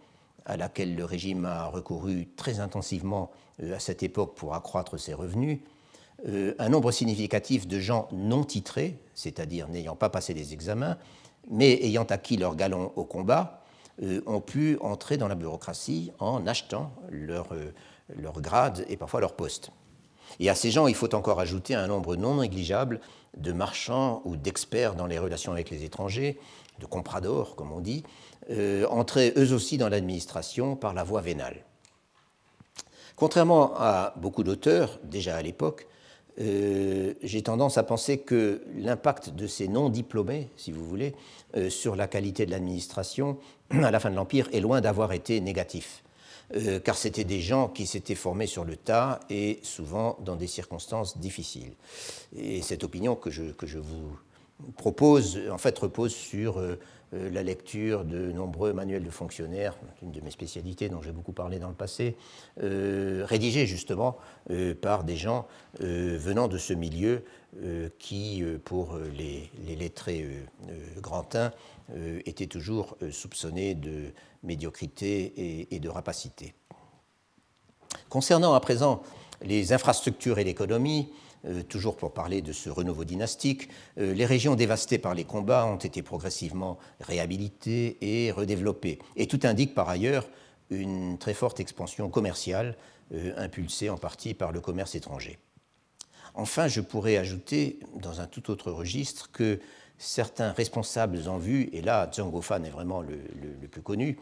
à 0.45 0.57
laquelle 0.57 0.95
le 0.95 1.05
régime 1.05 1.45
a 1.45 1.65
recouru 1.65 2.27
très 2.35 2.59
intensivement 2.59 3.31
euh, 3.61 3.75
à 3.75 3.79
cette 3.79 4.03
époque 4.03 4.35
pour 4.35 4.53
accroître 4.53 4.99
ses 4.99 5.13
revenus, 5.13 5.59
euh, 6.27 6.53
un 6.59 6.69
nombre 6.69 6.91
significatif 6.91 7.67
de 7.67 7.79
gens 7.79 8.07
non 8.11 8.43
titrés, 8.43 8.97
c'est-à-dire 9.15 9.67
n'ayant 9.67 9.95
pas 9.95 10.09
passé 10.09 10.33
les 10.33 10.53
examens, 10.53 10.97
mais 11.49 11.79
ayant 11.83 12.03
acquis 12.03 12.37
leur 12.37 12.55
galon 12.55 12.91
au 12.95 13.03
combat, 13.03 13.57
ont 14.25 14.41
pu 14.41 14.79
entrer 14.81 15.17
dans 15.17 15.27
la 15.27 15.35
bureaucratie 15.35 16.11
en 16.17 16.47
achetant 16.47 16.91
leur, 17.11 17.49
leur 18.09 18.41
grade 18.41 18.83
et 18.89 18.97
parfois 18.97 19.19
leur 19.19 19.33
poste. 19.33 19.71
Et 20.39 20.49
à 20.49 20.55
ces 20.55 20.71
gens, 20.71 20.87
il 20.87 20.95
faut 20.95 21.13
encore 21.13 21.39
ajouter 21.39 21.75
un 21.75 21.87
nombre 21.87 22.15
non 22.15 22.41
négligeable 22.41 22.99
de 23.37 23.51
marchands 23.51 24.21
ou 24.25 24.35
d'experts 24.35 24.95
dans 24.95 25.07
les 25.07 25.19
relations 25.19 25.51
avec 25.51 25.69
les 25.69 25.83
étrangers, 25.83 26.39
de 26.81 26.85
compradors, 26.85 27.55
comme 27.55 27.71
on 27.71 27.79
dit, 27.79 28.03
euh, 28.49 28.85
entraient 28.89 29.33
eux 29.37 29.53
aussi 29.53 29.77
dans 29.77 29.87
l'administration 29.87 30.75
par 30.75 30.93
la 30.93 31.03
voie 31.03 31.21
vénale. 31.21 31.63
Contrairement 33.15 33.73
à 33.77 34.13
beaucoup 34.17 34.43
d'auteurs, 34.43 34.99
déjà 35.03 35.35
à 35.35 35.41
l'époque, 35.41 35.87
euh, 36.39 37.13
j'ai 37.21 37.43
tendance 37.43 37.77
à 37.77 37.83
penser 37.83 38.17
que 38.17 38.63
l'impact 38.75 39.29
de 39.29 39.45
ces 39.47 39.67
non-diplômés, 39.67 40.47
si 40.57 40.71
vous 40.71 40.83
voulez, 40.83 41.13
euh, 41.55 41.69
sur 41.69 41.95
la 41.95 42.07
qualité 42.07 42.45
de 42.45 42.51
l'administration 42.51 43.37
à 43.69 43.91
la 43.91 43.99
fin 43.99 44.09
de 44.09 44.15
l'Empire 44.15 44.49
est 44.53 44.61
loin 44.61 44.81
d'avoir 44.81 45.13
été 45.13 45.39
négatif. 45.39 46.03
car 46.83 46.97
c'était 46.97 47.23
des 47.23 47.39
gens 47.39 47.69
qui 47.69 47.85
s'étaient 47.87 48.19
formés 48.27 48.47
sur 48.47 48.65
le 48.65 48.75
tas 48.75 49.21
et 49.29 49.61
souvent 49.63 50.17
dans 50.19 50.35
des 50.35 50.47
circonstances 50.47 51.17
difficiles. 51.17 51.71
Et 52.35 52.61
cette 52.61 52.83
opinion 52.83 53.15
que 53.15 53.29
je, 53.29 53.53
que 53.53 53.65
je 53.65 53.79
vous 53.79 54.19
propose, 54.77 55.39
en 55.51 55.57
fait, 55.57 55.77
repose 55.77 56.13
sur 56.13 56.59
euh, 56.59 56.79
euh, 57.13 57.29
la 57.29 57.43
lecture 57.43 58.05
de 58.05 58.31
nombreux 58.31 58.73
manuels 58.73 59.03
de 59.03 59.09
fonctionnaires, 59.09 59.75
une 60.01 60.11
de 60.11 60.21
mes 60.21 60.31
spécialités 60.31 60.89
dont 60.89 61.01
j'ai 61.01 61.11
beaucoup 61.11 61.33
parlé 61.33 61.59
dans 61.59 61.69
le 61.69 61.75
passé, 61.75 62.15
euh, 62.63 63.25
rédigés 63.25 63.65
justement 63.65 64.17
par 64.81 65.03
des 65.03 65.15
gens 65.15 65.47
venant 65.79 66.47
de 66.47 66.57
ce 66.57 66.73
milieu 66.73 67.23
qui, 67.99 68.43
pour 68.65 68.97
les, 69.15 69.49
lettrés 69.75 70.27
grandins, 70.97 71.51
étaient 72.25 72.47
toujours 72.47 72.97
soupçonnés 73.11 73.75
de 73.75 74.11
médiocrité 74.43 75.67
et 75.73 75.79
de 75.79 75.89
rapacité. 75.89 76.53
Concernant 78.09 78.53
à 78.53 78.59
présent 78.59 79.03
les 79.41 79.73
infrastructures 79.73 80.39
et 80.39 80.43
l'économie, 80.43 81.09
euh, 81.47 81.63
toujours 81.63 81.97
pour 81.97 82.13
parler 82.13 82.43
de 82.43 82.53
ce 82.53 82.69
renouveau 82.69 83.03
dynastique, 83.03 83.69
euh, 83.97 84.13
les 84.13 84.27
régions 84.27 84.53
dévastées 84.53 84.99
par 84.99 85.15
les 85.15 85.23
combats 85.23 85.65
ont 85.65 85.77
été 85.77 86.03
progressivement 86.03 86.77
réhabilitées 86.99 87.97
et 88.01 88.31
redéveloppées. 88.31 88.99
Et 89.15 89.25
tout 89.25 89.39
indique 89.43 89.73
par 89.73 89.89
ailleurs 89.89 90.27
une 90.69 91.17
très 91.17 91.33
forte 91.33 91.59
expansion 91.59 92.09
commerciale, 92.09 92.77
euh, 93.13 93.33
impulsée 93.37 93.89
en 93.89 93.97
partie 93.97 94.35
par 94.35 94.51
le 94.51 94.61
commerce 94.61 94.93
étranger. 94.93 95.39
Enfin, 96.35 96.67
je 96.67 96.79
pourrais 96.79 97.17
ajouter, 97.17 97.79
dans 97.95 98.21
un 98.21 98.27
tout 98.27 98.51
autre 98.51 98.71
registre, 98.71 99.31
que 99.31 99.59
certains 99.97 100.51
responsables 100.51 101.27
en 101.27 101.39
vue, 101.39 101.69
et 101.73 101.81
là 101.81 102.09
Zhang 102.13 102.39
Fan 102.41 102.65
est 102.65 102.69
vraiment 102.69 103.01
le, 103.01 103.17
plus 103.69 103.81
connu, 103.81 104.17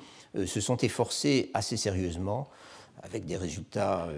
se 0.46 0.60
sont 0.60 0.78
efforcés 0.78 1.52
assez 1.54 1.78
sérieusement, 1.78 2.50
avec 3.04 3.26
des 3.26 3.38
résultats 3.38 4.10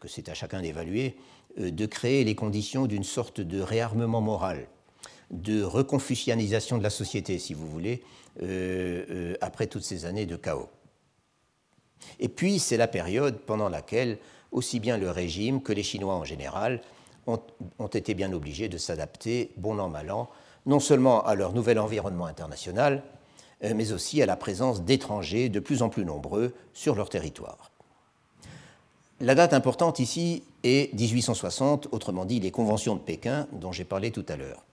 que 0.00 0.08
c'est 0.08 0.30
à 0.30 0.34
chacun 0.34 0.62
d'évaluer, 0.62 1.16
de 1.56 1.86
créer 1.86 2.24
les 2.24 2.34
conditions 2.34 2.86
d'une 2.86 3.04
sorte 3.04 3.40
de 3.40 3.60
réarmement 3.60 4.20
moral, 4.20 4.66
de 5.30 5.62
reconfucianisation 5.62 6.78
de 6.78 6.82
la 6.82 6.90
société, 6.90 7.38
si 7.38 7.54
vous 7.54 7.66
voulez, 7.66 8.02
euh, 8.42 9.04
euh, 9.10 9.34
après 9.40 9.66
toutes 9.66 9.82
ces 9.82 10.04
années 10.04 10.26
de 10.26 10.36
chaos. 10.36 10.68
Et 12.20 12.28
puis, 12.28 12.58
c'est 12.58 12.76
la 12.76 12.88
période 12.88 13.38
pendant 13.40 13.68
laquelle 13.68 14.18
aussi 14.50 14.80
bien 14.80 14.98
le 14.98 15.10
régime 15.10 15.62
que 15.62 15.72
les 15.72 15.82
Chinois 15.82 16.14
en 16.14 16.24
général 16.24 16.80
ont, 17.26 17.40
ont 17.78 17.88
été 17.88 18.14
bien 18.14 18.32
obligés 18.32 18.68
de 18.68 18.78
s'adapter, 18.78 19.52
bon 19.56 19.78
an, 19.78 19.88
mal 19.88 20.10
an, 20.10 20.28
non 20.66 20.80
seulement 20.80 21.24
à 21.24 21.34
leur 21.34 21.52
nouvel 21.52 21.78
environnement 21.78 22.26
international, 22.26 23.02
mais 23.62 23.92
aussi 23.92 24.20
à 24.22 24.26
la 24.26 24.36
présence 24.36 24.82
d'étrangers 24.82 25.48
de 25.48 25.60
plus 25.60 25.82
en 25.82 25.88
plus 25.88 26.04
nombreux 26.04 26.52
sur 26.72 26.94
leur 26.94 27.08
territoire. 27.08 27.71
La 29.22 29.36
date 29.36 29.52
importante 29.52 30.00
ici 30.00 30.42
est 30.64 30.92
1860, 30.98 31.86
autrement 31.92 32.24
dit 32.24 32.40
les 32.40 32.50
conventions 32.50 32.96
de 32.96 33.00
Pékin 33.00 33.46
dont 33.52 33.70
j'ai 33.70 33.84
parlé 33.84 34.10
tout 34.10 34.26
à 34.28 34.34
l'heure. 34.34 34.64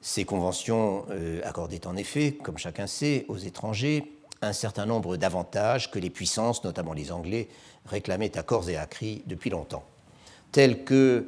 Ces 0.00 0.24
conventions 0.24 1.04
euh, 1.10 1.40
accordaient 1.42 1.84
en 1.88 1.96
effet, 1.96 2.38
comme 2.44 2.58
chacun 2.58 2.86
sait, 2.86 3.24
aux 3.26 3.38
étrangers 3.38 4.12
un 4.40 4.52
certain 4.52 4.86
nombre 4.86 5.16
d'avantages 5.16 5.90
que 5.90 5.98
les 5.98 6.10
puissances, 6.10 6.62
notamment 6.62 6.92
les 6.92 7.10
Anglais, 7.10 7.48
réclamaient 7.86 8.38
à 8.38 8.44
corps 8.44 8.70
et 8.70 8.76
à 8.76 8.86
cri 8.86 9.24
depuis 9.26 9.50
longtemps, 9.50 9.82
tels 10.52 10.84
que 10.84 11.26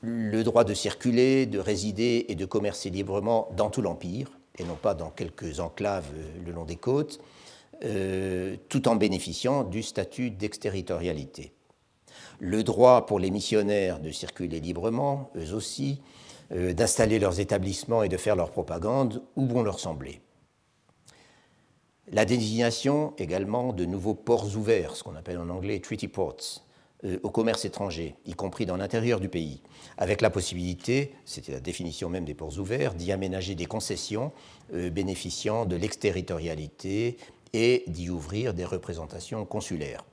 le 0.00 0.44
droit 0.44 0.62
de 0.62 0.74
circuler, 0.74 1.44
de 1.44 1.58
résider 1.58 2.26
et 2.28 2.36
de 2.36 2.44
commercer 2.44 2.88
librement 2.88 3.48
dans 3.56 3.68
tout 3.68 3.82
l'Empire, 3.82 4.30
et 4.60 4.64
non 4.64 4.76
pas 4.76 4.94
dans 4.94 5.10
quelques 5.10 5.58
enclaves 5.58 6.06
euh, 6.14 6.46
le 6.46 6.52
long 6.52 6.66
des 6.66 6.76
côtes, 6.76 7.18
euh, 7.82 8.54
tout 8.68 8.86
en 8.86 8.94
bénéficiant 8.94 9.64
du 9.64 9.82
statut 9.82 10.30
d'exterritorialité 10.30 11.52
le 12.40 12.62
droit 12.62 13.06
pour 13.06 13.18
les 13.18 13.30
missionnaires 13.30 14.00
de 14.00 14.10
circuler 14.10 14.60
librement, 14.60 15.30
eux 15.36 15.54
aussi, 15.54 16.00
euh, 16.52 16.72
d'installer 16.72 17.18
leurs 17.18 17.40
établissements 17.40 18.02
et 18.02 18.08
de 18.08 18.16
faire 18.16 18.36
leur 18.36 18.50
propagande 18.50 19.22
où 19.36 19.46
bon 19.46 19.62
leur 19.62 19.80
sembler. 19.80 20.20
La 22.12 22.26
désignation 22.26 23.14
également 23.16 23.72
de 23.72 23.86
nouveaux 23.86 24.14
ports 24.14 24.56
ouverts, 24.56 24.94
ce 24.94 25.02
qu'on 25.02 25.16
appelle 25.16 25.38
en 25.38 25.48
anglais 25.48 25.80
treaty 25.80 26.08
ports, 26.08 26.62
euh, 27.04 27.18
au 27.22 27.30
commerce 27.30 27.64
étranger, 27.64 28.14
y 28.26 28.34
compris 28.34 28.66
dans 28.66 28.76
l'intérieur 28.76 29.20
du 29.20 29.28
pays, 29.28 29.62
avec 29.96 30.20
la 30.20 30.30
possibilité, 30.30 31.14
c'était 31.24 31.52
la 31.52 31.60
définition 31.60 32.10
même 32.10 32.26
des 32.26 32.34
ports 32.34 32.58
ouverts, 32.58 32.94
d'y 32.94 33.10
aménager 33.10 33.54
des 33.54 33.66
concessions 33.66 34.32
euh, 34.74 34.90
bénéficiant 34.90 35.64
de 35.64 35.76
l'exterritorialité 35.76 37.16
et 37.54 37.84
d'y 37.86 38.10
ouvrir 38.10 38.52
des 38.52 38.64
représentations 38.64 39.46
consulaires. 39.46 40.04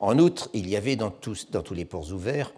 En 0.00 0.18
outre, 0.18 0.50
il 0.52 0.68
y 0.68 0.76
avait 0.76 0.96
dans 0.96 1.10
tous, 1.10 1.46
les 1.72 1.84
ports 1.84 2.12
ouverts, 2.12 2.52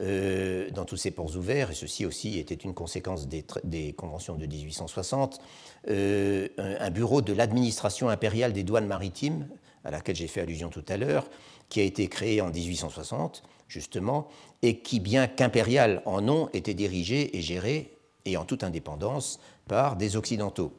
euh, 0.00 0.70
dans 0.70 0.84
tous 0.84 0.96
ces 0.96 1.10
ports 1.10 1.36
ouverts, 1.36 1.70
et 1.70 1.74
ceci 1.74 2.06
aussi 2.06 2.38
était 2.38 2.54
une 2.54 2.74
conséquence 2.74 3.28
des, 3.28 3.92
conventions 3.92 4.36
de 4.36 4.46
1860, 4.46 5.40
euh, 5.88 6.48
un, 6.58 6.90
bureau 6.90 7.22
de 7.22 7.32
l'administration 7.32 8.08
impériale 8.08 8.52
des 8.52 8.62
douanes 8.62 8.86
maritimes, 8.86 9.48
à 9.84 9.90
laquelle 9.90 10.16
j'ai 10.16 10.28
fait 10.28 10.40
allusion 10.40 10.68
tout 10.68 10.84
à 10.88 10.96
l'heure, 10.96 11.28
qui 11.68 11.80
a 11.80 11.84
été 11.84 12.08
créé 12.08 12.40
en 12.40 12.50
1860, 12.50 13.42
justement, 13.68 14.28
et 14.62 14.78
qui, 14.78 15.00
bien 15.00 15.26
qu'impérial 15.26 16.02
en 16.04 16.20
nom, 16.20 16.48
était 16.52 16.74
dirigé 16.74 17.36
et 17.36 17.40
géré, 17.40 17.96
et 18.24 18.36
en 18.36 18.44
toute 18.44 18.62
indépendance, 18.64 19.40
par 19.66 19.96
des 19.96 20.16
Occidentaux. 20.16 20.72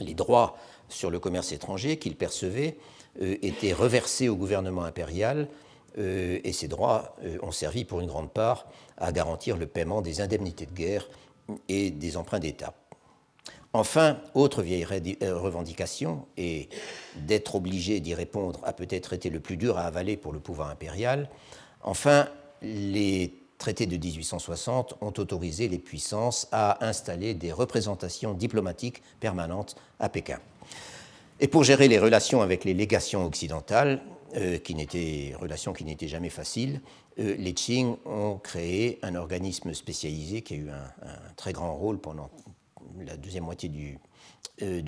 Les 0.00 0.14
droits 0.14 0.56
sur 0.88 1.10
le 1.10 1.18
commerce 1.18 1.52
étranger 1.52 1.98
qu'ils 1.98 2.16
percevaient 2.16 2.76
étaient 3.20 3.72
reversés 3.72 4.28
au 4.28 4.36
gouvernement 4.36 4.84
impérial 4.84 5.48
euh, 5.98 6.38
et 6.42 6.52
ces 6.52 6.68
droits 6.68 7.16
euh, 7.24 7.38
ont 7.42 7.52
servi 7.52 7.84
pour 7.84 8.00
une 8.00 8.06
grande 8.06 8.30
part 8.30 8.66
à 8.96 9.12
garantir 9.12 9.56
le 9.56 9.66
paiement 9.66 10.00
des 10.00 10.20
indemnités 10.20 10.66
de 10.66 10.72
guerre 10.72 11.08
et 11.68 11.90
des 11.90 12.16
emprunts 12.16 12.38
d'État. 12.38 12.72
Enfin, 13.74 14.18
autre 14.34 14.62
vieille 14.62 14.84
revendication, 14.84 16.26
et 16.36 16.68
d'être 17.16 17.54
obligé 17.54 18.00
d'y 18.00 18.14
répondre 18.14 18.60
a 18.64 18.74
peut-être 18.74 19.14
été 19.14 19.30
le 19.30 19.40
plus 19.40 19.56
dur 19.56 19.78
à 19.78 19.82
avaler 19.82 20.18
pour 20.18 20.32
le 20.32 20.40
pouvoir 20.40 20.68
impérial, 20.68 21.30
enfin, 21.82 22.28
les 22.60 23.34
traités 23.56 23.86
de 23.86 23.96
1860 23.96 24.96
ont 25.00 25.14
autorisé 25.16 25.68
les 25.68 25.78
puissances 25.78 26.48
à 26.52 26.84
installer 26.86 27.32
des 27.32 27.50
représentations 27.50 28.34
diplomatiques 28.34 29.02
permanentes 29.20 29.76
à 30.00 30.10
Pékin. 30.10 30.38
Et 31.42 31.48
pour 31.48 31.64
gérer 31.64 31.88
les 31.88 31.98
relations 31.98 32.40
avec 32.40 32.64
les 32.64 32.72
légations 32.72 33.26
occidentales, 33.26 34.00
qui 34.64 34.74
n'étaient 34.74 35.34
relations 35.38 35.74
qui 35.74 35.84
n'étaient 35.84 36.08
jamais 36.08 36.30
faciles, 36.30 36.80
les 37.18 37.52
Qing 37.52 37.96
ont 38.06 38.38
créé 38.38 38.98
un 39.02 39.14
organisme 39.14 39.74
spécialisé 39.74 40.40
qui 40.40 40.54
a 40.54 40.56
eu 40.56 40.70
un, 40.70 41.34
très 41.36 41.52
grand 41.52 41.74
rôle 41.74 41.98
pendant 41.98 42.30
la 43.04 43.16
deuxième 43.18 43.44
moitié 43.44 43.68
du, 43.68 43.98
euh, 44.62 44.80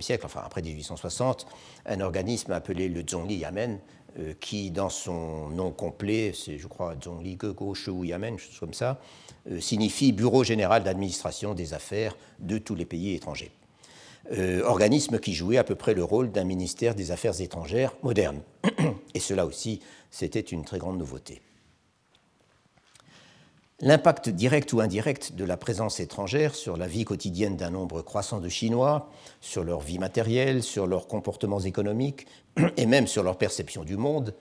siècle, 0.00 0.24
enfin 0.24 0.42
après 0.44 0.62
1860, 0.62 1.46
un 1.86 2.00
organisme 2.00 2.52
appelé 2.52 2.88
le 2.88 3.02
Zhongli 3.06 3.36
Yamen, 3.36 3.78
euh, 4.18 4.34
qui 4.40 4.70
dans 4.70 4.88
son 4.88 5.48
nom 5.50 5.70
complet, 5.70 6.32
c'est 6.34 6.58
je 6.58 6.66
crois 6.66 6.94
Zhongli 7.02 7.36
Gego 7.40 7.74
Shu 7.74 8.06
Yamen, 8.06 8.38
chose 8.38 8.58
comme 8.58 8.74
ça, 8.74 9.00
euh, 9.50 9.60
signifie 9.60 10.12
Bureau 10.12 10.44
général 10.44 10.82
d'administration 10.82 11.54
des 11.54 11.74
affaires 11.74 12.16
de 12.38 12.58
tous 12.58 12.74
les 12.74 12.86
pays 12.86 13.14
étrangers. 13.14 13.50
Organisme 14.64 15.18
qui 15.18 15.34
jouait 15.34 15.56
à 15.56 15.64
peu 15.64 15.74
près 15.74 15.94
le 15.94 16.04
rôle 16.04 16.30
d'un 16.30 16.44
ministère 16.44 16.94
des 16.94 17.12
Affaires 17.12 17.40
étrangères 17.40 17.94
moderne. 18.02 18.40
Et 19.14 19.20
cela 19.20 19.46
aussi, 19.46 19.80
c'était 20.10 20.40
une 20.40 20.64
très 20.64 20.78
grande 20.78 20.98
nouveauté. 20.98 21.40
L'impact 23.80 24.28
direct 24.28 24.72
ou 24.72 24.80
indirect 24.80 25.34
de 25.34 25.44
la 25.44 25.56
présence 25.56 26.00
étrangère 26.00 26.56
sur 26.56 26.76
la 26.76 26.88
vie 26.88 27.04
quotidienne 27.04 27.56
d'un 27.56 27.70
nombre 27.70 28.02
croissant 28.02 28.40
de 28.40 28.48
Chinois, 28.48 29.08
sur 29.40 29.62
leur 29.62 29.80
vie 29.80 30.00
matérielle, 30.00 30.64
sur 30.64 30.88
leurs 30.88 31.06
comportements 31.06 31.60
économiques 31.60 32.26
et 32.76 32.86
même 32.86 33.06
sur 33.06 33.22
leur 33.22 33.38
perception 33.38 33.84
du 33.84 33.96
monde, 33.96 34.34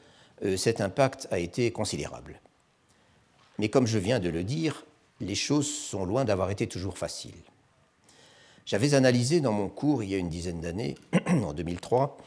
euh, 0.43 0.57
cet 0.57 0.81
impact 0.81 1.27
a 1.29 1.37
été 1.37 1.71
considérable. 1.71 2.41
Mais 3.59 3.69
comme 3.69 3.85
je 3.85 3.99
viens 3.99 4.19
de 4.19 4.29
le 4.29 4.43
dire, 4.43 4.85
les 5.21 5.35
choses 5.35 5.71
sont 5.71 6.03
loin 6.03 6.25
d'avoir 6.25 6.49
été 6.49 6.65
toujours 6.65 6.97
faciles. 6.97 7.33
J'avais 8.67 8.95
analysé 8.95 9.39
dans 9.39 9.53
mon 9.53 9.69
cours 9.69 10.03
il 10.03 10.09
y 10.09 10.13
a 10.13 10.17
une 10.17 10.27
dizaine 10.27 10.59
d'années, 10.59 10.95
en 11.29 11.53
2003, 11.53 12.17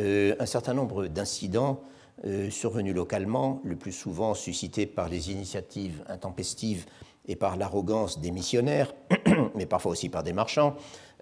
euh, 0.00 0.34
un 0.40 0.46
certain 0.46 0.72
nombre 0.72 1.08
d'incidents 1.08 1.82
euh, 2.24 2.48
survenus 2.48 2.94
localement, 2.94 3.60
le 3.64 3.76
plus 3.76 3.92
souvent 3.92 4.32
suscités 4.32 4.86
par 4.86 5.10
les 5.10 5.30
initiatives 5.30 6.02
intempestives 6.08 6.86
et 7.28 7.36
par 7.36 7.58
l'arrogance 7.58 8.18
des 8.18 8.30
missionnaires, 8.30 8.94
mais 9.54 9.66
parfois 9.66 9.92
aussi 9.92 10.08
par 10.08 10.22
des 10.22 10.32
marchands, 10.32 10.74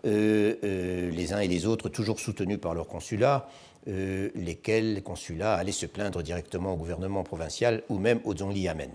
euh, 0.06 1.10
les 1.10 1.32
uns 1.32 1.40
et 1.40 1.48
les 1.48 1.66
autres 1.66 1.88
toujours 1.88 2.20
soutenus 2.20 2.60
par 2.60 2.72
leur 2.72 2.86
consulat, 2.86 3.48
lesquels 3.84 4.94
les 4.94 5.02
consulats 5.02 5.54
allaient 5.54 5.72
se 5.72 5.86
plaindre 5.86 6.22
directement 6.22 6.74
au 6.74 6.76
gouvernement 6.76 7.24
provincial 7.24 7.82
ou 7.88 7.98
même 7.98 8.20
au 8.24 8.36
Zhongli 8.36 8.60
Yamen. 8.60 8.90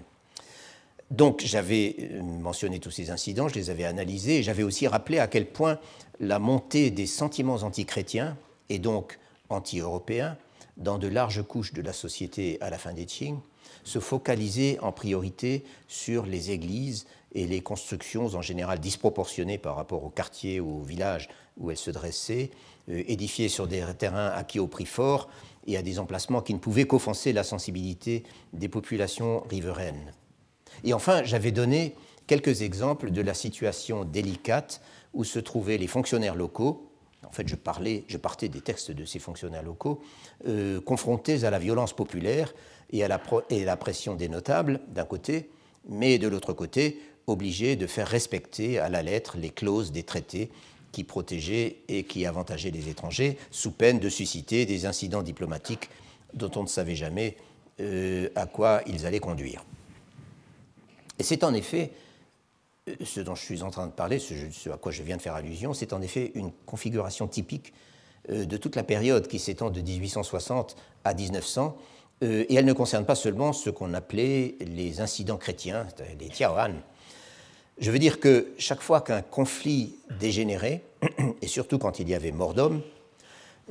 Donc 1.13 1.43
j'avais 1.45 2.09
mentionné 2.23 2.79
tous 2.79 2.89
ces 2.89 3.11
incidents, 3.11 3.47
je 3.47 3.53
les 3.53 3.69
avais 3.69 3.85
analysés, 3.85 4.39
et 4.39 4.43
j'avais 4.43 4.63
aussi 4.63 4.87
rappelé 4.87 5.19
à 5.19 5.27
quel 5.27 5.45
point 5.45 5.77
la 6.19 6.39
montée 6.39 6.89
des 6.89 7.05
sentiments 7.05 7.57
antichrétiens 7.57 8.35
et 8.69 8.79
donc 8.79 9.19
anti-européens 9.49 10.37
dans 10.77 10.97
de 10.97 11.07
larges 11.07 11.43
couches 11.43 11.71
de 11.71 11.83
la 11.83 11.93
société 11.93 12.57
à 12.61 12.71
la 12.71 12.79
fin 12.79 12.93
des 12.93 13.05
Qing, 13.05 13.37
se 13.83 13.99
focaliser 13.99 14.79
en 14.79 14.91
priorité 14.91 15.63
sur 15.87 16.25
les 16.25 16.49
églises 16.49 17.05
et 17.35 17.45
les 17.45 17.61
constructions 17.61 18.25
en 18.33 18.41
général 18.41 18.79
disproportionnées 18.79 19.59
par 19.59 19.75
rapport 19.75 20.03
aux 20.03 20.09
quartiers 20.09 20.59
ou 20.59 20.79
aux 20.79 20.83
villages 20.83 21.29
où 21.59 21.69
elles 21.69 21.77
se 21.77 21.91
dressaient, 21.91 22.49
euh, 22.89 23.03
édifiées 23.05 23.49
sur 23.49 23.67
des 23.67 23.85
terrains 23.99 24.29
acquis 24.29 24.59
au 24.59 24.65
prix 24.65 24.87
fort 24.87 25.29
et 25.67 25.77
à 25.77 25.83
des 25.83 25.99
emplacements 25.99 26.41
qui 26.41 26.55
ne 26.55 26.59
pouvaient 26.59 26.87
qu'offenser 26.87 27.33
la 27.33 27.43
sensibilité 27.43 28.23
des 28.51 28.67
populations 28.67 29.41
riveraines. 29.41 30.11
Et 30.83 30.93
enfin, 30.93 31.23
j'avais 31.23 31.51
donné 31.51 31.95
quelques 32.27 32.61
exemples 32.61 33.11
de 33.11 33.21
la 33.21 33.33
situation 33.33 34.05
délicate 34.05 34.81
où 35.13 35.23
se 35.23 35.39
trouvaient 35.39 35.77
les 35.77 35.87
fonctionnaires 35.87 36.35
locaux, 36.35 36.89
en 37.25 37.31
fait, 37.31 37.47
je, 37.47 37.55
partais 37.55 38.49
des 38.49 38.61
textes 38.61 38.91
de 38.91 39.05
ces 39.05 39.19
fonctionnaires 39.19 39.63
locaux, 39.63 40.01
euh, 40.47 40.81
confrontés 40.81 41.45
à 41.45 41.49
la 41.49 41.59
violence 41.59 41.93
populaire 41.93 42.53
et 42.91 43.03
à 43.03 43.07
la 43.07 43.77
pression 43.77 44.15
des 44.15 44.29
notables, 44.29 44.81
d'un 44.89 45.05
côté, 45.05 45.49
mais 45.87 46.19
de 46.19 46.27
l'autre 46.27 46.53
côté, 46.53 46.99
obligés 47.27 47.75
de 47.75 47.87
faire 47.87 48.07
respecter 48.07 48.77
à 48.77 48.89
la 48.89 49.01
lettre 49.01 49.37
les 49.37 49.49
clauses 49.49 49.91
des 49.91 50.03
traités 50.03 50.51
qui 50.91 51.03
protégeaient 51.03 51.77
et 51.87 52.03
qui 52.03 52.25
avantageaient 52.25 52.71
les 52.71 52.89
étrangers, 52.89 53.37
sous 53.49 53.71
peine 53.71 53.99
de 53.99 54.09
susciter 54.09 54.65
des 54.65 54.85
incidents 54.85 55.23
diplomatiques 55.23 55.89
dont 56.33 56.51
on 56.55 56.63
ne 56.63 56.67
savait 56.67 56.95
jamais 56.95 57.35
euh, 57.79 58.29
à 58.35 58.45
quoi 58.45 58.81
ils 58.85 59.05
allaient 59.05 59.19
conduire. 59.19 59.63
Et 61.19 61.23
c'est 61.23 61.43
en 61.43 61.53
effet 61.53 61.91
ce 63.03 63.21
dont 63.21 63.35
je 63.35 63.43
suis 63.43 63.63
en 63.63 63.71
train 63.71 63.87
de 63.87 63.91
parler, 63.91 64.19
ce, 64.19 64.69
à 64.69 64.77
quoi 64.77 64.91
je 64.91 65.03
viens 65.03 65.17
de 65.17 65.21
faire 65.21 65.35
allusion, 65.35 65.73
c'est 65.73 65.93
en 65.93 66.01
effet 66.01 66.31
une 66.35 66.51
configuration 66.65 67.27
typique 67.27 67.73
euh, 68.29 68.45
de 68.45 68.57
toute 68.57 68.75
la 68.75 68.83
période 68.83 69.27
qui 69.27 69.39
s'étend 69.39 69.69
de 69.69 69.81
1860 69.81 70.75
à 71.05 71.13
1900, 71.13 71.77
euh, 72.23 72.45
et 72.47 72.55
elle 72.55 72.65
ne 72.65 72.73
concerne 72.73 73.05
pas 73.05 73.15
seulement 73.15 73.53
ce 73.53 73.69
qu'on 73.69 73.93
appelait 73.93 74.55
les 74.59 75.01
incidents 75.01 75.37
chrétiens, 75.37 75.87
les 76.19 76.29
tiaoan. 76.29 76.73
Je 77.79 77.89
veux 77.89 77.99
dire 77.99 78.19
que 78.19 78.53
chaque 78.57 78.81
fois 78.81 79.01
qu'un 79.01 79.21
conflit 79.21 79.95
dégénérait, 80.19 80.83
et 81.41 81.47
surtout 81.47 81.79
quand 81.79 81.99
il 81.99 82.09
y 82.09 82.15
avait 82.15 82.31
mort 82.31 82.53
d'homme, 82.53 82.81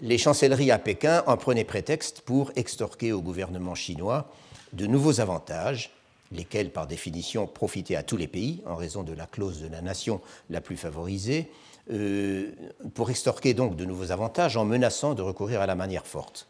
les 0.01 0.17
chancelleries 0.17 0.71
à 0.71 0.79
Pékin 0.79 1.23
en 1.27 1.37
prenaient 1.37 1.65
prétexte 1.65 2.23
pour 2.23 2.51
extorquer 2.57 3.13
au 3.13 3.21
gouvernement 3.21 3.75
chinois 3.75 4.31
de 4.73 4.87
nouveaux 4.87 5.21
avantages 5.21 5.91
lesquels 6.33 6.71
par 6.71 6.87
définition 6.87 7.47
profitaient 7.47 7.97
à 7.97 8.03
tous 8.03 8.17
les 8.17 8.27
pays 8.27 8.63
en 8.67 8.75
raison 8.75 9.03
de 9.03 9.13
la 9.13 9.27
clause 9.27 9.61
de 9.61 9.69
la 9.69 9.81
nation 9.81 10.21
la 10.51 10.61
plus 10.61 10.77
favorisée, 10.77 11.51
euh, 11.91 12.53
pour 12.95 13.11
extorquer 13.11 13.55
donc 13.55 13.77
de 13.77 13.85
nouveaux 13.85 14.13
avantages 14.13 14.57
en 14.57 14.65
menaçant 14.65 15.15
de 15.15 15.23
recourir 15.23 15.61
à 15.61 15.67
la 15.67 15.75
manière 15.75 16.07
forte. 16.07 16.49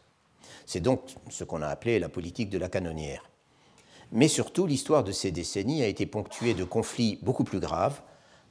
C'est 0.65 0.79
donc 0.79 1.01
ce 1.29 1.43
qu'on 1.43 1.61
a 1.61 1.67
appelé 1.67 1.99
la 1.99 2.09
politique 2.09 2.49
de 2.49 2.57
la 2.57 2.69
canonnière. 2.69 3.29
Mais 4.11 4.27
surtout, 4.27 4.67
l'histoire 4.67 5.03
de 5.03 5.11
ces 5.11 5.31
décennies 5.31 5.81
a 5.81 5.87
été 5.87 6.05
ponctuée 6.05 6.53
de 6.53 6.63
conflits 6.63 7.17
beaucoup 7.23 7.43
plus 7.43 7.59
graves, 7.59 8.01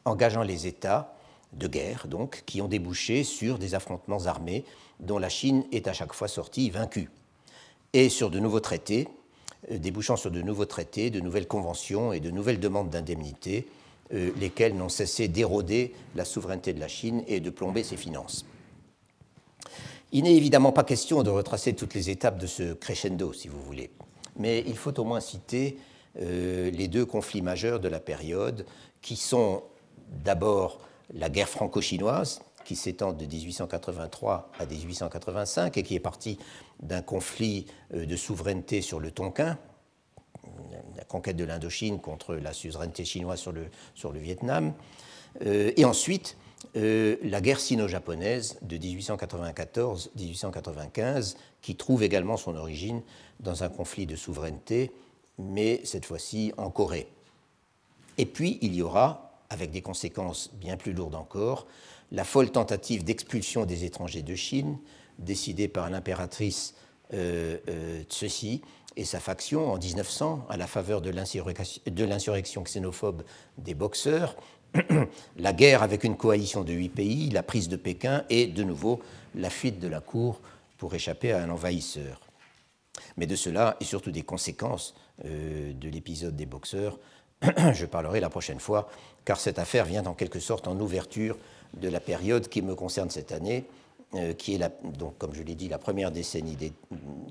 engageant 0.04 0.42
les 0.42 0.66
États, 0.66 1.14
de 1.52 1.68
guerre 1.68 2.08
donc, 2.08 2.42
qui 2.46 2.60
ont 2.60 2.68
débouché 2.68 3.24
sur 3.24 3.58
des 3.58 3.74
affrontements 3.74 4.26
armés 4.26 4.64
dont 5.00 5.18
la 5.18 5.28
Chine 5.28 5.64
est 5.70 5.86
à 5.86 5.92
chaque 5.92 6.14
fois 6.14 6.28
sortie 6.28 6.70
vaincue, 6.70 7.10
et 7.92 8.08
sur 8.08 8.30
de 8.30 8.40
nouveaux 8.40 8.60
traités 8.60 9.08
débouchant 9.70 10.16
sur 10.16 10.30
de 10.30 10.42
nouveaux 10.42 10.64
traités, 10.64 11.10
de 11.10 11.20
nouvelles 11.20 11.46
conventions 11.46 12.12
et 12.12 12.20
de 12.20 12.30
nouvelles 12.30 12.60
demandes 12.60 12.90
d'indemnité, 12.90 13.66
euh, 14.14 14.30
lesquelles 14.38 14.76
n'ont 14.76 14.88
cessé 14.88 15.28
d'éroder 15.28 15.94
la 16.14 16.24
souveraineté 16.24 16.72
de 16.72 16.80
la 16.80 16.88
Chine 16.88 17.22
et 17.28 17.40
de 17.40 17.50
plomber 17.50 17.82
ses 17.82 17.96
finances. 17.96 18.44
Il 20.10 20.24
n'est 20.24 20.36
évidemment 20.36 20.72
pas 20.72 20.84
question 20.84 21.22
de 21.22 21.30
retracer 21.30 21.72
toutes 21.72 21.94
les 21.94 22.10
étapes 22.10 22.38
de 22.38 22.46
ce 22.46 22.74
crescendo, 22.74 23.32
si 23.32 23.48
vous 23.48 23.62
voulez, 23.62 23.90
mais 24.36 24.62
il 24.66 24.76
faut 24.76 24.98
au 25.00 25.04
moins 25.04 25.20
citer 25.20 25.78
euh, 26.20 26.70
les 26.70 26.88
deux 26.88 27.06
conflits 27.06 27.40
majeurs 27.40 27.80
de 27.80 27.88
la 27.88 28.00
période, 28.00 28.66
qui 29.00 29.16
sont 29.16 29.62
d'abord 30.24 30.80
la 31.14 31.30
guerre 31.30 31.48
franco-chinoise, 31.48 32.42
qui 32.64 32.76
s'étend 32.76 33.12
de 33.12 33.24
1883 33.24 34.50
à 34.58 34.66
1885 34.66 35.76
et 35.76 35.82
qui 35.82 35.94
est 35.94 36.00
parti 36.00 36.38
d'un 36.80 37.02
conflit 37.02 37.66
euh, 37.94 38.06
de 38.06 38.16
souveraineté 38.16 38.82
sur 38.82 39.00
le 39.00 39.10
Tonkin, 39.10 39.58
la 40.96 41.04
conquête 41.04 41.36
de 41.36 41.44
l'Indochine 41.44 42.00
contre 42.00 42.34
la 42.34 42.52
suzeraineté 42.52 43.04
chinoise 43.04 43.38
sur 43.38 43.52
le, 43.52 43.66
sur 43.94 44.12
le 44.12 44.18
Vietnam, 44.18 44.74
euh, 45.44 45.70
et 45.76 45.84
ensuite 45.84 46.36
euh, 46.76 47.16
la 47.22 47.40
guerre 47.40 47.60
sino-japonaise 47.60 48.58
de 48.62 48.76
1894-1895, 48.78 51.36
qui 51.60 51.76
trouve 51.76 52.02
également 52.02 52.36
son 52.36 52.56
origine 52.56 53.02
dans 53.40 53.62
un 53.64 53.68
conflit 53.68 54.06
de 54.06 54.16
souveraineté, 54.16 54.90
mais 55.38 55.80
cette 55.84 56.06
fois-ci 56.06 56.52
en 56.56 56.70
Corée. 56.70 57.06
Et 58.18 58.26
puis 58.26 58.58
il 58.62 58.74
y 58.74 58.82
aura, 58.82 59.38
avec 59.50 59.70
des 59.70 59.82
conséquences 59.82 60.50
bien 60.54 60.76
plus 60.76 60.92
lourdes 60.92 61.14
encore, 61.14 61.68
la 62.12 62.24
folle 62.24 62.50
tentative 62.50 63.04
d'expulsion 63.04 63.64
des 63.64 63.84
étrangers 63.84 64.22
de 64.22 64.34
Chine, 64.34 64.78
décidée 65.18 65.66
par 65.66 65.90
l'impératrice 65.90 66.74
euh, 67.14 67.58
euh 67.68 68.02
et 68.94 69.04
sa 69.06 69.20
faction 69.20 69.72
en 69.72 69.78
1900 69.78 70.46
à 70.50 70.58
la 70.58 70.66
faveur 70.66 71.00
de 71.00 71.08
l'insurrection 71.10 72.62
xénophobe 72.62 73.22
des 73.56 73.72
boxeurs, 73.72 74.36
la 75.38 75.52
guerre 75.54 75.82
avec 75.82 76.04
une 76.04 76.14
coalition 76.14 76.62
de 76.62 76.74
huit 76.74 76.90
pays, 76.90 77.30
la 77.30 77.42
prise 77.42 77.70
de 77.70 77.76
Pékin 77.76 78.24
et 78.28 78.46
de 78.46 78.62
nouveau 78.62 79.00
la 79.34 79.48
fuite 79.48 79.78
de 79.78 79.88
la 79.88 80.00
cour 80.00 80.42
pour 80.76 80.94
échapper 80.94 81.32
à 81.32 81.42
un 81.42 81.48
envahisseur. 81.48 82.20
Mais 83.16 83.26
de 83.26 83.34
cela 83.34 83.78
et 83.80 83.84
surtout 83.84 84.10
des 84.10 84.24
conséquences 84.24 84.94
euh, 85.24 85.72
de 85.72 85.88
l'épisode 85.88 86.36
des 86.36 86.46
boxeurs, 86.46 86.98
je 87.72 87.86
parlerai 87.86 88.20
la 88.20 88.28
prochaine 88.28 88.60
fois, 88.60 88.90
car 89.24 89.40
cette 89.40 89.58
affaire 89.58 89.86
vient 89.86 90.04
en 90.04 90.14
quelque 90.14 90.40
sorte 90.40 90.68
en 90.68 90.78
ouverture 90.78 91.38
de 91.74 91.88
la 91.88 92.00
période 92.00 92.48
qui 92.48 92.62
me 92.62 92.74
concerne 92.74 93.10
cette 93.10 93.32
année, 93.32 93.64
euh, 94.14 94.34
qui 94.34 94.54
est, 94.54 94.72
donc, 94.98 95.16
comme 95.18 95.34
je 95.34 95.42
l'ai 95.42 95.54
dit, 95.54 95.68
la 95.68 95.78
première 95.78 96.10
décennie, 96.10 96.56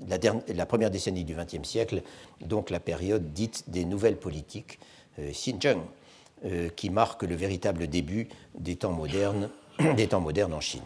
la, 0.08 0.18
du 0.18 1.34
XXe 1.34 1.68
siècle, 1.68 2.02
donc 2.40 2.70
la 2.70 2.80
période 2.80 3.32
dite 3.32 3.64
des 3.68 3.84
nouvelles 3.84 4.16
politiques, 4.16 4.80
euh, 5.18 5.30
Xinjiang, 5.30 5.82
euh, 6.44 6.68
qui 6.70 6.90
marque 6.90 7.22
le 7.22 7.36
véritable 7.36 7.86
début 7.86 8.28
des 8.58 8.74
temps 8.74 8.90
modernes, 8.90 9.48
des 9.96 10.08
temps 10.08 10.20
modernes 10.20 10.54
en 10.54 10.60
Chine. 10.60 10.82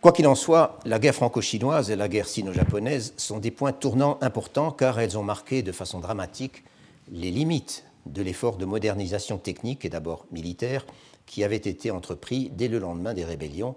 Quoi 0.00 0.12
qu'il 0.12 0.26
en 0.26 0.34
soit, 0.34 0.78
la 0.84 0.98
guerre 0.98 1.14
franco-chinoise 1.14 1.90
et 1.90 1.96
la 1.96 2.08
guerre 2.08 2.28
sino-japonaise 2.28 3.14
sont 3.16 3.38
des 3.38 3.50
points 3.50 3.72
tournants 3.72 4.18
importants 4.22 4.70
car 4.70 4.98
elles 5.00 5.16
ont 5.16 5.22
marqué 5.22 5.62
de 5.62 5.72
façon 5.72 6.00
dramatique 6.00 6.64
les 7.10 7.30
limites 7.30 7.84
de 8.06 8.22
l'effort 8.22 8.56
de 8.56 8.64
modernisation 8.64 9.38
technique 9.38 9.84
et 9.84 9.88
d'abord 9.88 10.26
militaire 10.30 10.86
qui 11.26 11.44
avait 11.44 11.56
été 11.56 11.90
entrepris 11.90 12.50
dès 12.50 12.68
le 12.68 12.78
lendemain 12.78 13.14
des 13.14 13.24
rébellions 13.24 13.74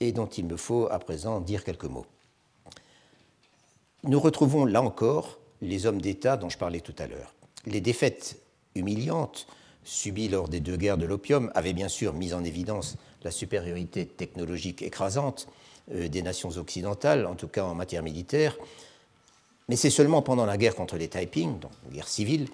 et 0.00 0.12
dont 0.12 0.26
il 0.26 0.46
me 0.46 0.56
faut 0.56 0.88
à 0.90 0.98
présent 0.98 1.40
dire 1.40 1.64
quelques 1.64 1.84
mots. 1.84 2.06
Nous 4.04 4.20
retrouvons 4.20 4.64
là 4.64 4.82
encore 4.82 5.38
les 5.62 5.86
hommes 5.86 6.00
d'État 6.00 6.36
dont 6.36 6.48
je 6.48 6.58
parlais 6.58 6.80
tout 6.80 6.94
à 6.98 7.06
l'heure. 7.06 7.34
Les 7.66 7.80
défaites 7.80 8.38
humiliantes 8.74 9.46
subies 9.84 10.28
lors 10.28 10.48
des 10.48 10.60
deux 10.60 10.76
guerres 10.76 10.98
de 10.98 11.06
l'opium 11.06 11.50
avaient 11.54 11.72
bien 11.72 11.88
sûr 11.88 12.12
mis 12.12 12.34
en 12.34 12.44
évidence 12.44 12.96
la 13.22 13.30
supériorité 13.30 14.06
technologique 14.06 14.82
écrasante 14.82 15.48
euh, 15.92 16.08
des 16.08 16.22
nations 16.22 16.50
occidentales, 16.56 17.26
en 17.26 17.34
tout 17.34 17.48
cas 17.48 17.64
en 17.64 17.74
matière 17.74 18.02
militaire, 18.02 18.56
mais 19.68 19.76
c'est 19.76 19.90
seulement 19.90 20.22
pendant 20.22 20.46
la 20.46 20.56
guerre 20.56 20.74
contre 20.74 20.96
les 20.96 21.08
Taiping, 21.08 21.58
donc 21.58 21.72
guerre 21.92 22.08
civile, 22.08 22.48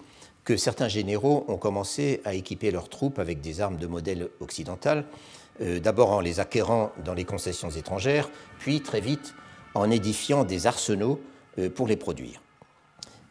que 0.44 0.56
certains 0.56 0.88
généraux 0.88 1.44
ont 1.48 1.56
commencé 1.56 2.20
à 2.24 2.34
équiper 2.34 2.70
leurs 2.70 2.88
troupes 2.88 3.18
avec 3.18 3.40
des 3.40 3.60
armes 3.60 3.76
de 3.76 3.86
modèle 3.86 4.28
occidental, 4.40 5.04
euh, 5.60 5.80
d'abord 5.80 6.10
en 6.10 6.20
les 6.20 6.40
acquérant 6.40 6.92
dans 7.04 7.14
les 7.14 7.24
concessions 7.24 7.70
étrangères, 7.70 8.30
puis 8.58 8.80
très 8.80 9.00
vite 9.00 9.34
en 9.74 9.90
édifiant 9.90 10.44
des 10.44 10.66
arsenaux 10.66 11.20
euh, 11.58 11.70
pour 11.70 11.86
les 11.86 11.96
produire. 11.96 12.42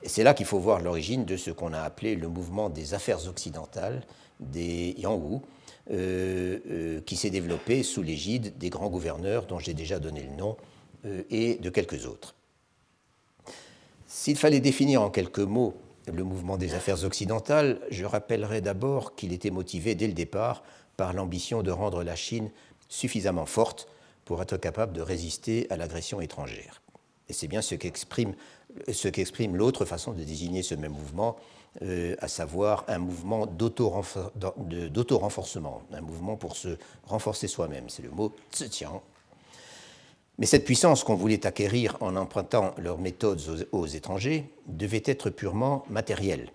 C'est 0.03 0.23
là 0.23 0.33
qu'il 0.33 0.45
faut 0.45 0.59
voir 0.59 0.81
l'origine 0.81 1.25
de 1.25 1.37
ce 1.37 1.51
qu'on 1.51 1.73
a 1.73 1.81
appelé 1.81 2.15
le 2.15 2.27
mouvement 2.27 2.69
des 2.69 2.93
affaires 2.93 3.27
occidentales, 3.27 4.03
des 4.39 4.95
Yangwu, 4.97 5.41
euh, 5.91 7.01
qui 7.01 7.15
s'est 7.15 7.29
développé 7.29 7.83
sous 7.83 8.01
l'égide 8.01 8.57
des 8.57 8.69
grands 8.69 8.89
gouverneurs 8.89 9.45
dont 9.45 9.59
j'ai 9.59 9.73
déjà 9.73 9.99
donné 9.99 10.23
le 10.23 10.35
nom 10.35 10.57
et 11.31 11.55
de 11.55 11.69
quelques 11.71 12.05
autres. 12.05 12.35
S'il 14.05 14.37
fallait 14.37 14.59
définir 14.59 15.01
en 15.01 15.09
quelques 15.09 15.39
mots 15.39 15.73
le 16.11 16.23
mouvement 16.23 16.57
des 16.57 16.73
affaires 16.73 17.03
occidentales, 17.03 17.79
je 17.89 18.05
rappellerai 18.05 18.61
d'abord 18.61 19.15
qu'il 19.15 19.33
était 19.33 19.51
motivé 19.51 19.95
dès 19.95 20.07
le 20.07 20.13
départ 20.13 20.63
par 20.97 21.13
l'ambition 21.13 21.63
de 21.63 21.71
rendre 21.71 22.03
la 22.03 22.15
Chine 22.15 22.51
suffisamment 22.89 23.45
forte 23.45 23.87
pour 24.25 24.41
être 24.41 24.57
capable 24.57 24.91
de 24.93 25.01
résister 25.01 25.67
à 25.69 25.77
l'agression 25.77 26.19
étrangère. 26.21 26.81
Et 27.29 27.33
c'est 27.33 27.47
bien 27.47 27.61
ce 27.61 27.75
qu'exprime, 27.75 28.35
l'autre 29.55 29.85
façon 29.85 30.13
de 30.13 30.23
désigner 30.23 30.63
ce 30.63 30.73
même 30.75 30.91
mouvement, 30.91 31.37
euh, 31.81 32.17
à 32.19 32.27
savoir 32.27 32.83
un 32.89 32.97
mouvement 32.97 33.45
d'auto-renforcement, 33.45 35.83
un 35.93 36.01
mouvement 36.01 36.35
pour 36.35 36.57
se 36.57 36.77
renforcer 37.05 37.47
soi-même. 37.47 37.85
C'est 37.87 38.03
le 38.03 38.11
mot 38.11 38.35
Tsiqiang 38.51 39.01
mais 40.41 40.47
cette 40.47 40.65
puissance 40.65 41.03
qu'on 41.03 41.13
voulait 41.13 41.45
acquérir 41.45 41.97
en 42.01 42.15
empruntant 42.15 42.73
leurs 42.79 42.97
méthodes 42.97 43.67
aux, 43.71 43.85
étrangers 43.85 44.49
devait 44.65 45.03
être 45.05 45.29
purement 45.29 45.85
matérielle. 45.87 46.49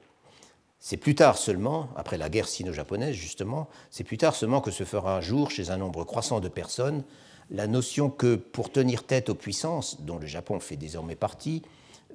C'est 0.80 0.96
plus 0.96 1.14
tard 1.14 1.38
seulement, 1.38 1.88
après 1.94 2.18
la 2.18 2.28
guerre 2.28 2.48
sino-japonaise 2.48 3.14
justement, 3.14 3.68
c'est 3.92 4.02
plus 4.02 4.18
tard 4.18 4.34
seulement 4.34 4.60
que 4.60 4.72
se 4.72 4.82
fera 4.82 5.16
un 5.16 5.20
jour 5.20 5.52
chez 5.52 5.70
un 5.70 5.76
nombre 5.76 6.02
croissant 6.02 6.40
de 6.40 6.48
personnes 6.48 7.04
la 7.52 7.68
notion 7.68 8.10
que 8.10 8.34
pour 8.34 8.72
tenir 8.72 9.04
tête 9.04 9.28
aux 9.28 9.36
puissances, 9.36 10.00
dont 10.00 10.18
le 10.18 10.26
Japon 10.26 10.58
fait 10.58 10.74
désormais 10.74 11.14
partie, 11.14 11.62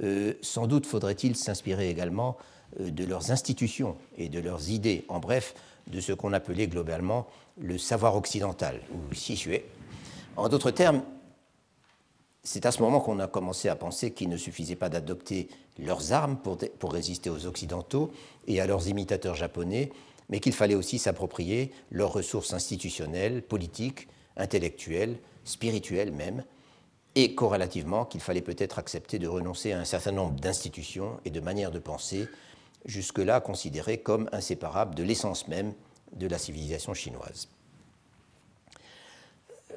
euh, 0.03 0.34
sans 0.41 0.67
doute 0.67 0.86
faudrait-il 0.86 1.38
s'inspirer 1.38 1.89
également 1.89 2.36
euh, 2.82 2.91
de 2.91 3.05
leurs 3.05 3.32
institutions 3.32 3.95
et 4.17 4.28
de 4.28 4.41
leurs 4.41 4.72
idées, 4.72 5.05
en 5.07 5.19
bref, 5.19 5.55
de 5.88 6.01
ce 6.01 6.11
qu'on 6.11 6.34
appelait 6.34 6.67
globalement 6.67 7.28
le 7.57 7.78
savoir 7.78 8.17
occidental, 8.17 8.82
ou 8.93 9.13
Shishue. 9.15 9.61
En 10.36 10.49
d'autres 10.49 10.72
termes, 10.72 11.01
c'est 12.43 12.65
à 12.65 12.71
ce 12.71 12.81
moment 12.81 12.99
qu'on 12.99 13.19
a 13.19 13.27
commencé 13.27 13.69
à 13.69 13.75
penser 13.75 14.11
qu'il 14.11 14.29
ne 14.29 14.37
suffisait 14.37 14.75
pas 14.75 14.89
d'adopter 14.89 15.47
leurs 15.77 16.11
armes 16.11 16.37
pour, 16.37 16.91
résister 16.91 17.29
aux 17.29 17.45
Occidentaux 17.45 18.11
et 18.47 18.59
à 18.59 18.65
leurs 18.65 18.87
imitateurs 18.87 19.35
japonais, 19.35 19.91
mais 20.29 20.39
qu'il 20.39 20.53
fallait 20.53 20.75
aussi 20.75 20.97
s'approprier 20.97 21.71
leurs 21.91 22.13
ressources 22.13 22.53
institutionnelles, 22.53 23.43
politiques, 23.43 24.07
intellectuelles, 24.37 25.19
spirituelles 25.43 26.11
même, 26.11 26.43
et 27.13 27.35
corrélativement 27.35 28.05
qu'il 28.05 28.21
fallait 28.21 28.41
peut-être 28.41 28.79
accepter 28.79 29.19
de 29.19 29.27
renoncer 29.27 29.73
à 29.73 29.79
un 29.79 29.85
certain 29.85 30.13
nombre 30.13 30.39
d'institutions 30.39 31.19
et 31.25 31.29
de 31.29 31.41
manières 31.41 31.71
de 31.71 31.79
penser, 31.79 32.27
jusque-là 32.85 33.41
considérées 33.41 33.99
comme 33.99 34.29
inséparables 34.31 34.95
de 34.95 35.03
l'essence 35.03 35.47
même 35.47 35.73
de 36.13 36.27
la 36.27 36.37
civilisation 36.37 36.93
chinoise 36.93 37.49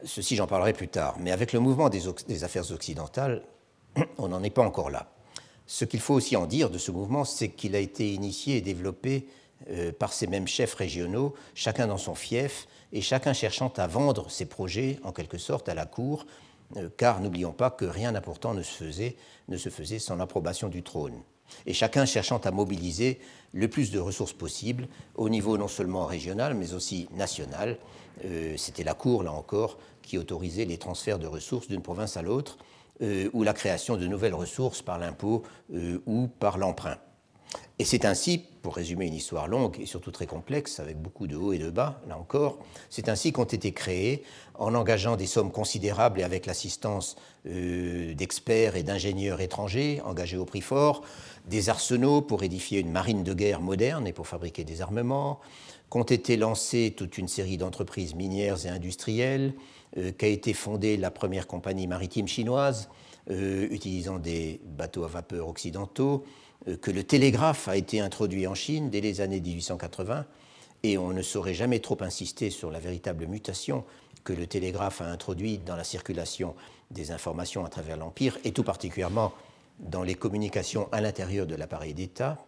ceci 0.04 0.36
j'en 0.36 0.46
parlerai 0.46 0.72
plus 0.72 0.88
tard, 0.88 1.16
mais 1.20 1.30
avec 1.30 1.52
le 1.52 1.60
mouvement 1.60 1.88
des, 1.88 2.44
affaires 2.44 2.70
occidentales, 2.70 3.42
on 4.18 4.28
n'en 4.28 4.42
est 4.42 4.50
pas 4.50 4.62
encore 4.62 4.90
là. 4.90 5.10
Ce 5.66 5.84
qu'il 5.84 6.00
faut 6.00 6.14
aussi 6.14 6.36
en 6.36 6.46
dire 6.46 6.70
de 6.70 6.78
ce 6.78 6.90
mouvement, 6.90 7.24
c'est 7.24 7.48
qu'il 7.48 7.74
a 7.74 7.78
été 7.78 8.12
initié 8.12 8.58
et 8.58 8.60
développé 8.60 9.26
euh, 9.70 9.92
par 9.92 10.12
ces 10.12 10.26
mêmes 10.26 10.46
chefs 10.46 10.74
régionaux, 10.74 11.34
chacun 11.54 11.86
dans 11.86 11.96
son 11.96 12.14
fief, 12.14 12.68
et 12.92 13.00
chacun 13.00 13.32
cherchant 13.32 13.72
à 13.76 13.86
vendre 13.86 14.30
ses 14.30 14.44
projets, 14.44 14.98
en 15.04 15.12
quelque 15.12 15.38
sorte, 15.38 15.68
à 15.68 15.74
la 15.74 15.86
cour, 15.86 16.26
euh, 16.76 16.88
car 16.96 17.20
n'oublions 17.20 17.52
pas 17.52 17.70
que 17.70 17.84
rien 17.84 18.12
d'important 18.12 18.52
ne, 18.52 18.62
se 18.62 18.84
faisait, 18.84 19.16
ne 19.48 19.56
se 19.56 19.70
faisait 19.70 19.98
sans 19.98 20.16
l'approbation 20.16 20.68
du 20.68 20.82
trône. 20.82 21.22
Et 21.66 21.72
chacun 21.72 22.04
cherchant 22.04 22.38
à 22.38 22.50
mobiliser 22.50 23.20
le 23.52 23.68
plus 23.68 23.90
de 23.90 23.98
ressources 23.98 24.32
possibles 24.32 24.88
au 25.14 25.28
niveau 25.28 25.56
non 25.56 25.68
seulement 25.68 26.04
régional, 26.04 26.54
mais 26.54 26.74
aussi 26.74 27.08
national. 27.12 27.78
Euh, 28.24 28.56
c'était 28.56 28.84
la 28.84 28.94
Cour, 28.94 29.22
là 29.22 29.32
encore, 29.32 29.78
qui 30.04 30.18
autorisait 30.18 30.64
les 30.64 30.78
transferts 30.78 31.18
de 31.18 31.26
ressources 31.26 31.68
d'une 31.68 31.82
province 31.82 32.16
à 32.16 32.22
l'autre, 32.22 32.58
euh, 33.02 33.28
ou 33.32 33.42
la 33.42 33.52
création 33.52 33.96
de 33.96 34.06
nouvelles 34.06 34.34
ressources 34.34 34.82
par 34.82 34.98
l'impôt 34.98 35.42
euh, 35.74 35.98
ou 36.06 36.28
par 36.28 36.58
l'emprunt. 36.58 36.98
Et 37.78 37.84
c'est 37.84 38.04
ainsi, 38.04 38.44
pour 38.62 38.76
résumer 38.76 39.06
une 39.06 39.14
histoire 39.14 39.48
longue 39.48 39.80
et 39.80 39.86
surtout 39.86 40.12
très 40.12 40.26
complexe, 40.26 40.78
avec 40.78 41.00
beaucoup 41.00 41.26
de 41.26 41.34
hauts 41.34 41.52
et 41.52 41.58
de 41.58 41.70
bas, 41.70 42.00
là 42.08 42.16
encore, 42.16 42.58
c'est 42.90 43.08
ainsi 43.08 43.32
qu'ont 43.32 43.44
été 43.44 43.72
créés, 43.72 44.22
en 44.54 44.74
engageant 44.74 45.16
des 45.16 45.26
sommes 45.26 45.50
considérables 45.50 46.20
et 46.20 46.22
avec 46.22 46.46
l'assistance 46.46 47.16
euh, 47.46 48.14
d'experts 48.14 48.76
et 48.76 48.84
d'ingénieurs 48.84 49.40
étrangers 49.40 50.00
engagés 50.04 50.36
au 50.36 50.44
prix 50.44 50.60
fort, 50.60 51.02
des 51.46 51.68
arsenaux 51.68 52.22
pour 52.22 52.44
édifier 52.44 52.78
une 52.78 52.92
marine 52.92 53.24
de 53.24 53.34
guerre 53.34 53.60
moderne 53.60 54.06
et 54.06 54.12
pour 54.12 54.28
fabriquer 54.28 54.62
des 54.62 54.80
armements, 54.80 55.40
qu'ont 55.90 56.04
été 56.04 56.36
lancées 56.36 56.94
toute 56.96 57.18
une 57.18 57.28
série 57.28 57.56
d'entreprises 57.56 58.14
minières 58.14 58.66
et 58.66 58.68
industrielles, 58.68 59.52
qu'a 60.18 60.26
été 60.26 60.52
fondée 60.54 60.96
la 60.96 61.10
première 61.10 61.46
compagnie 61.46 61.86
maritime 61.86 62.26
chinoise, 62.26 62.88
euh, 63.30 63.68
utilisant 63.70 64.18
des 64.18 64.60
bateaux 64.64 65.04
à 65.04 65.08
vapeur 65.08 65.48
occidentaux, 65.48 66.24
euh, 66.68 66.76
que 66.76 66.90
le 66.90 67.04
télégraphe 67.04 67.68
a 67.68 67.76
été 67.76 68.00
introduit 68.00 68.46
en 68.46 68.54
Chine 68.54 68.90
dès 68.90 69.00
les 69.00 69.22
années 69.22 69.40
1880, 69.40 70.26
et 70.82 70.98
on 70.98 71.08
ne 71.08 71.22
saurait 71.22 71.54
jamais 71.54 71.80
trop 71.80 71.96
insister 72.02 72.50
sur 72.50 72.70
la 72.70 72.80
véritable 72.80 73.26
mutation 73.26 73.84
que 74.24 74.34
le 74.34 74.46
télégraphe 74.46 75.00
a 75.00 75.06
introduite 75.06 75.64
dans 75.64 75.76
la 75.76 75.84
circulation 75.84 76.54
des 76.90 77.12
informations 77.12 77.64
à 77.64 77.70
travers 77.70 77.96
l'Empire, 77.96 78.38
et 78.44 78.52
tout 78.52 78.62
particulièrement 78.62 79.32
dans 79.78 80.02
les 80.02 80.14
communications 80.14 80.88
à 80.92 81.00
l'intérieur 81.00 81.46
de 81.46 81.54
l'appareil 81.54 81.94
d'État. 81.94 82.44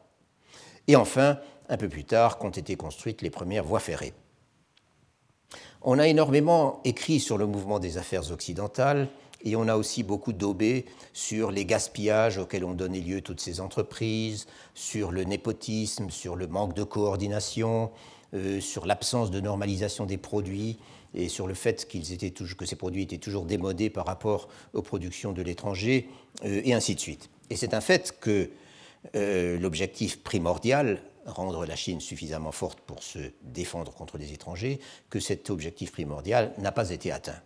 Et 0.88 0.96
enfin, 0.96 1.38
un 1.70 1.76
peu 1.78 1.88
plus 1.88 2.04
tard, 2.04 2.36
qu'ont 2.36 2.50
été 2.50 2.76
construites 2.76 3.22
les 3.22 3.30
premières 3.30 3.64
voies 3.64 3.80
ferrées. 3.80 4.12
On 5.88 6.00
a 6.00 6.08
énormément 6.08 6.80
écrit 6.84 7.20
sur 7.20 7.38
le 7.38 7.46
mouvement 7.46 7.78
des 7.78 7.96
affaires 7.96 8.32
occidentales 8.32 9.06
et 9.44 9.54
on 9.54 9.68
a 9.68 9.76
aussi 9.76 10.02
beaucoup 10.02 10.32
daubé 10.32 10.84
sur 11.12 11.52
les 11.52 11.64
gaspillages 11.64 12.38
auxquels 12.38 12.64
ont 12.64 12.74
donné 12.74 13.00
lieu 13.00 13.20
toutes 13.20 13.40
ces 13.40 13.60
entreprises, 13.60 14.48
sur 14.74 15.12
le 15.12 15.22
népotisme, 15.22 16.10
sur 16.10 16.34
le 16.34 16.48
manque 16.48 16.74
de 16.74 16.82
coordination, 16.82 17.92
euh, 18.34 18.60
sur 18.60 18.84
l'absence 18.84 19.30
de 19.30 19.38
normalisation 19.38 20.06
des 20.06 20.16
produits 20.16 20.76
et 21.14 21.28
sur 21.28 21.46
le 21.46 21.54
fait 21.54 21.86
qu'ils 21.86 22.12
étaient 22.12 22.32
que 22.32 22.66
ces 22.66 22.74
produits 22.74 23.04
étaient 23.04 23.18
toujours 23.18 23.44
démodés 23.44 23.88
par 23.88 24.06
rapport 24.06 24.48
aux 24.74 24.82
productions 24.82 25.30
de 25.30 25.42
l'étranger, 25.42 26.08
euh, 26.44 26.62
et 26.64 26.74
ainsi 26.74 26.96
de 26.96 27.00
suite. 27.00 27.30
Et 27.48 27.54
c'est 27.54 27.74
un 27.74 27.80
fait 27.80 28.18
que 28.18 28.50
euh, 29.14 29.56
l'objectif 29.60 30.20
primordial 30.24 31.00
rendre 31.26 31.66
la 31.66 31.76
Chine 31.76 32.00
suffisamment 32.00 32.52
forte 32.52 32.80
pour 32.80 33.02
se 33.02 33.18
défendre 33.42 33.92
contre 33.92 34.18
les 34.18 34.32
étrangers, 34.32 34.80
que 35.10 35.20
cet 35.20 35.50
objectif 35.50 35.92
primordial 35.92 36.52
n'a 36.58 36.72
pas 36.72 36.90
été 36.90 37.12
atteint. 37.12 37.40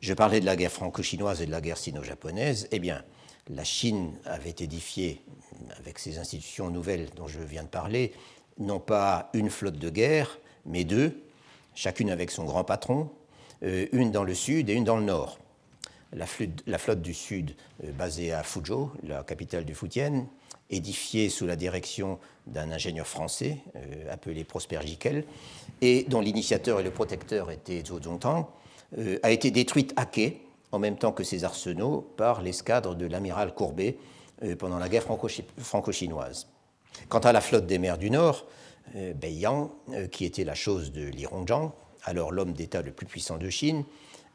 Je 0.00 0.14
parlais 0.14 0.40
de 0.40 0.46
la 0.46 0.56
guerre 0.56 0.72
franco-chinoise 0.72 1.42
et 1.42 1.46
de 1.46 1.50
la 1.50 1.60
guerre 1.60 1.76
sino-japonaise. 1.76 2.68
Eh 2.70 2.78
bien, 2.78 3.04
la 3.48 3.64
Chine 3.64 4.14
avait 4.24 4.54
édifié, 4.58 5.22
avec 5.78 5.98
ses 5.98 6.18
institutions 6.18 6.70
nouvelles 6.70 7.08
dont 7.16 7.28
je 7.28 7.40
viens 7.40 7.64
de 7.64 7.68
parler, 7.68 8.12
non 8.58 8.80
pas 8.80 9.30
une 9.34 9.50
flotte 9.50 9.78
de 9.78 9.90
guerre, 9.90 10.38
mais 10.64 10.84
deux, 10.84 11.22
chacune 11.74 12.10
avec 12.10 12.30
son 12.30 12.44
grand 12.44 12.64
patron, 12.64 13.10
euh, 13.62 13.86
une 13.92 14.10
dans 14.10 14.24
le 14.24 14.34
sud 14.34 14.70
et 14.70 14.74
une 14.74 14.84
dans 14.84 14.96
le 14.96 15.04
nord. 15.04 15.38
La 16.12 16.26
flotte, 16.26 17.02
du 17.02 17.14
sud, 17.14 17.54
euh, 17.84 17.92
basée 17.92 18.32
à 18.32 18.42
Fuzhou, 18.42 18.90
la 19.04 19.22
capitale 19.22 19.64
du 19.64 19.74
Fujian, 19.74 20.26
édifiée 20.70 21.28
sous 21.28 21.46
la 21.46 21.56
direction 21.56 22.18
d'un 22.46 22.70
ingénieur 22.70 23.06
français 23.06 23.58
euh, 23.76 24.12
appelé 24.12 24.44
Prosper 24.44 24.80
Giquel, 24.84 25.24
et 25.80 26.04
dont 26.04 26.20
l'initiateur 26.20 26.80
et 26.80 26.82
le 26.82 26.90
protecteur 26.90 27.50
était 27.50 27.82
Zhou 27.84 28.00
Zongtang, 28.02 28.48
euh, 28.98 29.18
a 29.22 29.30
été 29.30 29.50
détruite 29.50 29.92
à 29.96 30.06
quai 30.06 30.40
en 30.72 30.78
même 30.78 30.96
temps 30.96 31.12
que 31.12 31.24
ses 31.24 31.42
arsenaux, 31.44 32.12
par 32.16 32.42
l'escadre 32.42 32.94
de 32.94 33.06
l'amiral 33.06 33.54
Courbet 33.54 33.96
euh, 34.44 34.54
pendant 34.54 34.78
la 34.78 34.88
guerre 34.88 35.04
franco-chinoise. 35.58 36.46
Quant 37.08 37.18
à 37.18 37.32
la 37.32 37.40
flotte 37.40 37.66
des 37.66 37.78
mers 37.78 37.98
du 37.98 38.10
Nord, 38.10 38.46
Beiyang, 38.94 39.70
qui 40.10 40.24
était 40.24 40.42
la 40.42 40.56
chose 40.56 40.90
de 40.90 41.04
Li 41.04 41.24
alors 42.04 42.32
l'homme 42.32 42.52
d'État 42.52 42.82
le 42.82 42.90
plus 42.90 43.06
puissant 43.06 43.38
de 43.38 43.48
Chine, 43.48 43.84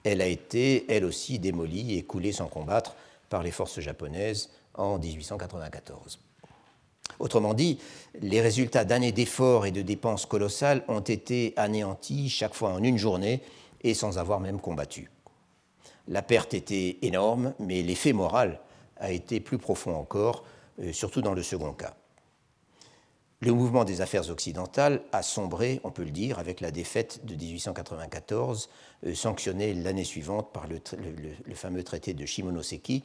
elle 0.05 0.21
a 0.21 0.27
été, 0.27 0.85
elle 0.87 1.03
aussi, 1.03 1.39
démolie 1.39 1.97
et 1.97 2.03
coulée 2.03 2.31
sans 2.31 2.47
combattre 2.47 2.95
par 3.29 3.43
les 3.43 3.51
forces 3.51 3.79
japonaises 3.81 4.49
en 4.75 4.99
1894. 4.99 6.19
Autrement 7.19 7.53
dit, 7.53 7.79
les 8.21 8.41
résultats 8.41 8.85
d'années 8.85 9.11
d'efforts 9.11 9.65
et 9.65 9.71
de 9.71 9.81
dépenses 9.81 10.25
colossales 10.25 10.83
ont 10.87 10.99
été 10.99 11.53
anéantis 11.55 12.29
chaque 12.29 12.53
fois 12.53 12.69
en 12.69 12.83
une 12.83 12.97
journée 12.97 13.41
et 13.81 13.93
sans 13.93 14.17
avoir 14.17 14.39
même 14.39 14.59
combattu. 14.59 15.09
La 16.07 16.21
perte 16.21 16.53
était 16.53 16.97
énorme, 17.01 17.53
mais 17.59 17.81
l'effet 17.81 18.13
moral 18.13 18.59
a 18.97 19.11
été 19.11 19.39
plus 19.39 19.57
profond 19.57 19.95
encore, 19.95 20.43
euh, 20.81 20.91
surtout 20.91 21.21
dans 21.21 21.33
le 21.33 21.43
second 21.43 21.73
cas. 21.73 21.95
Le 23.41 23.51
mouvement 23.51 23.83
des 23.83 24.01
affaires 24.01 24.29
occidentales 24.29 25.01
a 25.11 25.21
sombré, 25.21 25.81
on 25.83 25.91
peut 25.91 26.03
le 26.03 26.11
dire, 26.11 26.39
avec 26.39 26.61
la 26.61 26.71
défaite 26.71 27.25
de 27.25 27.35
1894, 27.35 28.69
euh, 29.05 29.13
sanctionnée 29.13 29.73
l'année 29.73 30.03
suivante 30.03 30.51
par 30.53 30.67
le, 30.67 30.79
fameux 31.53 31.83
traité 31.83 32.13
de 32.13 32.25
Shimonoseki, 32.25 33.03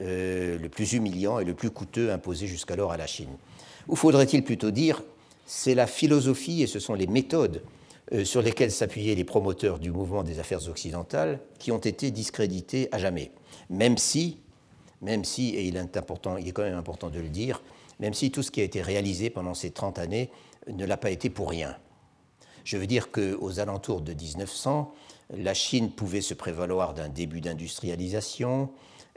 euh, 0.00 0.58
le 0.58 0.68
plus 0.68 0.92
humiliant 0.92 1.38
et 1.38 1.44
le 1.44 1.54
plus 1.54 1.70
coûteux 1.70 2.12
imposé 2.12 2.46
jusqu'alors 2.46 2.92
à 2.92 2.96
la 2.96 3.06
Chine. 3.06 3.36
Ou 3.88 3.96
faudrait-il 3.96 4.42
plutôt 4.44 4.70
dire, 4.70 5.02
c'est 5.46 5.74
la 5.74 5.86
philosophie 5.86 6.62
et 6.62 6.66
ce 6.66 6.80
sont 6.80 6.94
les 6.94 7.06
méthodes 7.06 7.62
euh, 8.12 8.24
sur 8.24 8.42
lesquelles 8.42 8.72
s'appuyaient 8.72 9.14
les 9.14 9.24
promoteurs 9.24 9.78
du 9.78 9.90
mouvement 9.90 10.22
des 10.22 10.38
affaires 10.38 10.68
occidentales 10.68 11.40
qui 11.58 11.72
ont 11.72 11.78
été 11.78 12.10
discrédités 12.10 12.88
à 12.92 12.98
jamais. 12.98 13.30
Même 13.70 13.96
si, 13.96 14.38
même 15.02 15.24
si, 15.24 15.50
et 15.50 15.64
il 15.64 15.76
est, 15.76 15.96
important, 15.96 16.36
il 16.36 16.48
est 16.48 16.52
quand 16.52 16.62
même 16.62 16.76
important 16.76 17.08
de 17.08 17.20
le 17.20 17.28
dire, 17.28 17.62
même 18.00 18.14
si 18.14 18.30
tout 18.30 18.42
ce 18.42 18.50
qui 18.50 18.60
a 18.60 18.64
été 18.64 18.82
réalisé 18.82 19.30
pendant 19.30 19.54
ces 19.54 19.70
30 19.70 19.98
années 19.98 20.30
ne 20.68 20.84
l'a 20.84 20.96
pas 20.96 21.10
été 21.10 21.30
pour 21.30 21.50
rien. 21.50 21.76
Je 22.64 22.76
veux 22.76 22.86
dire 22.86 23.10
qu'aux 23.12 23.60
alentours 23.60 24.00
de 24.00 24.12
1900, 24.12 24.92
la 25.30 25.54
Chine 25.54 25.90
pouvait 25.90 26.20
se 26.20 26.34
prévaloir 26.34 26.94
d'un 26.94 27.08
début 27.08 27.40
d'industrialisation, 27.40 28.70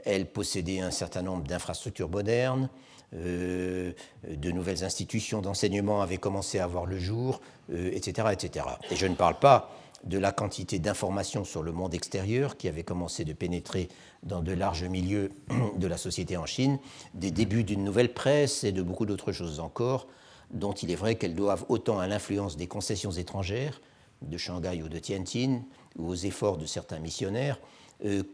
elle 0.04 0.26
possédait 0.26 0.80
un 0.80 0.90
certain 0.90 1.22
nombre 1.22 1.44
d'infrastructures 1.44 2.08
modernes, 2.08 2.68
euh, 3.14 3.92
de 4.28 4.50
nouvelles 4.52 4.84
institutions 4.84 5.40
d'enseignement 5.40 6.00
avaient 6.00 6.18
commencé 6.18 6.60
à 6.60 6.66
voir 6.66 6.86
le 6.86 6.98
jour, 6.98 7.40
etc., 7.72 8.26
euh, 8.26 8.30
etc. 8.30 8.66
Et 8.90 8.96
je 8.96 9.06
ne 9.06 9.16
parle 9.16 9.38
pas 9.38 9.70
de 10.04 10.16
la 10.16 10.32
quantité 10.32 10.78
d'informations 10.78 11.44
sur 11.44 11.62
le 11.62 11.72
monde 11.72 11.92
extérieur 11.92 12.56
qui 12.56 12.68
avait 12.68 12.84
commencé 12.84 13.24
de 13.24 13.32
pénétrer 13.32 13.88
dans 14.22 14.42
de 14.42 14.52
larges 14.52 14.84
milieux 14.84 15.30
de 15.76 15.86
la 15.86 15.96
société 15.96 16.36
en 16.36 16.46
Chine, 16.46 16.78
des 17.14 17.30
débuts 17.30 17.64
d'une 17.64 17.84
nouvelle 17.84 18.14
presse 18.14 18.64
et 18.64 18.72
de 18.72 18.82
beaucoup 18.82 19.06
d'autres 19.06 19.32
choses 19.32 19.60
encore, 19.60 20.06
dont 20.52 20.72
il 20.72 20.90
est 20.90 20.96
vrai 20.96 21.16
qu'elles 21.16 21.34
doivent 21.34 21.64
autant 21.68 21.98
à 21.98 22.06
l'influence 22.06 22.56
des 22.56 22.66
concessions 22.66 23.12
étrangères, 23.12 23.80
de 24.22 24.36
Shanghai 24.36 24.82
ou 24.82 24.88
de 24.88 24.98
Tianjin, 24.98 25.62
ou 25.98 26.08
aux 26.08 26.14
efforts 26.14 26.58
de 26.58 26.66
certains 26.66 26.98
missionnaires, 26.98 27.58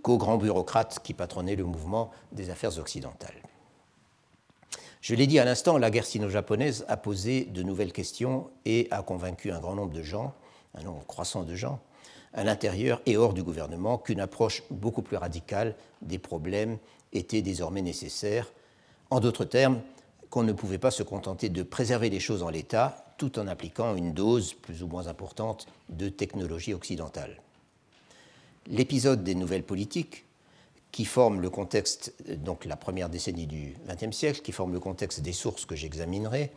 qu'aux 0.02 0.18
grands 0.18 0.38
bureaucrates 0.38 1.00
qui 1.02 1.14
patronnaient 1.14 1.56
le 1.56 1.64
mouvement 1.64 2.10
des 2.32 2.50
affaires 2.50 2.78
occidentales. 2.78 3.34
Je 5.00 5.14
l'ai 5.14 5.26
dit 5.26 5.38
à 5.38 5.44
l'instant, 5.44 5.78
la 5.78 5.90
guerre 5.90 6.04
sino-japonaise 6.04 6.84
a 6.88 6.96
posé 6.96 7.44
de 7.44 7.62
nouvelles 7.62 7.92
questions 7.92 8.50
et 8.64 8.88
a 8.90 9.02
convaincu 9.02 9.52
un 9.52 9.60
grand 9.60 9.74
nombre 9.74 9.92
de 9.92 10.02
gens, 10.02 10.34
un 10.74 10.82
nombre 10.82 11.06
croissant 11.06 11.44
de 11.44 11.54
gens, 11.54 11.78
à 12.34 12.44
l'intérieur 12.44 13.00
et 13.06 13.16
hors 13.16 13.32
du 13.32 13.42
gouvernement, 13.42 13.98
qu'une 13.98 14.20
approche 14.20 14.64
beaucoup 14.70 15.02
plus 15.02 15.16
radicale 15.16 15.76
des 16.02 16.18
problèmes 16.18 16.78
était 17.12 17.40
désormais 17.40 17.82
nécessaire. 17.82 18.52
En 19.10 19.20
d'autres 19.20 19.44
termes, 19.44 19.80
qu'on 20.28 20.42
ne 20.42 20.52
pouvait 20.52 20.78
pas 20.78 20.90
se 20.90 21.04
contenter 21.04 21.50
de 21.50 21.62
préserver 21.62 22.10
les 22.10 22.20
choses 22.20 22.42
en 22.42 22.50
l'état 22.50 23.04
tout 23.16 23.38
en 23.38 23.46
appliquant 23.46 23.94
une 23.94 24.12
dose 24.12 24.54
plus 24.54 24.82
ou 24.82 24.88
moins 24.88 25.06
importante 25.06 25.66
de 25.88 26.08
technologie 26.08 26.74
occidentale 26.74 27.40
l'épisode 28.68 29.24
des 29.24 29.34
nouvelles 29.34 29.62
politiques 29.62 30.24
qui 30.92 31.04
forment 31.04 31.40
le 31.40 31.50
contexte, 31.50 32.14
donc 32.38 32.64
la 32.64 32.76
première 32.76 33.08
décennie 33.08 33.46
du 33.46 33.74
XXe 33.86 34.16
siècle, 34.16 34.40
qui 34.42 34.52
forme 34.52 34.72
le 34.72 34.80
contexte 34.80 35.20
des 35.20 35.32
sources 35.32 35.66
que 35.66 35.76
j'examinerai, 35.76 36.52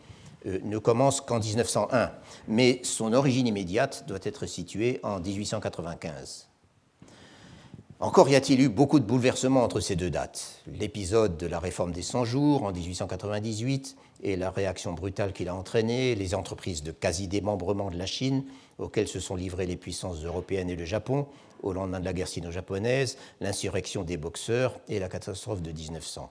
euh, 0.45 0.59
ne 0.63 0.77
commence 0.77 1.19
qu'en 1.19 1.39
1901, 1.39 2.11
mais 2.47 2.79
son 2.83 3.11
origine 3.11 3.47
immédiate 3.47 4.05
doit 4.07 4.19
être 4.23 4.45
située 4.45 4.99
en 5.03 5.19
1895. 5.19 6.47
Encore 8.01 8.29
y 8.29 8.35
a-t-il 8.35 8.61
eu 8.61 8.69
beaucoup 8.69 9.01
de 9.01 9.05
bouleversements 9.05 9.61
entre 9.61 9.81
ces 9.81 9.97
deux 9.97 10.09
dates. 10.09 10.61
L'épisode 10.67 11.35
de 11.35 11.45
la 11.45 11.59
réforme 11.59 11.91
des 11.91 12.01
100 12.01 12.23
jours 12.23 12.63
en 12.63 12.71
1898 12.71 13.97
et 14.23 14.37
la 14.37 14.51
réaction 14.51 14.93
brutale 14.93 15.33
qu'il 15.33 15.49
a 15.49 15.55
entraînée, 15.55 16.15
les 16.15 16.33
entreprises 16.33 16.81
de 16.81 16.91
quasi-démembrement 16.91 17.89
de 17.89 17.97
la 17.97 18.05
Chine 18.05 18.45
auxquelles 18.77 19.09
se 19.09 19.19
sont 19.19 19.35
livrées 19.35 19.65
les 19.65 19.75
puissances 19.75 20.23
européennes 20.23 20.69
et 20.69 20.77
le 20.77 20.85
Japon 20.85 21.27
au 21.63 21.73
lendemain 21.73 21.99
de 21.99 22.05
la 22.05 22.13
guerre 22.13 22.27
sino-japonaise, 22.27 23.17
l'insurrection 23.41 24.03
des 24.03 24.17
boxeurs 24.17 24.79
et 24.87 24.99
la 24.99 25.09
catastrophe 25.09 25.61
de 25.61 25.71
1900. 25.71 26.29